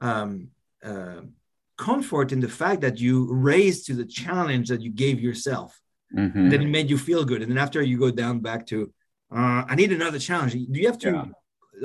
um, 0.00 0.48
uh, 0.82 1.20
comfort 1.76 2.32
in 2.32 2.40
the 2.40 2.48
fact 2.48 2.80
that 2.80 2.98
you 2.98 3.30
raised 3.30 3.84
to 3.88 3.92
the 3.92 4.06
challenge 4.06 4.70
that 4.70 4.80
you 4.80 4.90
gave 4.90 5.20
yourself. 5.20 5.78
Mhm. 6.16 6.50
Then 6.50 6.62
it 6.62 6.70
made 6.70 6.88
you 6.88 6.96
feel 6.96 7.22
good. 7.22 7.42
And 7.42 7.50
then 7.50 7.58
after 7.58 7.82
you 7.82 7.98
go 7.98 8.10
down 8.10 8.40
back 8.40 8.64
to, 8.68 8.90
uh, 9.30 9.64
I 9.68 9.74
need 9.74 9.92
another 9.92 10.18
challenge. 10.18 10.52
Do 10.54 10.80
you 10.80 10.86
have 10.86 11.02
to 11.06 11.10
Yeah. 11.10 11.24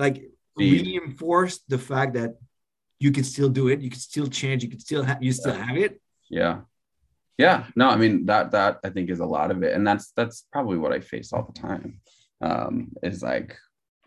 like. 0.04 0.30
Reinforce 0.56 1.60
the 1.68 1.78
fact 1.78 2.14
that 2.14 2.36
you 3.00 3.12
can 3.12 3.24
still 3.24 3.50
do 3.50 3.68
it? 3.68 3.82
You 3.82 3.90
can 3.90 4.00
still 4.00 4.28
change. 4.28 4.64
You 4.64 4.70
can 4.70 4.80
still 4.80 5.04
have. 5.04 5.22
You 5.22 5.32
still 5.32 5.54
have 5.54 5.78
it. 5.78 6.00
yeah 6.30 6.62
yeah 7.38 7.66
no 7.76 7.90
i 7.90 7.96
mean 7.96 8.26
that 8.26 8.52
that 8.52 8.80
i 8.84 8.90
think 8.90 9.10
is 9.10 9.20
a 9.20 9.26
lot 9.26 9.52
of 9.52 9.64
it 9.64 9.74
and 9.74 9.86
that's 9.86 10.12
that's 10.16 10.46
probably 10.52 10.78
what 10.78 10.94
i 10.94 11.00
face 11.00 11.34
all 11.34 11.44
the 11.52 11.60
time 11.60 12.00
um 12.42 12.92
is 13.02 13.22
like 13.24 13.58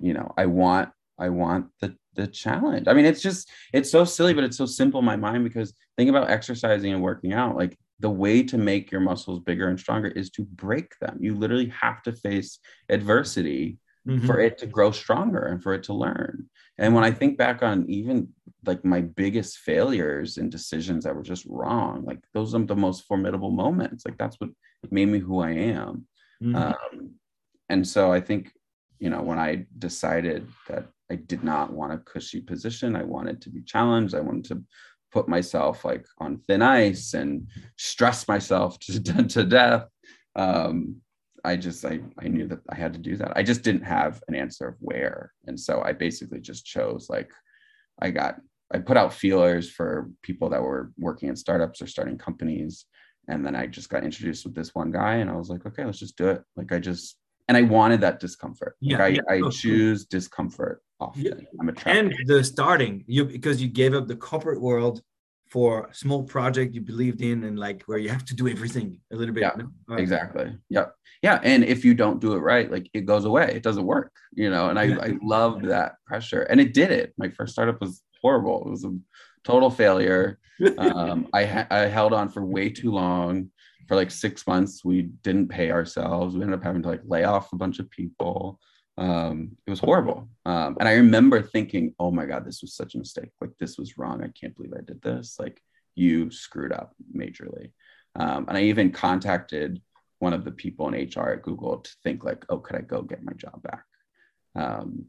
you 0.00 0.12
know 0.14 0.32
i 0.36 0.46
want 0.46 0.88
i 1.18 1.28
want 1.28 1.66
the 1.80 1.94
the 2.14 2.26
challenge 2.26 2.86
i 2.88 2.92
mean 2.94 3.04
it's 3.04 3.20
just 3.20 3.50
it's 3.72 3.90
so 3.90 4.04
silly 4.04 4.32
but 4.32 4.44
it's 4.44 4.56
so 4.56 4.66
simple 4.66 5.00
in 5.00 5.04
my 5.06 5.16
mind 5.16 5.44
because 5.44 5.74
think 5.96 6.08
about 6.08 6.30
exercising 6.30 6.92
and 6.92 7.02
working 7.02 7.32
out 7.32 7.56
like 7.56 7.76
the 7.98 8.10
way 8.10 8.42
to 8.42 8.58
make 8.58 8.92
your 8.92 9.00
muscles 9.00 9.40
bigger 9.40 9.68
and 9.68 9.80
stronger 9.80 10.08
is 10.08 10.30
to 10.30 10.42
break 10.44 10.96
them 11.00 11.18
you 11.20 11.34
literally 11.34 11.68
have 11.68 12.02
to 12.02 12.12
face 12.12 12.58
adversity 12.88 13.78
Mm-hmm. 14.06 14.24
for 14.24 14.38
it 14.38 14.56
to 14.58 14.66
grow 14.66 14.92
stronger 14.92 15.46
and 15.46 15.60
for 15.60 15.74
it 15.74 15.82
to 15.84 15.92
learn. 15.92 16.48
And 16.78 16.94
when 16.94 17.02
I 17.02 17.10
think 17.10 17.36
back 17.36 17.64
on 17.64 17.90
even 17.90 18.28
like 18.64 18.84
my 18.84 19.00
biggest 19.00 19.58
failures 19.58 20.36
and 20.36 20.48
decisions 20.48 21.02
that 21.02 21.16
were 21.16 21.24
just 21.24 21.44
wrong, 21.48 22.04
like 22.04 22.20
those 22.32 22.54
are 22.54 22.64
the 22.64 22.76
most 22.76 23.04
formidable 23.06 23.50
moments. 23.50 24.04
Like 24.06 24.16
that's 24.16 24.36
what 24.38 24.50
made 24.92 25.08
me 25.08 25.18
who 25.18 25.40
I 25.40 25.50
am. 25.50 26.06
Mhm. 26.40 26.54
Um, 26.54 27.14
and 27.68 27.86
so 27.86 28.12
I 28.12 28.20
think, 28.20 28.52
you 29.00 29.10
know, 29.10 29.22
when 29.22 29.40
I 29.40 29.66
decided 29.76 30.46
that 30.68 30.86
I 31.10 31.16
did 31.16 31.42
not 31.42 31.72
want 31.72 31.92
a 31.92 31.98
cushy 31.98 32.40
position, 32.40 32.94
I 32.94 33.02
wanted 33.02 33.42
to 33.42 33.50
be 33.50 33.62
challenged. 33.62 34.14
I 34.14 34.20
wanted 34.20 34.44
to 34.44 34.62
put 35.10 35.28
myself 35.28 35.84
like 35.84 36.06
on 36.18 36.42
thin 36.46 36.62
ice 36.62 37.14
and 37.14 37.48
stress 37.76 38.28
myself 38.28 38.78
to, 38.82 39.24
to 39.24 39.44
death. 39.44 39.88
Um, 40.36 41.00
I 41.46 41.56
just 41.56 41.84
I, 41.84 42.00
I 42.18 42.26
knew 42.26 42.46
that 42.48 42.58
I 42.68 42.74
had 42.74 42.92
to 42.94 42.98
do 42.98 43.16
that. 43.16 43.32
I 43.36 43.42
just 43.42 43.62
didn't 43.62 43.84
have 43.84 44.20
an 44.28 44.34
answer 44.34 44.66
of 44.68 44.74
where. 44.80 45.32
And 45.46 45.58
so 45.58 45.80
I 45.80 45.92
basically 45.92 46.40
just 46.40 46.66
chose 46.66 47.06
like 47.08 47.30
I 48.02 48.10
got 48.10 48.36
I 48.74 48.78
put 48.80 48.96
out 48.96 49.14
feelers 49.14 49.70
for 49.70 50.10
people 50.22 50.48
that 50.50 50.60
were 50.62 50.90
working 50.98 51.28
in 51.28 51.36
startups 51.36 51.80
or 51.80 51.86
starting 51.86 52.18
companies. 52.18 52.86
And 53.28 53.46
then 53.46 53.54
I 53.54 53.68
just 53.68 53.88
got 53.88 54.04
introduced 54.04 54.44
with 54.44 54.56
this 54.56 54.74
one 54.74 54.90
guy 54.90 55.16
and 55.16 55.30
I 55.30 55.36
was 55.36 55.48
like, 55.48 55.64
okay, 55.66 55.84
let's 55.84 56.00
just 56.00 56.16
do 56.16 56.28
it. 56.28 56.42
Like 56.56 56.72
I 56.72 56.80
just 56.80 57.16
and 57.46 57.56
I 57.56 57.62
wanted 57.62 58.00
that 58.00 58.18
discomfort. 58.18 58.76
Yeah, 58.80 58.98
like 58.98 59.20
I, 59.30 59.34
yeah. 59.34 59.46
I 59.46 59.50
choose 59.50 60.04
discomfort 60.04 60.82
often. 60.98 61.22
Yeah. 61.22 61.34
I'm 61.60 61.68
attracted. 61.68 62.06
and 62.06 62.28
the 62.28 62.42
starting 62.42 63.04
you 63.06 63.24
because 63.24 63.62
you 63.62 63.68
gave 63.68 63.94
up 63.94 64.08
the 64.08 64.16
corporate 64.16 64.60
world 64.60 65.00
for 65.48 65.86
a 65.86 65.94
small 65.94 66.24
project 66.24 66.74
you 66.74 66.80
believed 66.80 67.22
in 67.22 67.44
and 67.44 67.56
like 67.56 67.84
where 67.84 67.98
you 67.98 68.08
have 68.08 68.24
to 68.24 68.34
do 68.34 68.48
everything 68.48 68.98
a 69.12 69.16
little 69.16 69.32
bit 69.32 69.42
Yeah, 69.42 69.62
no? 69.88 69.94
Exactly 69.94 70.56
yep 70.68 70.95
yeah 71.22 71.40
and 71.42 71.64
if 71.64 71.84
you 71.84 71.94
don't 71.94 72.20
do 72.20 72.32
it 72.34 72.38
right 72.40 72.70
like 72.70 72.88
it 72.92 73.06
goes 73.06 73.24
away. 73.24 73.52
It 73.54 73.62
doesn't 73.62 73.86
work 73.86 74.12
you 74.34 74.50
know 74.50 74.68
and 74.70 74.78
i 74.78 74.84
Yeah. 74.84 74.98
i 75.02 75.10
loved 75.22 75.64
that 75.66 75.94
pressure 76.06 76.42
and 76.42 76.60
it 76.60 76.74
did 76.74 76.90
it. 76.90 77.12
My 77.18 77.28
first 77.30 77.52
startup 77.52 77.80
was 77.80 78.02
horrible. 78.22 78.64
It 78.66 78.70
was 78.70 78.84
a 78.84 78.94
total 79.44 79.70
failure. 79.70 80.38
Um 80.78 81.28
i 81.40 81.44
ha- 81.44 81.66
i 81.70 81.80
held 81.98 82.12
on 82.12 82.28
for 82.28 82.44
way 82.44 82.68
too 82.70 82.90
long. 82.92 83.50
For 83.88 83.94
like 83.94 84.10
six 84.10 84.46
months 84.46 84.84
we 84.84 85.02
didn't 85.26 85.48
pay 85.48 85.70
ourselves. 85.70 86.34
We 86.34 86.42
ended 86.42 86.58
up 86.58 86.64
having 86.64 86.82
to 86.82 86.88
like 86.88 87.02
lay 87.04 87.24
off 87.24 87.52
a 87.52 87.56
bunch 87.56 87.78
of 87.78 87.90
people. 87.90 88.58
Um 88.98 89.56
it 89.66 89.70
was 89.70 89.80
horrible. 89.80 90.28
Um 90.44 90.76
and 90.80 90.88
i 90.88 90.94
remember 90.94 91.40
thinking 91.42 91.94
oh 91.98 92.10
my 92.10 92.26
god 92.26 92.44
this 92.44 92.62
was 92.62 92.74
such 92.74 92.94
a 92.94 92.98
mistake. 92.98 93.30
Like 93.40 93.52
this 93.60 93.78
was 93.78 93.96
wrong. 93.98 94.22
I 94.22 94.30
can't 94.38 94.54
believe 94.56 94.74
i 94.76 94.80
did 94.82 95.00
this. 95.02 95.36
Like 95.38 95.60
you 95.94 96.30
screwed 96.30 96.72
up 96.72 96.94
majorly. 97.14 97.70
Um, 98.16 98.46
and 98.48 98.56
i 98.58 98.62
even 98.64 98.90
contacted 98.92 99.80
one 100.18 100.32
of 100.32 100.44
the 100.44 100.50
people 100.50 100.88
in 100.88 100.94
hr 101.14 101.30
at 101.30 101.42
google 101.42 101.78
to 101.78 101.90
think 102.02 102.24
like 102.24 102.44
oh 102.48 102.58
could 102.58 102.76
i 102.76 102.80
go 102.80 103.02
get 103.02 103.22
my 103.22 103.32
job 103.34 103.62
back 103.62 103.84
um, 104.54 105.06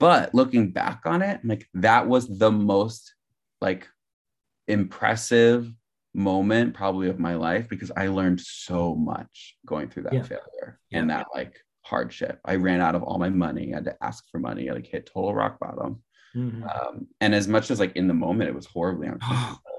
but 0.00 0.34
looking 0.34 0.72
back 0.72 1.02
on 1.06 1.22
it 1.22 1.40
like 1.44 1.68
that 1.74 2.08
was 2.08 2.26
the 2.38 2.50
most 2.50 3.14
like 3.60 3.88
impressive 4.68 5.70
moment 6.14 6.74
probably 6.74 7.08
of 7.08 7.18
my 7.18 7.34
life 7.34 7.68
because 7.68 7.90
i 7.96 8.06
learned 8.08 8.40
so 8.40 8.94
much 8.94 9.56
going 9.66 9.88
through 9.88 10.02
that 10.04 10.12
Yeah. 10.14 10.22
failure 10.22 10.80
Yeah. 10.90 10.98
and 11.00 11.10
that 11.10 11.26
like 11.34 11.58
hardship 11.84 12.38
i 12.44 12.56
ran 12.56 12.80
out 12.80 12.94
of 12.94 13.02
all 13.02 13.18
my 13.18 13.30
money 13.30 13.72
i 13.72 13.76
had 13.76 13.84
to 13.86 13.96
ask 14.04 14.24
for 14.30 14.38
money 14.38 14.68
I 14.68 14.74
like 14.74 14.86
hit 14.86 15.06
total 15.12 15.34
rock 15.34 15.58
bottom 15.58 16.02
Mhm. 16.34 16.62
um, 16.70 17.06
and 17.20 17.34
as 17.34 17.46
much 17.48 17.70
as 17.70 17.78
like 17.78 17.94
in 17.96 18.08
the 18.08 18.14
moment 18.14 18.48
it 18.48 18.54
was 18.54 18.66
horribly 18.66 19.06
uncomfortable 19.12 19.71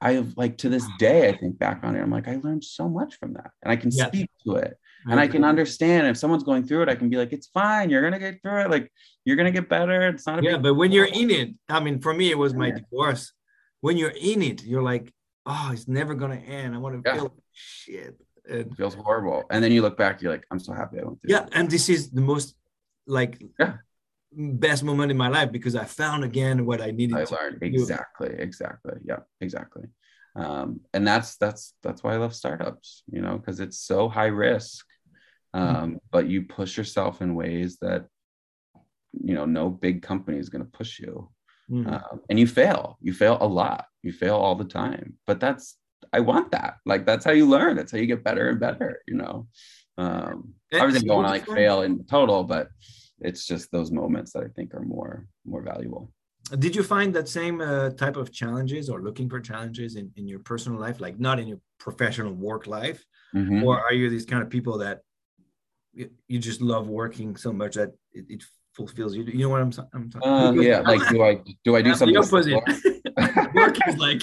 i 0.00 0.12
have 0.12 0.32
like 0.36 0.56
to 0.58 0.68
this 0.68 0.86
day 0.98 1.28
i 1.28 1.32
think 1.36 1.58
back 1.58 1.80
on 1.82 1.96
it 1.96 2.00
i'm 2.00 2.10
like 2.10 2.28
i 2.28 2.36
learned 2.36 2.64
so 2.64 2.88
much 2.88 3.16
from 3.18 3.32
that 3.34 3.50
and 3.62 3.72
i 3.72 3.76
can 3.76 3.90
Yeah. 3.92 4.06
speak 4.08 4.30
to 4.44 4.56
it 4.56 4.76
and 5.10 5.18
i 5.20 5.26
can 5.28 5.44
understand 5.44 6.06
if 6.06 6.16
someone's 6.16 6.44
going 6.44 6.64
through 6.64 6.82
it 6.82 6.88
i 6.88 6.94
can 6.94 7.08
be 7.08 7.16
like 7.16 7.32
it's 7.32 7.48
fine 7.48 7.90
you're 7.90 8.02
gonna 8.02 8.18
get 8.18 8.40
through 8.42 8.60
it 8.62 8.70
like 8.70 8.92
you're 9.24 9.36
gonna 9.36 9.50
get 9.50 9.68
better 9.68 10.08
it's 10.08 10.26
not 10.26 10.38
a 10.38 10.42
yeah 10.42 10.52
big 10.54 10.62
but 10.64 10.74
when 10.74 10.92
you're 10.92 11.06
in 11.22 11.30
it 11.30 11.50
i 11.68 11.80
mean 11.80 12.00
for 12.00 12.12
me 12.14 12.30
it 12.30 12.38
was 12.38 12.54
my 12.54 12.68
Yeah. 12.68 12.78
divorce 12.78 13.32
when 13.80 13.96
you're 13.96 14.14
in 14.32 14.42
it 14.42 14.64
you're 14.64 14.82
like 14.82 15.12
oh 15.46 15.70
it's 15.72 15.88
never 15.88 16.14
gonna 16.14 16.36
end 16.36 16.74
i 16.74 16.78
want 16.78 17.02
to 17.02 17.08
Yeah. 17.08 17.16
feel 17.16 17.34
shit 17.52 18.16
and 18.48 18.60
it 18.60 18.76
feels 18.76 18.94
horrible 18.94 19.44
and 19.50 19.62
then 19.62 19.72
you 19.72 19.82
look 19.82 19.96
back 19.96 20.22
you're 20.22 20.32
like 20.32 20.46
i'm 20.50 20.58
so 20.60 20.72
happy 20.72 20.98
i 21.00 21.04
went 21.04 21.20
through 21.20 21.30
yeah 21.30 21.46
and 21.52 21.70
this 21.70 21.88
is 21.88 22.10
the 22.10 22.20
most 22.20 22.54
like 23.06 23.42
Yeah. 23.58 23.74
Best 24.32 24.84
moment 24.84 25.10
in 25.10 25.16
my 25.16 25.28
life 25.28 25.50
because 25.50 25.74
i 25.74 25.84
found 25.84 26.22
again 26.22 26.66
what 26.66 26.80
i 26.82 26.90
needed 26.90 27.16
I 27.16 27.24
to 27.24 27.34
learned 27.34 27.60
do. 27.60 27.66
exactly, 27.66 28.34
exactly. 28.38 28.94
Yeah, 29.04 29.20
exactly. 29.40 29.84
Um, 30.36 30.80
and 30.94 31.06
that's 31.06 31.36
that's 31.38 31.74
that's 31.82 32.02
why 32.04 32.12
I 32.12 32.16
love 32.18 32.34
startups, 32.34 33.02
you 33.10 33.20
know, 33.22 33.38
because 33.38 33.58
it's 33.58 33.78
so 33.80 34.08
high 34.08 34.26
risk, 34.26 34.84
um, 35.54 35.98
but 36.12 36.28
you 36.28 36.42
push 36.42 36.76
yourself 36.76 37.22
in 37.22 37.34
ways 37.34 37.78
that 37.80 38.06
you 39.12 39.34
know 39.34 39.46
no 39.46 39.70
big 39.70 40.02
company 40.02 40.38
is 40.38 40.48
going 40.50 40.64
to 40.64 40.70
push 40.70 41.00
you, 41.00 41.30
Mhm. 41.70 41.86
um, 41.92 42.20
and 42.28 42.38
you 42.38 42.46
fail. 42.46 42.98
You 43.00 43.12
fail 43.12 43.38
a 43.40 43.48
lot. 43.48 43.86
You 44.02 44.12
fail 44.12 44.36
all 44.36 44.54
the 44.54 44.64
time, 44.82 45.14
but 45.26 45.40
that's 45.40 45.76
I 46.12 46.20
want 46.20 46.52
that. 46.52 46.76
Like 46.86 47.04
that's 47.06 47.24
how 47.24 47.32
you 47.32 47.46
learn. 47.48 47.74
That's 47.76 47.90
how 47.92 47.98
you 47.98 48.06
get 48.06 48.22
better 48.22 48.48
and 48.50 48.60
better. 48.60 49.00
You 49.08 49.16
know, 49.16 49.48
um, 49.96 50.54
And 50.70 50.82
obviously 50.82 51.00
so 51.08 51.14
don't 51.14 51.22
want 51.24 51.28
to 51.28 51.38
what's 51.40 51.48
like 51.48 51.56
fail 51.56 51.82
in 51.82 52.04
total, 52.04 52.44
but 52.44 52.68
it's 53.20 53.46
just 53.46 53.70
those 53.72 53.90
moments 53.90 54.32
that 54.32 54.42
I 54.44 54.48
think 54.56 54.74
are 54.74 54.82
more 54.96 55.26
more 55.44 55.62
valuable. 55.62 56.12
did 56.64 56.74
you 56.76 56.82
find 56.82 57.14
that 57.14 57.28
same 57.28 57.56
uh, 57.60 57.90
type 58.02 58.16
of 58.22 58.26
challenges 58.40 58.88
or 58.92 58.98
looking 59.02 59.28
for 59.28 59.40
challenges 59.40 59.96
in, 60.00 60.06
in 60.18 60.24
your 60.32 60.40
personal 60.50 60.78
life 60.86 60.98
like 61.06 61.16
not 61.28 61.36
in 61.42 61.46
your 61.52 61.60
professional 61.86 62.32
work 62.48 62.66
life 62.66 63.00
Mhm. 63.34 63.62
or 63.64 63.72
are 63.86 63.92
you 64.00 64.06
these 64.14 64.24
kind 64.32 64.42
of 64.44 64.48
people 64.56 64.76
that 64.84 64.96
you, 65.98 66.06
you 66.32 66.38
just 66.50 66.60
love 66.72 66.84
working 67.02 67.36
so 67.36 67.50
much 67.52 67.74
that 67.80 67.90
it, 68.18 68.24
it 68.34 68.40
fulfills 68.78 69.12
you 69.16 69.22
you 69.24 69.42
know 69.44 69.52
what 69.54 69.60
i'm, 69.64 69.72
I'm 69.94 70.06
talking 70.14 70.30
Uh, 70.30 70.52
yeah, 70.68 70.80
like 70.92 71.02
do 71.12 71.18
I 71.28 71.32
do 71.66 71.70
I 71.78 71.82
do 71.86 71.90
I'm 71.90 71.98
something? 72.00 72.14
the 72.14 72.22
opposite 72.26 73.54
work 73.60 73.76
is 73.88 73.96
like 74.08 74.22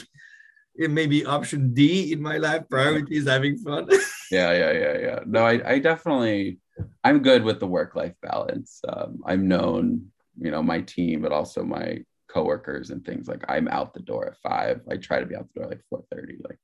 it 0.84 0.90
may 0.98 1.08
be 1.14 1.20
option 1.38 1.62
d 1.78 2.12
in 2.14 2.20
my 2.30 2.38
life 2.48 2.64
priority 2.76 3.16
is 3.22 3.28
having 3.36 3.56
fun 3.68 3.84
yeah, 4.38 4.52
yeah, 4.62 4.72
yeah, 4.84 4.96
yeah. 5.08 5.20
No, 5.34 5.42
I, 5.52 5.56
I 5.74 5.76
definitely 5.80 6.58
I'm 7.04 7.22
good 7.22 7.44
with 7.44 7.60
the 7.60 7.68
work 7.68 7.96
life 7.96 8.16
balance. 8.22 8.82
Um, 8.88 9.22
I'm 9.26 9.48
known, 9.48 10.12
you 10.40 10.52
know, 10.52 10.62
my 10.64 10.82
team, 10.82 11.22
but 11.22 11.32
also 11.32 11.64
my 11.64 12.04
coworkers 12.28 12.90
and 12.90 13.06
things 13.06 13.28
like 13.28 13.46
I'm 13.48 13.68
out 13.68 13.94
the 13.94 14.02
door 14.02 14.28
at 14.28 14.38
five. 14.38 14.82
I 14.90 14.98
try 14.98 15.20
to 15.20 15.26
be 15.26 15.36
out 15.36 15.48
the 15.54 15.62
door 15.62 15.70
like 15.70 15.82
four 15.90 16.04
thirty. 16.12 16.38
Like 16.44 16.60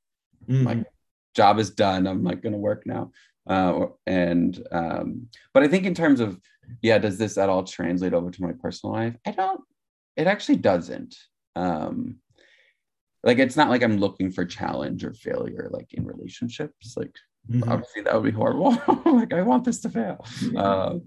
Mhm. 0.50 0.64
my 0.64 0.86
job 1.36 1.60
is 1.60 1.70
done. 1.70 2.08
I'm 2.08 2.24
like 2.24 2.42
going 2.42 2.54
to 2.54 2.60
work 2.60 2.86
now. 2.86 3.12
Uh, 3.48 3.88
and 4.06 4.68
um, 4.72 5.28
but 5.54 5.64
I 5.64 5.68
think 5.68 5.86
in 5.86 5.94
terms 5.94 6.20
of 6.20 6.40
yeah, 6.82 6.98
does 6.98 7.18
this 7.18 7.38
at 7.38 7.50
all 7.50 7.64
translate 7.64 8.14
over 8.14 8.32
to 8.32 8.42
my 8.42 8.54
personal 8.54 8.94
life? 8.96 9.16
I 9.26 9.32
don't. 9.32 9.62
It 10.16 10.28
actually 10.28 10.58
doesn't. 10.58 11.16
Um, 11.56 12.18
like 13.24 13.40
it's 13.40 13.56
not 13.56 13.70
like 13.70 13.84
I'm 13.84 13.98
looking 13.98 14.32
for 14.32 14.46
challenge 14.46 15.04
or 15.04 15.14
failure 15.14 15.70
like 15.72 15.94
in 15.94 16.06
relationships. 16.06 16.96
Like 16.98 17.16
Mhm. 17.50 17.68
obviously 17.68 18.04
that 18.04 18.14
would 18.14 18.24
be 18.24 18.32
horrible. 18.32 18.72
like 19.06 19.34
I 19.34 19.42
want 19.42 19.66
this 19.66 19.80
to 19.82 19.90
fail. 19.90 20.24
Uh, 20.56 21.00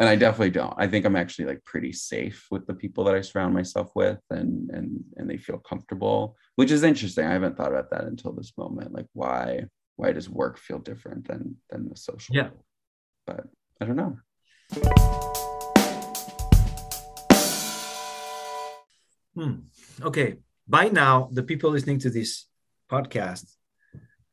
and 0.00 0.08
I 0.08 0.16
definitely 0.16 0.50
don't. 0.50 0.74
I 0.76 0.88
think 0.88 1.06
I'm 1.06 1.14
actually 1.16 1.44
like 1.46 1.64
pretty 1.64 1.92
safe 1.92 2.46
with 2.50 2.66
the 2.66 2.74
people 2.74 3.04
that 3.04 3.14
I 3.14 3.20
surround 3.20 3.54
myself 3.54 3.92
with, 3.94 4.18
and 4.30 4.68
and 4.70 5.04
and 5.16 5.30
they 5.30 5.36
feel 5.36 5.58
comfortable, 5.58 6.36
which 6.56 6.72
is 6.72 6.82
interesting. 6.82 7.26
I 7.26 7.32
haven't 7.32 7.56
thought 7.56 7.70
about 7.70 7.90
that 7.90 8.04
until 8.04 8.32
this 8.32 8.52
moment. 8.58 8.92
Like 8.92 9.06
why 9.12 9.66
why 9.96 10.12
does 10.12 10.28
work 10.28 10.58
feel 10.58 10.80
different 10.80 11.28
than 11.28 11.56
than 11.70 11.88
the 11.88 11.96
social? 11.96 12.34
Yeah. 12.34 12.50
But 13.26 13.46
I 13.80 13.84
don't 13.84 13.96
know. 13.96 14.18
Hmm. 19.34 19.54
Okay. 20.02 20.36
By 20.66 20.88
now, 20.88 21.28
the 21.32 21.42
people 21.42 21.70
listening 21.70 21.98
to 22.00 22.10
this 22.10 22.46
podcast 22.90 23.54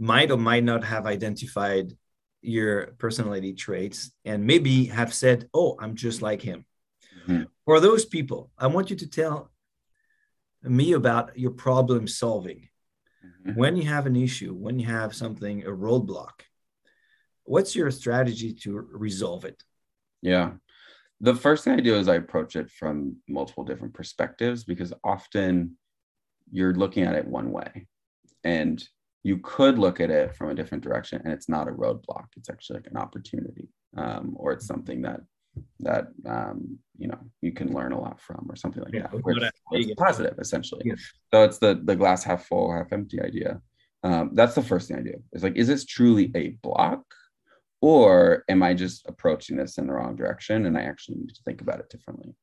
might 0.02 0.32
or 0.32 0.38
might 0.38 0.64
not 0.64 0.84
have 0.84 1.06
identified 1.06 1.96
your 2.42 2.88
personality 2.98 3.54
traits 3.54 4.12
and 4.26 4.44
maybe 4.44 4.86
have 4.86 5.14
said, 5.14 5.48
Oh, 5.54 5.78
I'm 5.80 5.96
just 5.96 6.24
like 6.24 6.42
him. 6.42 6.66
Mhm. 7.28 7.48
For 7.66 7.80
those 7.80 8.04
people, 8.04 8.52
I 8.58 8.66
want 8.66 8.90
you 8.90 8.96
to 8.96 9.08
tell 9.08 9.52
me 10.64 10.94
about 10.94 11.38
your 11.38 11.52
problem 11.52 12.08
solving. 12.08 12.68
Mhm. 13.24 13.56
When 13.56 13.78
you 13.78 13.84
have 13.84 14.08
an 14.08 14.16
issue, 14.16 14.56
when 14.56 14.80
you 14.80 14.88
have 14.88 15.16
something, 15.16 15.64
a 15.66 15.70
roadblock, 15.70 16.38
what's 17.44 17.76
your 17.76 17.92
strategy 17.92 18.54
to 18.64 18.72
resolve 18.80 19.46
it? 19.46 19.64
Yeah. 20.24 20.54
The 21.20 21.36
first 21.36 21.64
thing 21.64 21.74
I 21.74 21.82
do 21.82 21.96
is 21.96 22.08
I 22.08 22.16
approach 22.16 22.56
it 22.56 22.72
from 22.72 23.18
multiple 23.28 23.64
different 23.64 23.94
perspectives 23.94 24.64
because 24.64 24.94
often 25.04 25.78
you're 26.52 26.74
looking 26.74 27.04
at 27.04 27.14
it 27.14 27.28
one 27.28 27.52
way 27.52 27.88
and 28.44 28.84
you 29.24 29.38
could 29.38 29.78
look 29.78 30.00
at 30.00 30.10
it 30.10 30.36
from 30.36 30.50
a 30.50 30.56
different 30.56 30.84
direction 30.84 31.22
and 31.24 31.34
it's 31.34 31.48
not 31.50 31.68
a 31.68 31.72
roadblock. 31.72 32.26
It's 32.38 32.50
actually 32.50 32.78
like 32.80 32.88
an 32.88 32.98
opportunity 32.98 33.68
um, 33.98 34.34
or 34.36 34.52
it's 34.54 34.66
something 34.66 35.02
that 35.04 35.22
that 35.82 36.06
um, 36.26 36.80
you 36.98 37.08
know 37.10 37.20
you 37.42 37.52
can 37.52 37.74
learn 37.74 37.92
a 37.92 38.00
lot 38.00 38.20
from 38.22 38.48
or 38.50 38.56
something 38.56 38.82
like 38.84 38.94
Yeah, 38.94 39.04
that. 39.04 39.14
it's 39.16 39.24
Where 39.24 39.36
it's, 39.38 39.46
a- 39.46 39.78
it's 39.92 39.94
positive 39.96 40.36
essentially. 40.40 40.84
Yeah. 40.86 40.96
So 41.34 41.44
it's 41.44 41.58
the 41.60 41.80
the 41.84 41.96
glass 41.96 42.24
half 42.24 42.46
full, 42.48 42.72
half 42.74 42.92
empty 42.94 43.22
idea. 43.22 43.62
Um, 44.04 44.32
that's 44.34 44.56
the 44.56 44.64
first 44.64 44.88
thing 44.88 44.98
I 44.98 45.02
do. 45.04 45.22
Is 45.34 45.44
like, 45.44 45.56
is 45.58 45.68
this 45.68 45.86
truly 45.86 46.32
a 46.36 46.50
block 46.64 47.04
or 47.82 48.44
am 48.50 48.64
I 48.64 48.74
just 48.74 49.06
approaching 49.08 49.58
this 49.58 49.78
in 49.78 49.88
the 49.88 49.94
wrong 49.94 50.16
direction 50.16 50.66
and 50.66 50.78
I 50.78 50.82
actually 50.84 51.18
need 51.18 51.30
to 51.36 51.42
think 51.46 51.62
about 51.62 51.80
it 51.80 51.90
differently? 51.90 52.34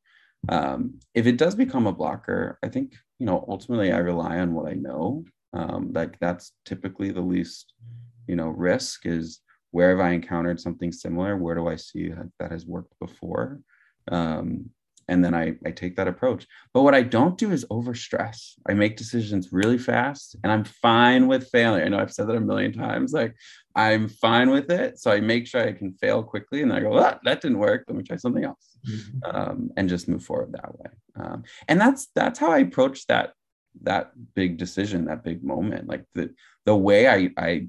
Um, 0.48 1.00
if 1.14 1.26
it 1.26 1.36
does 1.36 1.54
become 1.56 1.86
a 1.88 1.92
blocker, 1.92 2.58
I 2.62 2.68
think 2.68 2.94
you 3.18 3.26
know 3.26 3.44
ultimately 3.48 3.90
I 3.90 3.98
rely 3.98 4.38
on 4.38 4.54
what 4.54 4.68
I 4.70 4.74
know. 4.74 5.24
Um, 5.58 5.92
like 5.92 6.18
that's 6.20 6.52
typically 6.64 7.10
the 7.10 7.20
least 7.20 7.74
you 8.28 8.36
know 8.36 8.48
risk 8.48 9.06
is 9.06 9.40
where 9.72 9.90
have 9.90 10.00
I 10.00 10.12
encountered 10.12 10.60
something 10.60 10.92
similar? 10.92 11.36
Where 11.36 11.54
do 11.54 11.68
I 11.68 11.76
see 11.76 12.12
that, 12.38 12.50
has 12.50 12.64
worked 12.64 12.98
before? 13.00 13.60
Um, 14.10 14.70
and 15.08 15.24
then 15.24 15.34
I, 15.34 15.56
I 15.64 15.70
take 15.70 15.96
that 15.96 16.08
approach. 16.08 16.46
But 16.72 16.82
what 16.82 16.94
I 16.94 17.02
don't 17.02 17.38
do 17.38 17.50
is 17.50 17.64
overstress. 17.70 18.52
I 18.68 18.74
make 18.74 18.96
decisions 18.96 19.52
really 19.52 19.78
fast 19.78 20.36
and 20.42 20.52
I'm 20.52 20.64
fine 20.64 21.26
with 21.26 21.48
failing. 21.48 21.82
I 21.82 21.88
know 21.88 21.98
I've 21.98 22.12
said 22.12 22.28
that 22.28 22.36
a 22.36 22.40
million 22.40 22.72
times. 22.72 23.12
Like 23.12 23.34
I'm 23.74 24.08
fine 24.08 24.50
with 24.50 24.70
it. 24.70 24.98
So 24.98 25.10
I 25.10 25.20
make 25.20 25.46
sure 25.46 25.66
I 25.66 25.72
can 25.72 25.92
fail 25.94 26.22
quickly 26.22 26.62
and 26.62 26.70
then 26.70 26.78
I 26.78 26.80
go, 26.80 26.98
ah, 26.98 27.18
that 27.24 27.40
didn't 27.40 27.58
work. 27.58 27.84
Let 27.88 27.96
me 27.96 28.04
try 28.04 28.16
something 28.16 28.44
else. 28.44 28.78
Um, 29.24 29.70
and 29.76 29.88
just 29.88 30.08
move 30.08 30.24
forward 30.24 30.52
that 30.52 30.78
way. 30.78 30.90
Um, 31.16 31.44
and 31.68 31.80
that's 31.80 32.08
that's 32.14 32.38
how 32.38 32.50
I 32.50 32.58
approach 32.58 33.06
that 33.06 33.32
that 33.82 34.12
big 34.34 34.56
decision, 34.58 35.06
that 35.06 35.24
big 35.24 35.42
moment. 35.44 35.88
Like 35.88 36.04
the 36.14 36.34
the 36.66 36.76
way 36.76 37.08
I 37.08 37.30
I 37.36 37.68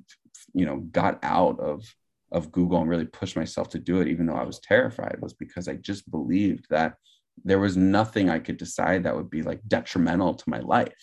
you 0.54 0.66
know 0.66 0.78
got 0.78 1.20
out 1.24 1.60
of 1.60 1.84
of 2.32 2.52
Google 2.52 2.80
and 2.82 2.90
really 2.90 3.06
pushed 3.06 3.36
myself 3.36 3.70
to 3.70 3.80
do 3.80 4.02
it, 4.02 4.08
even 4.08 4.26
though 4.28 4.36
I 4.36 4.44
was 4.44 4.60
terrified, 4.60 5.18
was 5.22 5.34
because 5.34 5.68
I 5.68 5.76
just 5.76 6.10
believed 6.12 6.66
that 6.70 6.96
there 7.44 7.60
was 7.60 7.78
nothing 7.78 8.30
I 8.30 8.40
could 8.40 8.58
decide 8.58 9.04
that 9.04 9.16
would 9.16 9.30
be 9.30 9.42
like 9.42 9.62
detrimental 9.68 10.36
to 10.36 10.50
my 10.50 10.60
life. 10.60 10.94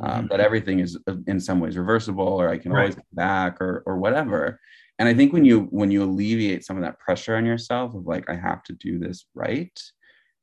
Um, 0.00 0.26
that 0.30 0.40
everything 0.40 0.80
is 0.80 0.98
uh, 1.06 1.14
in 1.26 1.38
some 1.40 1.60
ways 1.60 1.76
reversible, 1.76 2.26
or 2.26 2.48
I 2.48 2.58
can 2.58 2.72
always 2.72 2.94
Right. 2.94 2.96
come 2.96 3.04
back, 3.12 3.60
or 3.60 3.82
or 3.86 3.96
whatever. 3.98 4.60
And 4.98 5.08
I 5.08 5.14
think 5.14 5.32
when 5.32 5.44
you 5.44 5.62
when 5.70 5.90
you 5.90 6.02
alleviate 6.02 6.64
some 6.64 6.76
of 6.76 6.82
that 6.82 6.98
pressure 6.98 7.36
on 7.36 7.46
yourself 7.46 7.94
of 7.94 8.06
like 8.06 8.28
I 8.28 8.34
have 8.34 8.62
to 8.64 8.72
do 8.74 8.98
this 8.98 9.26
right, 9.34 9.76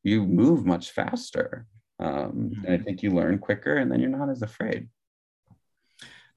you 0.03 0.25
move 0.25 0.65
much 0.65 0.91
faster. 0.91 1.65
Um, 2.01 2.51
and 2.65 2.73
I 2.73 2.77
think 2.83 3.03
you 3.03 3.11
learn 3.11 3.37
quicker, 3.37 3.77
and 3.77 3.91
then 3.91 3.99
you're 3.99 4.09
not 4.09 4.29
as 4.29 4.41
afraid. 4.41 4.89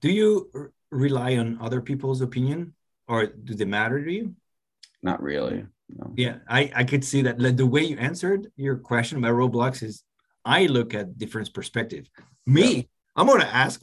Do 0.00 0.10
you 0.12 0.50
r- 0.54 0.72
rely 0.90 1.36
on 1.38 1.58
other 1.60 1.80
people's 1.80 2.20
opinion 2.20 2.74
or 3.08 3.26
do 3.26 3.54
they 3.54 3.64
matter 3.64 4.04
to 4.04 4.12
you? 4.12 4.34
Not 5.02 5.22
really. 5.22 5.64
No. 5.88 6.12
Yeah, 6.16 6.36
I, 6.48 6.70
I 6.74 6.84
could 6.84 7.04
see 7.04 7.22
that. 7.22 7.40
Like 7.40 7.56
the 7.56 7.66
way 7.66 7.84
you 7.84 7.96
answered 7.96 8.52
your 8.56 8.76
question 8.76 9.18
about 9.18 9.32
roadblocks 9.32 9.82
is 9.82 10.02
I 10.44 10.66
look 10.66 10.94
at 10.94 11.18
different 11.18 11.52
perspective. 11.54 12.08
Me, 12.46 12.88
I'm 13.16 13.26
going 13.26 13.40
to 13.40 13.54
ask 13.54 13.82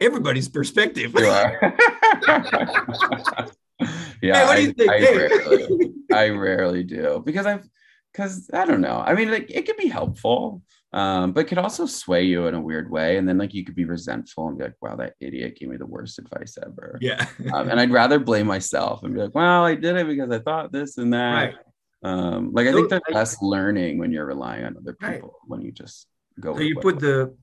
everybody's 0.00 0.48
perspective. 0.48 1.12
You 1.16 1.26
are. 1.26 1.74
yeah, 4.22 4.40
Hey, 4.40 4.44
what 4.44 4.56
do 4.56 4.62
you 4.62 4.68
I, 4.68 4.72
think? 4.72 4.90
I 4.90 4.98
Hey. 4.98 5.16
rarely, 5.16 5.92
I 6.12 6.28
rarely 6.30 6.82
do 6.84 7.22
because 7.24 7.46
I've, 7.46 7.68
because 8.12 8.50
I 8.52 8.64
don't 8.64 8.80
know. 8.80 9.02
I 9.04 9.14
mean, 9.14 9.30
like 9.30 9.50
it 9.50 9.66
could 9.66 9.76
be 9.76 9.88
helpful, 9.88 10.62
um, 10.92 11.32
but 11.32 11.40
it 11.40 11.48
could 11.48 11.58
also 11.58 11.84
sway 11.86 12.24
you 12.24 12.46
in 12.46 12.54
a 12.54 12.60
weird 12.60 12.90
way, 12.90 13.18
and 13.18 13.28
then 13.28 13.36
like 13.38 13.52
you 13.54 13.64
could 13.64 13.74
be 13.74 13.84
resentful 13.84 14.48
and 14.48 14.56
be 14.58 14.64
like, 14.64 14.74
"Wow, 14.80 14.96
that 14.96 15.14
idiot 15.20 15.56
gave 15.58 15.68
me 15.68 15.76
the 15.76 15.86
worst 15.86 16.18
advice 16.18 16.56
ever." 16.64 16.98
yeah. 17.00 17.26
Um, 17.52 17.68
and 17.68 17.78
I'd 17.80 17.90
rather 18.02 18.18
blame 18.18 18.46
myself 18.46 19.02
and 19.02 19.14
be 19.14 19.20
like, 19.20 19.34
"Well, 19.34 19.64
I 19.64 19.74
did 19.74 19.96
it 19.96 20.06
because 20.06 20.30
I 20.30 20.38
thought 20.38 20.72
this 20.72 20.96
and 20.98 21.12
that." 21.12 21.34
right. 21.34 21.54
Um, 22.02 22.52
like 22.52 22.68
I 22.68 22.72
think 22.72 22.88
there's 22.90 23.02
less 23.12 23.42
learning 23.42 23.98
when 23.98 24.12
you're 24.12 24.24
relying 24.26 24.64
on 24.64 24.76
other 24.76 24.96
Right. 25.02 25.14
people 25.16 25.34
when 25.46 25.60
you 25.62 25.72
just 25.72 26.06
go. 26.40 26.54
So 26.54 26.60
you 26.62 26.76
put 26.78 27.00
the 27.00 27.34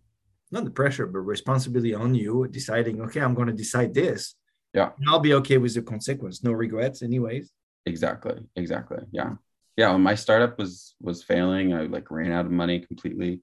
not 0.51 0.63
the 0.63 0.71
pressure, 0.71 1.05
but 1.07 1.19
responsibility 1.19 1.93
on 1.93 2.15
you, 2.15 2.47
deciding, 2.49 3.01
okay, 3.01 3.19
I'm 3.19 3.33
going 3.33 3.47
to 3.47 3.53
decide 3.53 3.93
this. 3.93 4.35
Yeah. 4.73 4.91
And 4.97 5.09
I'll 5.09 5.19
be 5.19 5.33
okay 5.35 5.57
with 5.57 5.73
the 5.73 5.81
consequence. 5.81 6.43
No 6.43 6.51
regrets, 6.51 7.01
anyways. 7.01 7.51
exactly 7.87 8.37
exactly 8.55 8.97
yeah 9.11 9.33
yeah 9.77 9.91
when 9.91 10.01
my 10.01 10.15
startup 10.15 10.57
was 10.57 10.95
was 11.01 11.23
failing 11.23 11.73
i 11.73 11.81
like 11.83 12.09
ran 12.11 12.31
out 12.31 12.45
of 12.45 12.51
money 12.51 12.79
completely. 12.79 13.41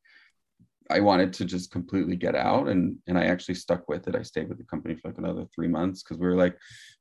I 0.90 1.00
wanted 1.00 1.32
to 1.34 1.46
just 1.46 1.70
completely 1.70 2.16
get 2.16 2.34
out 2.34 2.68
and 2.68 2.96
and 3.06 3.16
i 3.16 3.24
actually 3.24 3.54
stuck 3.54 3.88
with 3.88 4.08
it. 4.08 4.16
I 4.16 4.22
stayed 4.22 4.48
with 4.48 4.58
the 4.58 4.64
company 4.64 4.94
for 4.94 5.08
like 5.08 5.18
another 5.18 5.46
three 5.54 5.68
months 5.68 6.02
because 6.02 6.18
we 6.18 6.26
were 6.26 6.36
like 6.36 6.56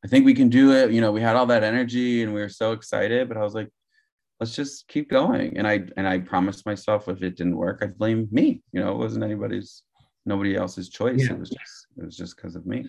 i 0.05 0.07
think 0.07 0.25
we 0.25 0.34
can 0.34 0.49
do 0.49 0.71
it. 0.71 0.91
You 0.91 1.01
know 1.01 1.11
we 1.11 1.21
had 1.21 1.36
all 1.36 1.47
that 1.47 1.63
energy 1.63 2.23
and 2.23 2.34
we 2.34 2.41
were 2.41 2.49
so 2.49 2.71
excited 2.71 3.27
but 3.27 3.38
i 3.38 3.41
was 3.41 3.55
like 3.55 3.69
let's 4.39 4.55
just 4.55 4.88
keep 4.88 5.09
going. 5.09 5.57
And 5.57 5.67
i 5.67 5.82
and 5.97 6.07
i 6.07 6.19
promised 6.19 6.65
myself 6.65 7.09
if 7.09 7.21
it 7.23 7.36
didn't 7.36 7.57
work 7.57 7.79
i'd 7.82 7.97
blame 7.97 8.27
me. 8.32 8.61
You 8.71 8.82
know 8.82 8.91
it 8.91 8.97
wasn't 8.97 9.25
anybody's 9.25 9.84
nobody 10.25 10.55
else's 10.55 10.89
choice. 10.89 11.25
Yeah. 11.25 11.34
it 11.34 11.39
was 11.39 11.49
just 11.49 11.88
it 11.97 12.05
was 12.05 12.15
just 12.15 12.36
because 12.36 12.55
of 12.55 12.65
me 12.65 12.88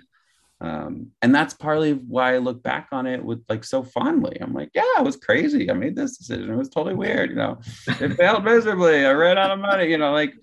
um, 0.63 1.09
and 1.21 1.35
that's 1.35 1.55
partly 1.55 1.95
why 1.95 2.37
I 2.37 2.39
look 2.39 2.63
back 2.63 2.87
on 2.93 3.05
it 3.09 3.23
with 3.23 3.43
like 3.49 3.65
so 3.65 3.83
fondly. 3.83 4.39
I'm 4.41 4.55
like, 4.55 4.71
yeah, 4.75 4.85
it 4.97 5.05
was 5.05 5.17
crazy. 5.17 5.69
I 5.69 5.75
made 5.75 5.97
this 5.97 6.17
decision. 6.17 6.49
It 6.51 6.57
was 6.57 6.69
totally 6.69 6.95
weird. 6.95 7.31
You 7.31 7.37
know, 7.37 7.59
it 7.89 8.13
failed 8.17 8.45
miserably. 8.45 9.05
I 9.05 9.11
ran 9.11 9.39
out 9.39 9.51
of 9.51 9.59
money. 9.59 9.91
You 9.91 9.99
know, 9.99 10.13
like, 10.13 10.35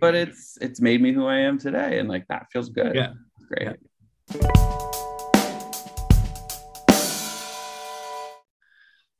but 0.00 0.14
it's 0.22 0.58
it's 0.60 0.82
made 0.82 1.00
me 1.00 1.12
who 1.12 1.26
I 1.26 1.38
am 1.38 1.58
today, 1.58 1.98
and 1.98 2.10
like 2.10 2.26
that 2.28 2.48
feels 2.52 2.68
good. 2.68 2.94
Yeah. 2.94 3.14
It's 3.38 3.46
great. 3.46 3.78
Yeah. 4.34 4.50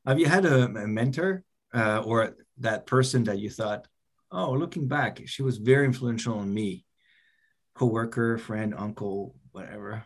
Have 0.05 0.19
you 0.19 0.27
had 0.27 0.45
a, 0.45 0.65
a 0.65 0.87
mentor 0.87 1.43
uh, 1.73 2.03
or 2.05 2.35
that 2.59 2.85
person 2.85 3.23
that 3.23 3.39
you 3.39 3.49
thought, 3.49 3.87
oh, 4.31 4.51
looking 4.51 4.87
back, 4.87 5.21
she 5.25 5.41
was 5.41 5.57
very 5.57 5.85
influential 5.85 6.37
on 6.37 6.53
me? 6.53 6.85
Coworker, 7.73 8.37
friend, 8.37 8.75
uncle, 8.77 9.35
whatever. 9.51 10.03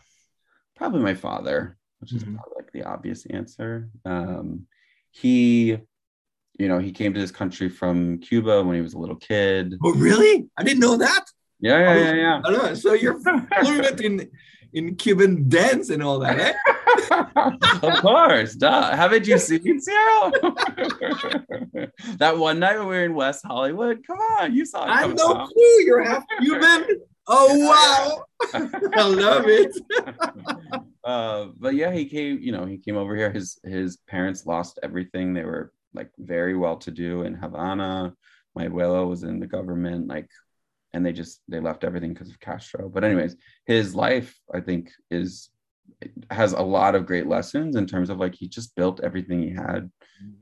Probably 0.76 1.02
my 1.02 1.14
father, 1.14 1.78
which 2.00 2.14
is 2.14 2.24
Mhm. 2.24 2.36
probably 2.36 2.54
like 2.58 2.72
the 2.72 2.84
obvious 2.84 3.26
answer. 3.28 3.90
Um, 4.06 4.68
he, 5.12 5.78
you 6.60 6.68
know, 6.68 6.80
he 6.80 6.92
came 6.92 7.14
to 7.14 7.20
this 7.20 7.32
country 7.32 7.70
from 7.70 8.20
Cuba 8.20 8.64
when 8.64 8.76
he 8.76 8.82
was 8.82 8.94
a 8.94 9.00
little 9.00 9.16
kid. 9.16 9.76
Oh, 9.84 9.94
really? 9.94 10.50
I 10.58 10.64
didn't 10.64 10.80
know 10.80 10.98
that. 10.98 11.26
Yeah, 11.60 11.80
yeah, 11.80 11.98
yeah, 11.98 12.14
yeah. 12.16 12.42
I 12.44 12.52
know. 12.52 12.74
So 12.74 12.94
you're 12.94 13.20
fluent 13.20 14.02
in 14.02 14.30
in 14.74 14.96
Cuban 14.96 15.48
dance 15.48 15.92
and 15.92 16.02
all 16.02 16.18
that, 16.20 16.40
eh? 16.40 16.54
of 17.88 18.02
course, 18.02 18.56
duh. 18.56 18.96
Haven't 18.96 19.28
you 19.28 19.38
seen 19.38 19.80
Cyril? 19.80 20.32
that 22.18 22.38
one 22.38 22.60
night 22.60 22.80
when 22.80 22.88
we 22.88 22.96
were 22.96 23.06
in 23.06 23.14
West 23.14 23.46
Hollywood. 23.46 24.04
Come 24.06 24.18
on, 24.18 24.54
you 24.56 24.66
saw 24.66 24.86
it. 24.86 24.90
I 24.90 25.02
coming 25.02 25.18
no 25.18 25.46
clue. 25.46 25.84
You're 25.86 26.04
half 26.04 26.26
Cuban. 26.42 26.88
Oh 27.28 28.26
wow! 28.54 28.70
I 28.96 29.08
love 29.08 29.46
it. 29.48 29.76
uh, 31.04 31.48
but 31.58 31.76
yeah, 31.76 31.92
he 31.92 32.06
came. 32.06 32.40
You 32.40 32.52
know, 32.52 32.66
he 32.66 32.78
came 32.78 32.98
over 32.98 33.16
here. 33.16 33.32
His 33.32 33.58
his 33.64 33.98
parents 34.08 34.46
lost 34.46 34.80
everything. 34.84 35.34
They 35.34 35.44
were 35.44 35.72
like 35.94 36.12
very 36.18 36.56
well 36.56 36.78
to 36.78 36.92
do 36.92 37.24
in 37.24 37.34
Havana. 37.36 38.14
My 38.56 38.68
abuelo 38.68 39.08
was 39.08 39.24
in 39.24 39.40
the 39.40 39.48
government. 39.48 40.08
Like, 40.08 40.30
and 40.94 41.06
they 41.06 41.14
just 41.14 41.42
they 41.48 41.60
left 41.60 41.84
everything 41.84 42.14
because 42.14 42.30
of 42.30 42.40
Castro. 42.40 42.90
But 42.90 43.04
anyways, 43.04 43.36
his 43.66 43.96
life 43.96 44.38
I 44.54 44.60
think 44.60 44.92
is 45.10 45.50
has 46.30 46.54
a 46.54 46.62
lot 46.62 46.96
of 46.96 47.06
great 47.06 47.28
lessons 47.28 47.76
in 47.76 47.86
terms 47.86 48.10
of 48.10 48.18
like 48.18 48.36
he 48.36 48.48
just 48.48 48.76
built 48.76 49.02
everything 49.02 49.42
he 49.42 49.52
had, 49.52 49.90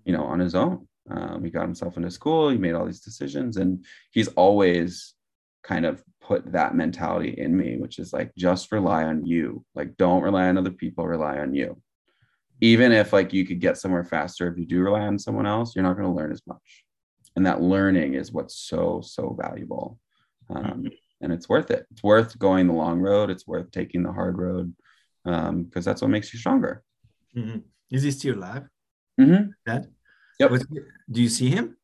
you 0.06 0.14
know, 0.14 0.24
on 0.24 0.40
his 0.40 0.56
own. 0.56 0.88
Um, 1.10 1.44
he 1.44 1.50
got 1.50 1.64
himself 1.64 1.98
into 1.98 2.12
school. 2.12 2.50
He 2.50 2.58
made 2.58 2.74
all 2.74 2.86
these 2.86 3.02
decisions, 3.02 3.58
and 3.58 3.86
he's 4.12 4.30
always 4.30 5.16
kind 5.64 5.86
of 5.86 6.04
put 6.22 6.52
that 6.52 6.76
mentality 6.76 7.36
in 7.38 7.56
me, 7.56 7.78
which 7.78 8.00
is 8.00 8.14
like 8.14 8.32
just 8.38 8.72
rely 8.72 9.04
on 9.04 9.26
you. 9.26 9.64
Like 9.76 9.98
don't 9.98 10.24
rely 10.24 10.48
on 10.48 10.58
other 10.58 10.72
people, 10.72 11.08
rely 11.08 11.40
on 11.40 11.54
you. 11.54 11.82
Even 12.62 12.92
if 12.92 13.12
like 13.12 13.34
you 13.34 13.46
could 13.46 13.60
get 13.60 13.78
somewhere 13.78 14.04
faster 14.04 14.48
if 14.52 14.58
you 14.58 14.66
do 14.66 14.82
rely 14.82 15.02
on 15.02 15.18
someone 15.20 15.48
else, 15.48 15.76
you're 15.76 15.84
not 15.84 15.98
going 15.98 16.08
to 16.08 16.16
learn 16.16 16.32
as 16.32 16.42
much. 16.46 16.84
And 17.36 17.46
that 17.46 17.62
learning 17.62 18.14
is 18.14 18.32
what's 18.32 18.56
so 18.56 19.02
so 19.04 19.38
valuable. 19.40 20.00
Um, 20.50 20.88
and 21.22 21.32
it's 21.32 21.48
worth 21.48 21.72
it. 21.72 21.86
It's 21.92 22.04
worth 22.04 22.38
going 22.38 22.68
the 22.68 22.74
long 22.74 23.00
road. 23.00 23.30
It's 23.30 23.48
worth 23.48 23.72
taking 23.72 24.04
the 24.04 24.12
hard 24.12 24.38
road 24.38 24.76
um, 25.26 25.64
because 25.64 25.86
that's 25.86 26.02
what 26.02 26.10
makes 26.12 26.34
you 26.34 26.40
stronger. 26.40 26.84
Mhm. 27.36 27.64
Is 27.90 28.04
he 28.04 28.12
still 28.12 28.36
alive? 28.36 28.68
Mhm. 29.20 29.50
Dad? 29.66 29.88
Yep. 30.40 30.52
Do 31.10 31.22
you 31.22 31.30
see 31.30 31.50
him? 31.50 31.78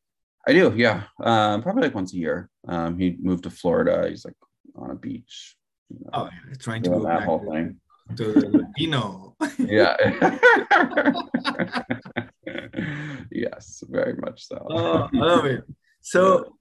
I 0.48 0.52
do, 0.54 0.72
yeah. 0.74 1.02
Um, 1.22 1.62
probably 1.62 1.82
like 1.82 1.94
once 1.94 2.14
a 2.14 2.16
year. 2.16 2.48
Um, 2.66 2.98
he 2.98 3.16
moved 3.20 3.42
to 3.44 3.50
Florida. 3.50 4.08
He's 4.08 4.24
like 4.24 4.34
on 4.74 4.90
a 4.90 4.94
beach. 4.94 5.54
You 5.90 5.98
know, 6.00 6.10
Oh, 6.14 6.24
yeah, 6.32 6.54
trying 6.58 6.82
to 6.84 6.90
go 6.90 7.02
that 7.04 7.18
back 7.18 7.26
whole 7.26 7.40
to, 7.40 7.50
thing. 7.50 7.76
to 8.16 8.32
the 8.32 8.48
Latino. 8.48 9.36
Yeah. 9.58 9.94
yes, 13.30 13.84
very 13.90 14.14
much 14.16 14.46
so. 14.46 14.66
oh, 14.70 15.08
I 15.12 15.16
love 15.18 15.44
it. 15.44 15.64
So, 16.00 16.54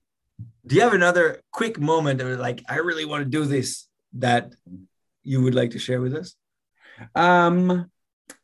do 0.66 0.76
you 0.76 0.82
have 0.82 0.94
another 0.94 1.40
quick 1.54 1.80
moment 1.80 2.20
of 2.20 2.38
like, 2.40 2.62
I 2.68 2.80
really 2.80 3.06
want 3.06 3.24
to 3.24 3.30
do 3.30 3.46
this 3.46 3.88
that 4.18 4.52
you 5.24 5.42
would 5.44 5.56
like 5.56 5.72
to 5.72 5.80
share 5.80 6.02
with 6.02 6.14
us? 6.14 6.36
Um, 7.16 7.90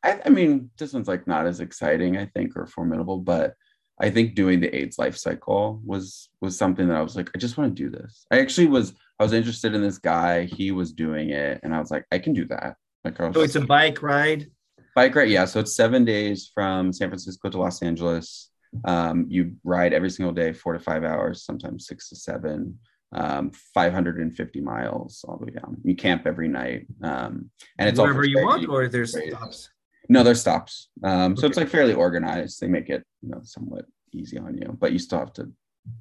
I, 0.02 0.22
I 0.26 0.30
mean, 0.30 0.70
this 0.78 0.94
one's 0.94 1.10
like 1.10 1.28
not 1.28 1.48
as 1.48 1.60
exciting, 1.60 2.16
I 2.18 2.28
think, 2.28 2.56
or 2.56 2.66
formidable, 2.66 3.18
but 3.18 3.56
I 4.02 4.10
think 4.10 4.36
doing 4.36 4.60
the 4.60 4.76
AIDS/LifeCycle 4.76 5.84
was 5.84 6.30
was 6.42 6.58
something 6.58 6.88
that 6.88 6.98
I 6.98 7.02
was 7.02 7.16
like, 7.16 7.30
I 7.36 7.38
just 7.38 7.58
want 7.58 7.76
to 7.76 7.84
do 7.84 7.90
this. 7.90 8.26
I 8.32 8.40
actually 8.40 8.68
was 8.68 8.94
I 9.20 9.24
was 9.24 9.34
interested 9.34 9.76
in 9.76 9.82
this 9.82 10.00
guy. 10.00 10.46
He 10.46 10.72
was 10.72 10.92
doing 10.92 11.30
it, 11.30 11.60
and 11.64 11.74
I 11.74 11.80
was 11.80 11.92
like, 11.92 12.06
I 12.12 12.20
can 12.20 12.34
do 12.34 12.46
that. 12.46 12.76
Like, 13.04 13.20
I 13.20 13.28
was 13.28 13.36
So 13.36 13.42
it's 13.42 13.56
a 13.56 13.62
bike 13.62 14.02
ride. 14.02 14.50
bike 14.96 15.16
ride. 15.16 15.30
Yeah, 15.30 15.46
so 15.46 15.60
it's 15.60 15.76
seven 15.76 16.06
days 16.06 16.52
from 16.54 16.92
San 16.92 17.10
Francisco 17.10 17.50
to 17.50 17.58
Los 17.60 17.82
Angeles. 17.82 18.50
Um, 18.86 19.28
you 19.30 19.56
ride 19.64 19.94
every 19.94 20.10
single 20.10 20.34
day, 20.34 20.52
four 20.54 20.74
to 20.74 20.80
five 20.80 21.04
hours, 21.04 21.46
sometimes 21.46 21.88
six 21.88 22.10
to 22.10 22.16
seven. 22.16 22.80
Um, 23.16 23.52
550 23.76 24.60
miles 24.62 25.24
all 25.28 25.38
the 25.38 25.46
way 25.46 25.52
down. 25.52 25.78
You 25.84 25.96
camp 25.96 26.26
every 26.26 26.48
night, 26.48 26.88
um, 27.04 27.52
and 27.78 27.88
it's 27.88 28.00
wherever 28.00 28.26
you 28.26 28.44
want, 28.44 28.68
or 28.68 28.88
there's 28.88 29.16
stops. 29.16 29.70
No, 30.10 30.24
there's 30.24 30.42
stops. 30.42 30.90
Um, 31.04 31.38
so 31.38 31.48
it's 31.48 31.58
like 31.58 31.70
fairly 31.70 31.94
organized. 31.94 32.60
They 32.60 32.68
make 32.68 32.90
it, 32.90 33.04
you 33.22 33.30
know, 33.30 33.42
somewhat 33.44 33.86
easy 34.14 34.38
on 34.38 34.58
you, 34.58 34.76
but 34.80 34.92
you 34.92 35.00
still 35.00 35.20
have 35.20 35.34
to, 35.34 35.50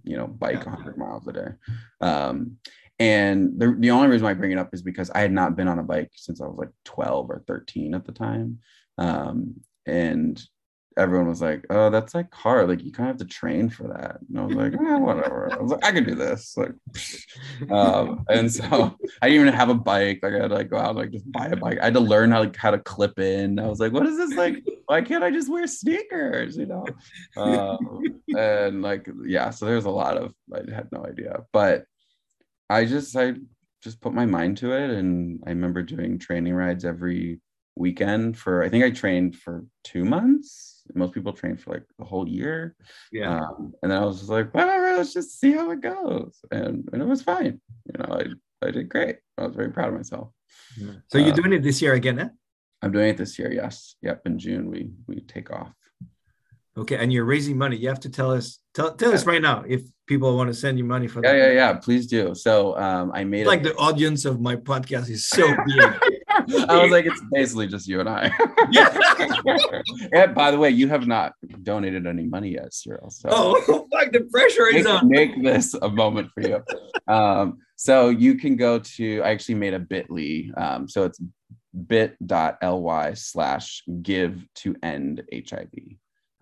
you 0.05 0.16
know, 0.16 0.26
bike 0.26 0.64
Yeah. 0.64 0.70
100 0.70 0.98
miles 0.98 1.26
a 1.28 1.32
day. 1.32 1.48
Um, 2.00 2.59
and 2.98 3.59
the, 3.59 3.74
the 3.78 3.90
only 3.90 4.09
reason 4.09 4.24
why 4.24 4.30
I 4.30 4.34
bring 4.34 4.53
it 4.53 4.59
up 4.59 4.74
is 4.74 4.82
because 4.82 5.11
I 5.11 5.20
had 5.20 5.32
not 5.32 5.57
been 5.57 5.68
on 5.68 5.78
a 5.78 5.82
bike 5.82 6.11
since 6.14 6.40
I 6.40 6.46
was 6.46 6.57
like 6.57 6.70
12 6.84 7.30
or 7.30 7.42
13 7.46 7.94
at 7.94 8.05
the 8.05 8.12
time. 8.12 8.59
Um, 8.98 9.61
and 9.86 10.40
everyone 10.97 11.28
was 11.28 11.40
like, 11.40 11.64
"Oh, 11.70 11.90
that's 11.90 12.14
like 12.14 12.32
hard. 12.32 12.68
Like 12.68 12.82
you 12.82 12.93
kind 12.93 13.11
of 13.11 13.18
have 13.18 13.26
to 13.26 13.32
train 13.32 13.68
for 13.68 13.88
that." 13.88 14.18
And 14.28 14.38
I 14.38 14.45
was 14.45 14.55
like, 14.55 14.74
eh, 14.74 14.97
"Whatever." 14.97 15.53
I 15.53 15.61
was 15.61 15.72
like, 15.72 15.84
"I 15.84 15.93
can 15.93 16.05
do 16.05 16.14
this." 16.14 16.57
Like, 16.57 16.72
um, 17.70 18.24
and 18.28 18.53
so 18.53 18.97
I 19.22 19.28
didn't 19.28 19.43
even 19.43 19.55
have 19.55 19.68
a 19.68 19.74
bike. 19.74 20.20
Like 20.22 20.34
I 20.34 20.43
had 20.43 20.49
to 20.49 20.55
like 20.55 20.70
go 20.70 20.78
out 20.78 20.90
and 20.90 20.99
like 20.99 21.11
just 21.11 21.30
buy 21.32 21.47
a 21.47 21.57
bike. 21.57 21.78
I 21.80 21.84
had 21.84 21.95
to 21.95 22.01
learn 22.01 22.30
how 22.30 22.40
like 22.40 22.57
how 22.57 22.70
to 22.70 22.78
clip 22.78 23.18
in. 23.18 23.59
I 23.59 23.66
was 23.66 23.80
like, 23.80 23.93
"What 23.93 24.07
is 24.07 24.16
this 24.16 24.34
like? 24.34 24.62
Why 24.86 25.03
can't 25.03 25.24
I 25.24 25.30
just 25.30 25.51
wear 25.51 25.66
sneakers?" 25.66 26.57
You 26.57 26.66
know. 26.66 26.86
Um, 27.36 28.03
and 28.36 28.82
like 28.82 29.09
yeah, 29.24 29.51
so 29.51 29.66
there's 29.66 29.86
a 29.86 29.90
lot 29.90 30.16
of 30.16 30.34
I 30.53 30.59
had 30.72 30.90
no 30.93 31.05
idea, 31.05 31.45
but 31.53 31.84
I 32.68 32.84
just 32.84 33.16
I 33.16 33.34
just 33.82 34.01
put 34.01 34.14
my 34.14 34.26
mind 34.26 34.59
to 34.59 34.72
it, 34.72 34.90
and 34.90 35.43
I 35.47 35.51
remember 35.51 35.82
doing 35.82 36.18
training 36.18 36.55
rides 36.55 36.84
every 36.84 37.40
weekend 37.76 38.38
for 38.38 38.62
I 38.62 38.68
think 38.68 38.84
I 38.84 38.90
trained 38.90 39.36
for 39.36 39.64
two 39.84 40.05
months. 40.05 40.71
Most 40.95 41.12
people 41.14 41.32
train 41.32 41.57
for 41.57 41.72
like 41.74 41.84
a 42.01 42.05
whole 42.05 42.28
year. 42.28 42.74
Yeah. 43.12 43.38
Um, 43.40 43.74
and 43.82 43.90
then 43.90 44.03
I 44.03 44.05
was 44.05 44.18
just 44.18 44.30
like, 44.30 44.53
whatever, 44.55 44.97
let's 44.97 45.12
just 45.12 45.38
see 45.40 45.53
how 45.53 45.70
it 45.70 45.80
goes. 45.80 46.38
And, 46.51 46.88
and 46.93 47.03
it 47.03 47.07
was 47.07 47.22
fine. 47.22 47.61
You 47.86 47.99
know, 47.99 48.14
I, 48.14 48.66
I 48.66 48.70
did 48.70 48.88
great. 48.88 49.16
I 49.38 49.47
was 49.47 49.55
very 49.57 49.70
proud 49.70 49.88
of 49.88 49.95
myself. 49.95 50.28
so 51.09 51.18
you're 51.18 51.32
uh, 51.32 51.36
doing 51.36 51.53
it 51.53 51.62
this 51.62 51.80
year 51.82 51.95
again, 51.95 52.18
eh? 52.18 52.28
I'm 52.82 52.93
doing 52.93 53.11
it 53.11 53.16
this 53.16 53.38
year. 53.38 53.53
Yes. 53.53 53.95
Yep. 54.03 54.22
In 54.26 54.38
June, 54.38 54.70
we, 54.70 54.90
we 55.07 55.20
take 55.20 55.51
off. 55.51 55.72
Okay, 56.76 56.97
and 56.97 57.12
you're 57.12 57.26
raising 57.26 57.59
money. 57.59 57.76
You 57.76 57.88
have 57.90 58.01
to 58.01 58.09
tell 58.09 58.32
us 58.32 58.59
tell, 58.72 58.95
tell 58.95 59.12
us 59.12 59.26
right 59.26 59.43
now 59.43 59.62
if 59.68 59.82
people 60.07 60.34
want 60.38 60.49
to 60.49 60.55
send 60.55 60.78
you 60.78 60.84
money 60.84 61.07
for 61.07 61.20
Yeah. 61.22 61.32
that. 61.32 61.38
Yeah. 61.38 61.53
Yeah. 61.53 61.72
Please 61.74 62.07
do. 62.07 62.34
So 62.34 62.78
um, 62.78 63.12
I 63.14 63.24
made 63.24 63.40
It's 63.43 63.49
like 63.49 63.61
a, 63.61 63.64
the 63.64 63.76
audience 63.76 64.24
of 64.24 64.40
my 64.40 64.57
podcast 64.57 65.11
is 65.11 65.26
so 65.26 65.47
big. 65.66 65.93
I 66.68 66.83
was 66.83 66.91
like, 66.91 67.07
it's 67.07 67.20
basically 67.33 67.66
just 67.66 67.87
you 67.87 68.01
and 68.01 68.09
I. 68.09 68.30
yeah. 68.70 68.99
and 70.12 70.35
by 70.35 70.51
the 70.51 70.59
way, 70.59 70.70
you 70.70 70.89
have 70.89 71.07
not 71.07 71.35
donated 71.62 72.07
any 72.07 72.24
money 72.24 72.51
yet, 72.51 72.72
Cyril. 72.72 73.11
So 73.11 73.28
Oh, 73.30 73.87
fuck! 73.93 74.12
The 74.12 74.20
pressure 74.30 74.66
is 74.66 74.85
make, 74.85 74.95
on. 74.95 75.09
make 75.09 75.43
this 75.43 75.74
a 75.74 75.89
moment 75.89 76.30
for 76.33 76.41
you. 76.43 76.62
Um, 77.07 77.59
so 77.76 78.09
you 78.11 78.37
can 78.37 78.57
go 78.57 78.78
to, 78.78 79.22
I 79.22 79.30
actually 79.30 79.57
made 79.57 79.74
a 79.74 79.78
bit.ly. 79.78 80.51
Um, 80.57 80.89
so 80.89 81.05
it's 81.05 81.20
bit.ly 81.87 83.14
slash 83.14 83.83
give 84.03 84.45
to 84.57 84.76
end 84.83 85.22
HIV. 85.33 85.70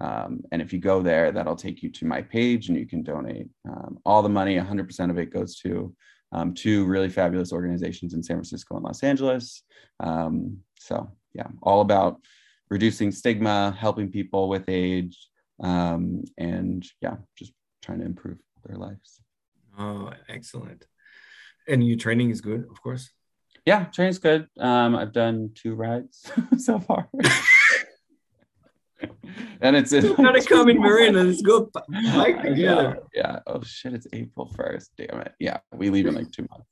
Um, 0.00 0.42
and 0.50 0.62
if 0.62 0.72
you 0.72 0.78
go 0.78 1.02
there, 1.02 1.30
that'll 1.30 1.56
take 1.56 1.82
you 1.82 1.90
to 1.90 2.06
my 2.06 2.22
page 2.22 2.68
and 2.68 2.78
you 2.78 2.86
can 2.86 3.02
donate. 3.02 3.48
Um, 3.68 3.98
all 4.04 4.22
the 4.22 4.28
money, 4.28 4.56
100% 4.56 5.10
of 5.10 5.18
it 5.18 5.32
goes 5.32 5.56
to 5.60 5.94
um, 6.32 6.54
two 6.54 6.84
really 6.84 7.08
fabulous 7.08 7.52
organizations 7.52 8.14
in 8.14 8.22
San 8.22 8.36
Francisco 8.36 8.76
and 8.76 8.84
Los 8.84 9.02
Angeles. 9.02 9.62
Um, 9.98 10.58
so, 10.78 11.10
yeah, 11.34 11.48
all 11.62 11.80
about 11.80 12.20
reducing 12.70 13.10
stigma, 13.10 13.76
helping 13.78 14.10
people 14.10 14.48
with 14.48 14.64
age, 14.68 15.18
um, 15.62 16.24
and 16.38 16.86
yeah, 17.00 17.16
just 17.36 17.52
trying 17.82 17.98
to 17.98 18.06
improve 18.06 18.38
their 18.64 18.76
lives. 18.76 19.20
Oh, 19.78 20.12
excellent. 20.28 20.86
And 21.68 21.86
your 21.86 21.98
training 21.98 22.30
is 22.30 22.40
good, 22.40 22.66
of 22.70 22.82
course. 22.82 23.10
Yeah, 23.66 23.84
training's 23.86 24.18
good. 24.18 24.48
Um, 24.58 24.96
I've 24.96 25.12
done 25.12 25.50
two 25.54 25.74
rides 25.74 26.30
so 26.58 26.78
far. 26.78 27.08
and 29.60 29.76
it's 29.76 29.92
in 29.92 30.14
gotta 30.14 30.42
come 30.42 30.68
in 30.68 30.78
Marina. 30.78 31.22
Let's 31.22 31.42
go 31.42 31.70
bike 31.72 31.86
yeah, 31.92 32.42
together. 32.42 32.98
yeah. 33.14 33.40
Oh 33.46 33.62
shit, 33.62 33.94
it's 33.94 34.06
April 34.12 34.52
1st. 34.56 34.88
Damn 34.96 35.20
it. 35.20 35.32
Yeah, 35.38 35.58
we 35.72 35.90
leave 35.90 36.06
in 36.06 36.14
like 36.14 36.30
two 36.30 36.46
months. 36.50 36.66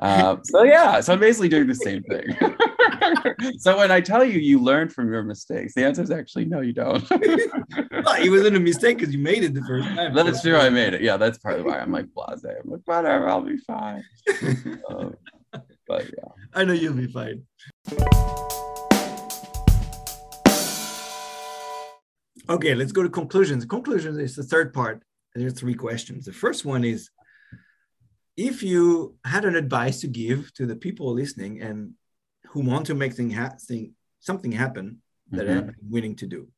Um, 0.00 0.40
so 0.44 0.62
yeah, 0.62 1.00
so 1.00 1.12
I'm 1.12 1.20
basically 1.20 1.48
doing 1.48 1.66
the 1.66 1.74
same 1.74 2.02
thing. 2.04 3.58
so 3.58 3.76
when 3.76 3.90
I 3.90 4.00
tell 4.00 4.24
you 4.24 4.38
you 4.38 4.58
learn 4.60 4.88
from 4.88 5.10
your 5.10 5.22
mistakes, 5.22 5.74
the 5.74 5.84
answer 5.84 6.02
is 6.02 6.10
actually 6.10 6.46
no, 6.46 6.60
you 6.60 6.72
don't. 6.72 7.08
Well, 7.10 8.22
it 8.22 8.30
wasn't 8.30 8.56
a 8.56 8.60
mistake 8.60 8.98
because 8.98 9.14
you 9.14 9.20
made 9.20 9.44
it 9.44 9.54
the 9.54 9.62
first 9.62 9.88
time. 9.88 10.14
that's 10.14 10.42
true. 10.42 10.56
I 10.56 10.70
made 10.70 10.94
it. 10.94 11.02
Yeah, 11.02 11.16
that's 11.16 11.38
partly 11.38 11.62
why 11.62 11.78
I'm 11.78 11.92
like 11.92 12.06
blase. 12.14 12.44
I'm 12.44 12.70
like, 12.70 12.80
whatever, 12.84 13.28
I'll 13.28 13.42
be 13.42 13.58
fine. 13.58 14.04
Um, 14.88 15.14
but 15.86 16.04
yeah. 16.04 16.28
I 16.54 16.64
know 16.64 16.72
you'll 16.72 16.94
be 16.94 17.06
fine. 17.06 17.44
Okay, 22.48 22.74
let's 22.74 22.92
go 22.92 23.02
to 23.02 23.08
conclusions. 23.08 23.64
Conclusions 23.64 24.18
is 24.18 24.36
the 24.36 24.42
third 24.42 24.74
part. 24.74 25.02
There 25.34 25.46
are 25.46 25.50
three 25.50 25.74
questions. 25.74 26.24
The 26.26 26.32
first 26.32 26.64
one 26.64 26.84
is 26.84 27.10
if 28.36 28.62
you 28.62 29.16
had 29.24 29.44
an 29.44 29.56
advice 29.56 30.00
to 30.00 30.08
give 30.08 30.52
to 30.54 30.66
the 30.66 30.76
people 30.76 31.12
listening 31.12 31.62
and 31.62 31.94
who 32.48 32.60
want 32.60 32.86
to 32.86 32.94
make 32.94 33.14
thing 33.14 33.30
ha- 33.30 33.56
thing, 33.60 33.94
something 34.20 34.52
happen 34.52 35.00
that 35.30 35.44
Mhm. 35.44 35.46
they're 35.46 35.74
willing 35.88 36.16
to 36.16 36.26
do, 36.26 36.48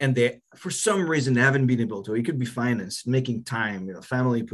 and 0.00 0.14
they 0.14 0.40
for 0.56 0.70
some 0.70 1.08
reason 1.08 1.36
haven't 1.36 1.66
been 1.66 1.80
able 1.80 2.02
to, 2.02 2.14
it 2.14 2.24
could 2.24 2.38
be 2.38 2.46
finance, 2.46 3.06
making 3.06 3.44
time, 3.44 3.86
you 3.86 3.92
know, 3.94 4.02
family, 4.02 4.46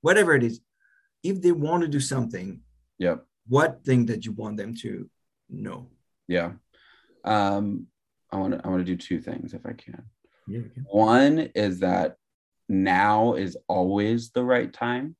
whatever 0.00 0.34
it 0.34 0.42
is. 0.42 0.60
If 1.22 1.42
they 1.42 1.52
want 1.52 1.82
to 1.82 1.88
do 1.88 2.00
something, 2.00 2.62
Yep. 2.98 3.26
what 3.48 3.84
thing 3.84 4.06
that 4.06 4.24
you 4.24 4.32
want 4.32 4.56
them 4.56 4.74
to 4.76 5.10
know? 5.48 5.90
Yeah. 6.26 6.54
Um, 7.24 7.88
I 8.34 8.38
want 8.38 8.54
to 8.54 8.60
I 8.64 8.68
want 8.68 8.80
to 8.80 8.84
do 8.84 8.96
two 8.96 9.20
things 9.20 9.54
if 9.54 9.64
I 9.64 9.72
can. 9.72 10.02
Yeah. 10.46 10.60
One 10.90 11.38
is 11.54 11.80
that 11.80 12.16
now 12.68 13.34
is 13.34 13.56
always 13.68 14.30
the 14.30 14.44
right 14.44 14.72
time 14.72 15.16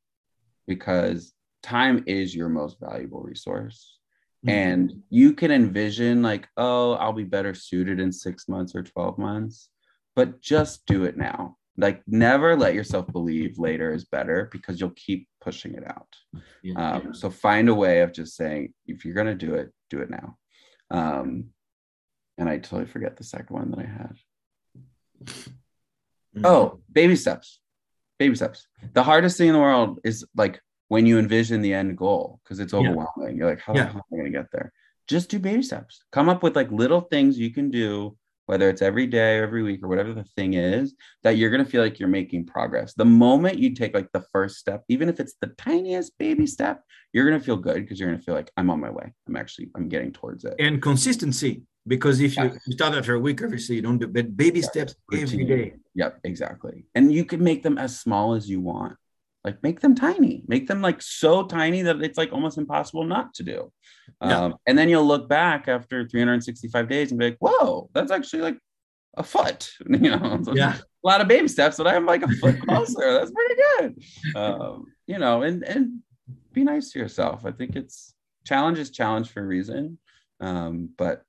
because 0.67 1.33
time 1.63 2.05
is 2.07 2.35
your 2.35 2.49
most 2.49 2.79
valuable 2.81 3.23
resource. 3.23 3.99
And 4.47 5.03
you 5.09 5.33
can 5.33 5.51
envision, 5.51 6.21
like, 6.21 6.49
oh, 6.59 6.93
I'll 6.93 7.15
be 7.15 7.25
better 7.25 7.55
suited 7.55 7.99
in 7.99 8.13
six 8.13 8.47
months 8.47 8.75
or 8.75 8.83
12 8.83 9.17
months, 9.17 9.71
but 10.15 10.39
just 10.43 10.85
do 10.85 11.05
it 11.05 11.17
now. 11.17 11.57
Like, 11.79 12.03
never 12.07 12.55
let 12.55 12.75
yourself 12.75 13.11
believe 13.11 13.59
later 13.59 13.95
is 13.95 14.05
better 14.05 14.51
because 14.53 14.79
you'll 14.79 14.91
keep 14.91 15.29
pushing 15.41 15.75
it 15.75 15.89
out. 15.89 16.15
Yeah. 16.63 16.75
Um, 16.75 17.15
so 17.15 17.31
find 17.31 17.71
a 17.71 17.75
way 17.75 18.03
of 18.03 18.13
just 18.13 18.37
saying, 18.37 18.75
if 18.87 19.07
you're 19.07 19.15
going 19.15 19.27
to 19.27 19.35
do 19.35 19.55
it, 19.55 19.73
do 19.89 20.01
it 20.01 20.11
now. 20.11 20.37
Um, 20.91 21.47
and 22.39 22.49
I 22.49 22.59
totally 22.59 22.87
forget 22.87 23.17
the 23.17 23.25
second 23.25 23.55
one 23.55 23.71
that 23.71 23.81
I 23.81 23.87
had. 23.87 24.17
Mhm. 26.37 26.45
Oh, 26.45 26.81
baby 26.93 27.17
steps. 27.17 27.61
Baby 28.19 28.35
steps. 28.37 28.67
The 28.93 29.03
hardest 29.03 29.39
thing 29.39 29.49
in 29.49 29.55
the 29.55 29.61
world 29.61 30.01
is 30.05 30.25
like 30.37 30.61
when 30.89 31.07
you 31.07 31.19
envision 31.19 31.63
the 31.63 31.75
end 31.75 31.97
goal 31.97 32.41
because 32.43 32.61
it's 32.61 32.73
Yeah. 32.73 32.81
overwhelming. 32.81 33.37
You're 33.37 33.49
like, 33.51 33.61
how 33.61 33.75
Yeah. 33.75 33.87
hell 33.87 33.97
am 33.97 34.03
I 34.13 34.17
going 34.21 34.33
to 34.33 34.39
get 34.39 34.51
there? 34.53 34.73
Just 35.07 35.31
do 35.31 35.39
baby 35.39 35.63
steps. 35.63 36.05
Come 36.13 36.29
up 36.29 36.43
with 36.43 36.57
like 36.57 36.71
little 36.71 37.03
things 37.03 37.39
you 37.39 37.51
can 37.53 37.71
do, 37.71 38.17
whether 38.47 38.69
it's 38.69 38.83
every 38.83 39.07
day 39.07 39.39
or 39.39 39.43
every 39.45 39.63
week 39.63 39.83
or 39.83 39.89
whatever 39.89 40.13
the 40.13 40.25
thing 40.25 40.55
is, 40.55 40.95
that 41.23 41.37
you're 41.37 41.51
going 41.51 41.65
to 41.65 41.71
feel 41.71 41.83
like 41.83 41.99
you're 41.99 42.09
making 42.09 42.47
progress. 42.47 42.95
The 42.95 43.05
moment 43.05 43.59
you 43.59 43.75
take 43.75 43.95
like 43.95 44.11
the 44.13 44.25
first 44.33 44.57
step, 44.57 44.85
even 44.89 45.09
if 45.09 45.21
it's 45.21 45.35
the 45.41 45.49
tiniest 45.59 46.17
baby 46.19 46.47
step, 46.47 46.83
you're 47.13 47.29
going 47.29 47.39
to 47.39 47.45
feel 47.45 47.57
good 47.57 47.77
because 47.83 47.99
you're 48.01 48.09
going 48.09 48.19
to 48.19 48.25
feel 48.25 48.35
like 48.35 48.51
I'm 48.57 48.71
on 48.71 48.81
my 48.81 48.91
way. 48.91 49.13
I'm 49.29 49.37
actually, 49.37 49.71
I'm 49.75 49.89
getting 49.89 50.13
towards 50.13 50.45
it. 50.45 50.55
and 50.59 50.81
consistency. 50.83 51.63
Because 51.87 52.21
if 52.21 52.37
you, 52.37 52.51
you 52.67 52.73
start 52.73 52.95
after 52.95 53.15
a 53.15 53.21
week, 53.21 53.43
obviously 53.43 53.77
you 53.77 53.83
don't 53.83 53.99
do, 53.99 54.07
but 54.07 54.37
baby 54.37 54.61
yeah. 54.61 54.67
steps 54.67 54.95
every 55.13 55.45
day. 55.45 55.75
Yep, 55.95 56.21
exactly. 56.25 56.87
And 56.95 57.13
you 57.13 57.25
can 57.25 57.43
make 57.43 57.63
them 57.63 57.79
as 57.79 57.99
small 57.99 58.35
as 58.35 58.49
you 58.49 58.61
want. 58.61 58.97
Like 59.45 59.63
make 59.63 59.81
them 59.81 59.95
tiny, 59.95 60.43
make 60.49 60.67
them 60.67 60.81
like 60.81 61.03
so 61.03 61.45
tiny 61.45 61.83
that 61.83 62.01
it's 62.01 62.17
like 62.17 62.33
almost 62.33 62.57
impossible 62.57 63.05
not 63.05 63.35
to 63.35 63.43
do. 63.43 63.71
Yeah. 64.23 64.45
Um, 64.45 64.55
and 64.67 64.79
then 64.79 64.89
you'll 64.89 65.07
look 65.07 65.29
back 65.29 65.69
after 65.69 66.09
365 66.09 66.89
days 66.89 67.11
and 67.11 67.21
be 67.21 67.27
like, 67.27 67.37
whoa, 67.41 67.91
that's 67.93 68.11
actually 68.11 68.41
like 68.41 68.59
a 69.19 69.23
foot. 69.23 69.71
You 69.87 70.17
know, 70.17 70.43
yeah. 70.55 70.77
a 70.77 71.07
lot 71.07 71.21
of 71.21 71.29
baby 71.29 71.49
steps, 71.49 71.77
but 71.77 71.87
I'm 71.87 72.07
like 72.07 72.23
a 72.23 72.29
foot 72.29 72.59
closer. 72.63 73.13
that's 73.13 73.31
pretty 73.31 73.55
good. 73.79 74.35
Um, 74.35 74.87
you 75.07 75.19
know, 75.19 75.43
and 75.43 75.63
and 75.63 76.01
be 76.55 76.65
nice 76.65 76.93
to 76.93 76.99
yourself. 76.99 77.45
I 77.45 77.51
think 77.51 77.77
it's 77.77 78.15
challenge 78.47 78.79
is 78.79 78.91
challenge 78.91 79.31
for 79.31 79.41
a 79.41 79.47
reason. 79.47 79.99
Um, 80.41 80.89
but 80.97 81.23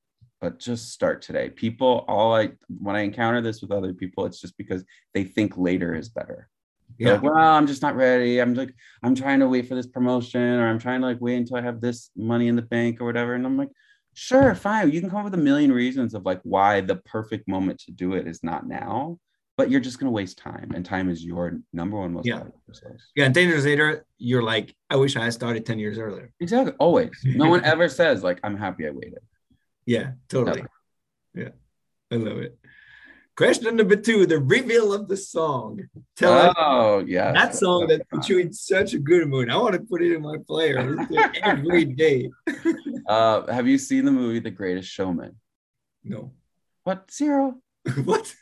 but 0.46 0.60
just 0.60 0.92
start 0.92 1.24
today. 1.24 1.50
People, 1.50 2.06
all 2.08 2.36
I 2.36 2.52
when 2.68 2.96
I 2.96 3.00
encounter 3.00 3.42
this 3.42 3.64
with 3.64 3.72
other 3.72 3.96
people, 3.96 4.28
it's 4.28 4.40
just 4.40 4.56
because 4.60 4.84
they 5.16 5.24
think 5.24 5.58
later 5.58 5.96
is 5.96 6.08
better. 6.08 6.50
Yeah. 7.00 7.14
Like, 7.14 7.24
well, 7.24 7.36
I'm 7.36 7.66
just 7.66 7.82
not 7.82 7.96
ready. 7.96 8.40
I'm 8.40 8.54
like, 8.54 8.72
I'm 9.02 9.16
trying 9.16 9.40
to 9.40 9.48
wait 9.48 9.68
for 9.68 9.74
this 9.74 9.88
promotion, 9.88 10.40
or 10.40 10.68
I'm 10.68 10.78
trying 10.78 11.02
to 11.02 11.08
like 11.08 11.18
wait 11.20 11.38
until 11.38 11.58
I 11.58 11.62
have 11.62 11.82
this 11.82 12.12
money 12.16 12.48
in 12.48 12.56
the 12.56 12.62
bank 12.62 13.02
or 13.02 13.06
whatever. 13.06 13.34
And 13.34 13.44
I'm 13.44 13.58
like, 13.58 13.72
sure, 14.14 14.54
fine. 14.54 14.92
You 14.92 15.02
can 15.02 15.10
come 15.10 15.18
up 15.18 15.26
with 15.26 15.34
a 15.34 15.38
million 15.50 15.72
reasons 15.72 16.14
of 16.14 16.28
like 16.28 16.42
why 16.44 16.80
the 16.82 16.98
perfect 16.98 17.48
moment 17.48 17.80
to 17.86 17.92
do 17.92 18.14
it 18.14 18.28
is 18.28 18.44
not 18.44 18.68
now, 18.68 19.18
but 19.58 19.72
you're 19.72 19.82
just 19.82 19.98
gonna 19.98 20.12
waste 20.12 20.38
time, 20.38 20.74
and 20.76 20.86
time 20.86 21.10
is 21.10 21.26
your 21.26 21.60
number 21.74 21.98
one 21.98 22.14
most 22.14 22.28
yeah. 22.28 22.44
resource. 22.68 23.02
Yeah, 23.16 23.26
and 23.26 23.34
ten 23.34 23.48
years 23.48 23.66
later, 23.66 24.06
you're 24.20 24.44
like, 24.44 24.76
I 24.92 24.96
wish 24.98 25.16
I 25.16 25.24
had 25.24 25.34
started 25.34 25.66
ten 25.66 25.80
years 25.80 25.98
earlier. 25.98 26.32
Exactly. 26.40 26.74
Always. 26.78 27.20
No 27.24 27.50
one 27.56 27.66
ever 27.66 27.90
says 27.90 28.22
like, 28.22 28.40
I'm 28.44 28.56
happy 28.56 28.86
I 28.86 28.92
waited. 28.92 29.24
Yeah, 29.86 30.12
totally. 30.30 30.64
Yeah, 31.34 31.50
I 32.12 32.16
love 32.16 32.38
it. 32.38 32.58
Question 33.36 33.76
number 33.76 33.98
two: 33.98 34.26
the 34.26 34.40
reveal 34.40 34.94
of 34.94 35.10
the 35.10 35.18
song. 35.18 35.82
Tell 36.16 36.54
oh 36.58 37.02
us 37.02 37.06
yeah, 37.08 37.34
that 37.34 37.54
song 37.54 37.88
that 37.88 38.08
put 38.10 38.30
you 38.30 38.40
in 38.40 38.54
such 38.54 38.94
a 38.94 39.00
good 39.00 39.28
mood. 39.28 39.50
I 39.50 39.58
want 39.58 39.74
to 39.74 39.82
put 39.82 40.02
it 40.02 40.14
in 40.14 40.22
my 40.22 40.38
player 40.48 40.98
every 41.44 41.86
day. 41.86 42.32
uh, 43.08 43.52
have 43.52 43.68
you 43.68 43.78
seen 43.78 44.06
the 44.06 44.12
movie 44.12 44.40
The 44.40 44.52
Greatest 44.52 44.90
Showman? 44.90 45.36
No. 46.04 46.32
What 46.84 47.12
zero? 47.12 47.56
what? 48.06 48.34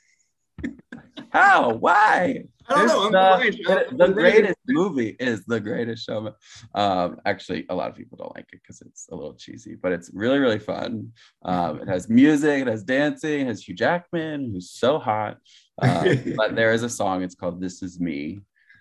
How? 1.30 1.74
Why? 1.74 2.46
I 2.70 2.86
don't 2.86 3.12
know. 3.12 3.40
The, 3.40 3.88
the, 3.92 4.08
the 4.08 4.14
greatest 4.14 4.58
movie 4.68 5.16
is 5.20 5.44
The 5.46 5.60
Greatest 5.60 6.06
Showman. 6.06 6.34
Um, 6.76 7.18
actually, 7.26 7.66
a 7.70 7.76
lot 7.76 7.90
of 7.90 7.96
people 7.96 8.18
don't 8.18 8.36
like 8.36 8.48
it 8.54 8.62
because 8.62 8.82
it's 8.82 9.08
a 9.12 9.16
little 9.16 9.34
cheesy, 9.34 9.76
but 9.76 9.92
it's 9.92 10.12
really, 10.14 10.40
really 10.40 10.60
fun. 10.60 11.12
Um, 11.44 11.82
it 11.82 11.88
has 11.88 12.10
music, 12.10 12.62
it 12.62 12.68
has 12.68 12.84
dancing, 12.84 13.42
it 13.42 13.48
has 13.48 13.68
Hugh 13.68 13.76
Jackman, 13.76 14.52
who's 14.54 14.72
so 14.72 15.00
hot. 15.00 15.38
Uh, 15.82 16.16
but 16.38 16.56
there 16.56 16.72
is 16.72 16.84
a 16.84 16.90
song. 16.90 17.24
It's 17.24 17.36
called 17.36 17.60
"This 17.60 17.82
Is 17.82 18.00
Me," 18.00 18.40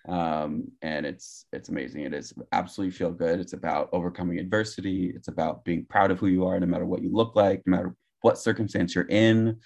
um, 0.09 0.65
and 0.83 1.07
it's 1.07 1.47
it's 1.53 1.71
amazing. 1.71 2.03
It 2.03 2.15
is 2.15 2.33
absolutely 2.53 2.93
feel 2.93 3.13
good. 3.13 3.41
It's 3.41 3.55
about 3.55 3.89
overcoming 3.93 4.39
adversity. 4.39 5.13
It's 5.15 5.29
about 5.29 5.65
being 5.65 5.87
proud 5.87 6.11
of 6.11 6.21
who 6.21 6.27
you 6.27 6.47
are, 6.47 6.61
no 6.61 6.67
matter 6.67 6.87
what 6.87 7.03
you 7.03 7.11
look 7.11 7.35
like, 7.35 7.63
no 7.67 7.77
matter 7.77 7.97
what 8.21 8.39
circumstance 8.39 8.95
you're 8.95 9.09
in 9.09 9.59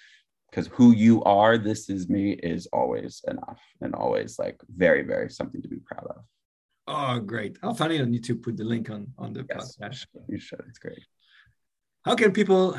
because 0.49 0.67
who 0.67 0.91
you 0.93 1.23
are, 1.23 1.57
this 1.57 1.89
is 1.89 2.09
me, 2.09 2.31
is 2.31 2.67
always 2.67 3.23
enough 3.27 3.59
and 3.81 3.93
always 3.93 4.39
like 4.39 4.59
very, 4.75 5.03
very 5.03 5.29
something 5.29 5.61
to 5.61 5.67
be 5.67 5.77
proud 5.77 6.07
of. 6.09 6.23
Oh, 6.87 7.19
great. 7.19 7.57
I'll 7.61 7.73
find 7.73 7.91
it 7.91 8.01
on 8.01 8.13
YouTube, 8.13 8.43
put 8.43 8.55
the 8.55 8.63
link 8.63 8.89
on, 8.89 9.07
on 9.17 9.33
the 9.33 9.45
yes, 9.49 9.77
podcast. 9.77 10.05
You 10.29 10.39
should. 10.39 10.63
It's 10.69 10.79
great. 10.79 11.05
How 12.05 12.15
can 12.15 12.31
people 12.31 12.77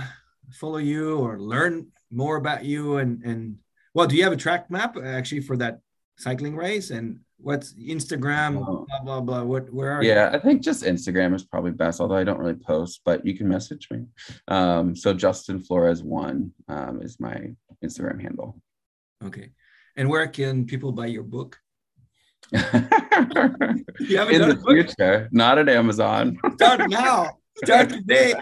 follow 0.53 0.79
you 0.79 1.19
or 1.19 1.39
learn 1.39 1.89
more 2.11 2.37
about 2.37 2.65
you? 2.65 2.97
And, 2.97 3.23
and 3.23 3.57
well, 3.93 4.07
do 4.07 4.17
you 4.17 4.25
have 4.25 4.33
a 4.33 4.37
track 4.37 4.71
map 4.71 4.97
uh, 4.97 5.03
actually 5.03 5.43
for 5.43 5.59
that 5.59 5.81
cycling 6.17 6.57
race? 6.57 6.89
And 6.89 7.21
what's 7.39 7.75
Instagram, 7.75 8.65
oh. 8.67 8.87
blah 8.89 9.01
blah 9.03 9.21
blah. 9.21 9.43
What 9.43 9.73
where 9.73 9.93
are 9.93 10.03
yeah, 10.03 10.31
you? 10.31 10.37
I 10.37 10.41
think 10.41 10.63
just 10.63 10.85
Instagram 10.85 11.35
is 11.35 11.45
probably 11.45 11.71
best, 11.71 12.01
although 12.01 12.17
I 12.17 12.25
don't 12.25 12.39
really 12.39 12.55
post, 12.55 13.01
but 13.05 13.25
you 13.25 13.37
can 13.37 13.49
message 13.49 13.89
me. 13.91 14.05
Um, 14.49 14.95
so 14.95 15.15
Justin 15.15 15.61
Flores 15.61 16.03
one 16.03 16.53
um, 16.69 17.01
is 17.03 17.21
my 17.21 17.55
Instagram 17.85 18.21
handle. 18.21 18.61
Okay. 19.25 19.51
And 19.97 20.09
where 20.09 20.27
can 20.29 20.65
people 20.65 20.93
buy 20.93 21.07
your 21.07 21.25
book? 21.25 21.59
you 22.53 22.61
In 22.61 24.49
the 24.49 24.63
future, 24.67 25.29
not 25.33 25.59
at 25.59 25.69
Amazon. 25.69 26.39
Start 26.55 26.89
now. 26.89 27.39
Start 27.65 27.91
today. 27.91 28.35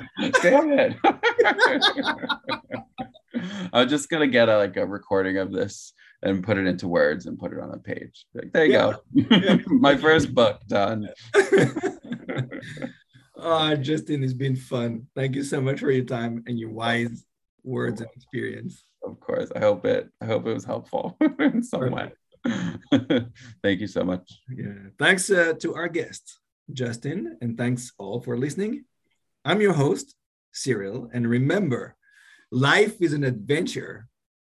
Damn 0.42 0.72
it. 0.72 0.96
I'm 3.72 3.88
just 3.88 4.08
gonna 4.08 4.26
get 4.26 4.48
a, 4.48 4.58
like 4.58 4.76
a 4.76 4.86
recording 4.86 5.38
of 5.38 5.50
this 5.50 5.92
and 6.22 6.42
put 6.42 6.58
it 6.58 6.66
into 6.66 6.88
words 6.88 7.26
and 7.26 7.38
put 7.38 7.52
it 7.52 7.60
on 7.60 7.72
a 7.72 7.78
page. 7.78 8.26
Like, 8.34 8.52
there 8.52 8.64
you 8.66 8.72
yeah. 8.72 8.92
go. 8.92 9.02
Yeah. 9.12 9.58
My 9.66 9.96
first 9.96 10.34
book 10.34 10.60
done. 10.66 11.08
oh, 13.36 13.76
Justin, 13.76 14.22
it's 14.24 14.32
been 14.32 14.56
fun. 14.56 15.06
Thank 15.14 15.36
you 15.36 15.44
so 15.44 15.60
much 15.60 15.80
for 15.80 15.90
your 15.90 16.04
time 16.04 16.42
and 16.46 16.58
your 16.58 16.70
wise 16.70 17.24
words 17.62 18.00
and 18.00 18.10
experience. 18.16 18.84
Of 19.02 19.20
course. 19.20 19.50
I 19.54 19.60
hope 19.60 19.84
it 19.84 20.08
I 20.20 20.26
hope 20.26 20.46
it 20.46 20.54
was 20.54 20.64
helpful 20.64 21.16
in 21.38 21.62
some 21.62 21.90
way. 21.90 22.12
Thank 23.62 23.80
you 23.80 23.86
so 23.86 24.04
much. 24.04 24.32
Yeah. 24.50 24.90
Thanks 24.98 25.30
uh, 25.30 25.54
to 25.60 25.74
our 25.74 25.88
guest, 25.88 26.38
Justin, 26.72 27.38
and 27.40 27.56
thanks 27.58 27.92
all 27.98 28.20
for 28.20 28.36
listening. 28.36 28.84
I'm 29.44 29.60
your 29.60 29.74
host, 29.74 30.16
Cyril, 30.52 31.08
and 31.12 31.28
remember, 31.28 31.96
life 32.50 33.00
is 33.00 33.12
an 33.12 33.24
adventure. 33.24 34.08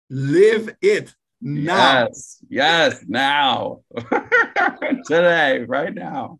Live 0.09 0.75
it 0.81 1.13
now. 1.45 2.05
Yes, 2.07 2.43
yes, 2.49 3.05
now. 3.07 3.81
Today, 5.05 5.63
right 5.67 5.93
now. 5.93 6.39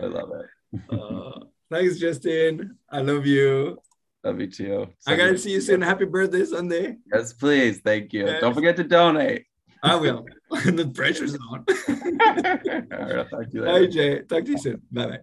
I 0.00 0.06
love 0.06 0.32
it. 0.32 0.80
uh, 0.90 1.40
thanks, 1.70 1.98
Justin. 1.98 2.76
I 2.90 3.00
love 3.00 3.26
you. 3.26 3.78
Love 4.24 4.40
you 4.40 4.50
too. 4.50 4.88
I 5.06 5.16
gotta 5.16 5.38
see 5.38 5.52
you 5.52 5.60
soon. 5.60 5.82
Happy 5.82 6.04
birthday 6.04 6.44
Sunday. 6.44 6.96
Yes, 7.12 7.32
please. 7.32 7.80
Thank 7.80 8.12
you. 8.12 8.26
Yes. 8.26 8.40
Don't 8.40 8.54
forget 8.54 8.76
to 8.76 8.84
donate. 8.84 9.44
I 9.84 9.96
will. 9.96 10.24
the 10.50 10.90
pressure's 10.94 11.34
on. 11.34 11.64
All 12.92 13.06
right, 13.06 13.18
I'll 13.18 13.24
talk 13.26 13.42
to 13.42 13.48
you 13.52 13.62
later. 13.62 13.86
Bye, 13.86 13.86
Jay. 13.86 14.22
Talk 14.22 14.44
to 14.44 14.50
you 14.50 14.58
soon. 14.58 14.82
Bye 14.90 15.06
bye. 15.06 15.18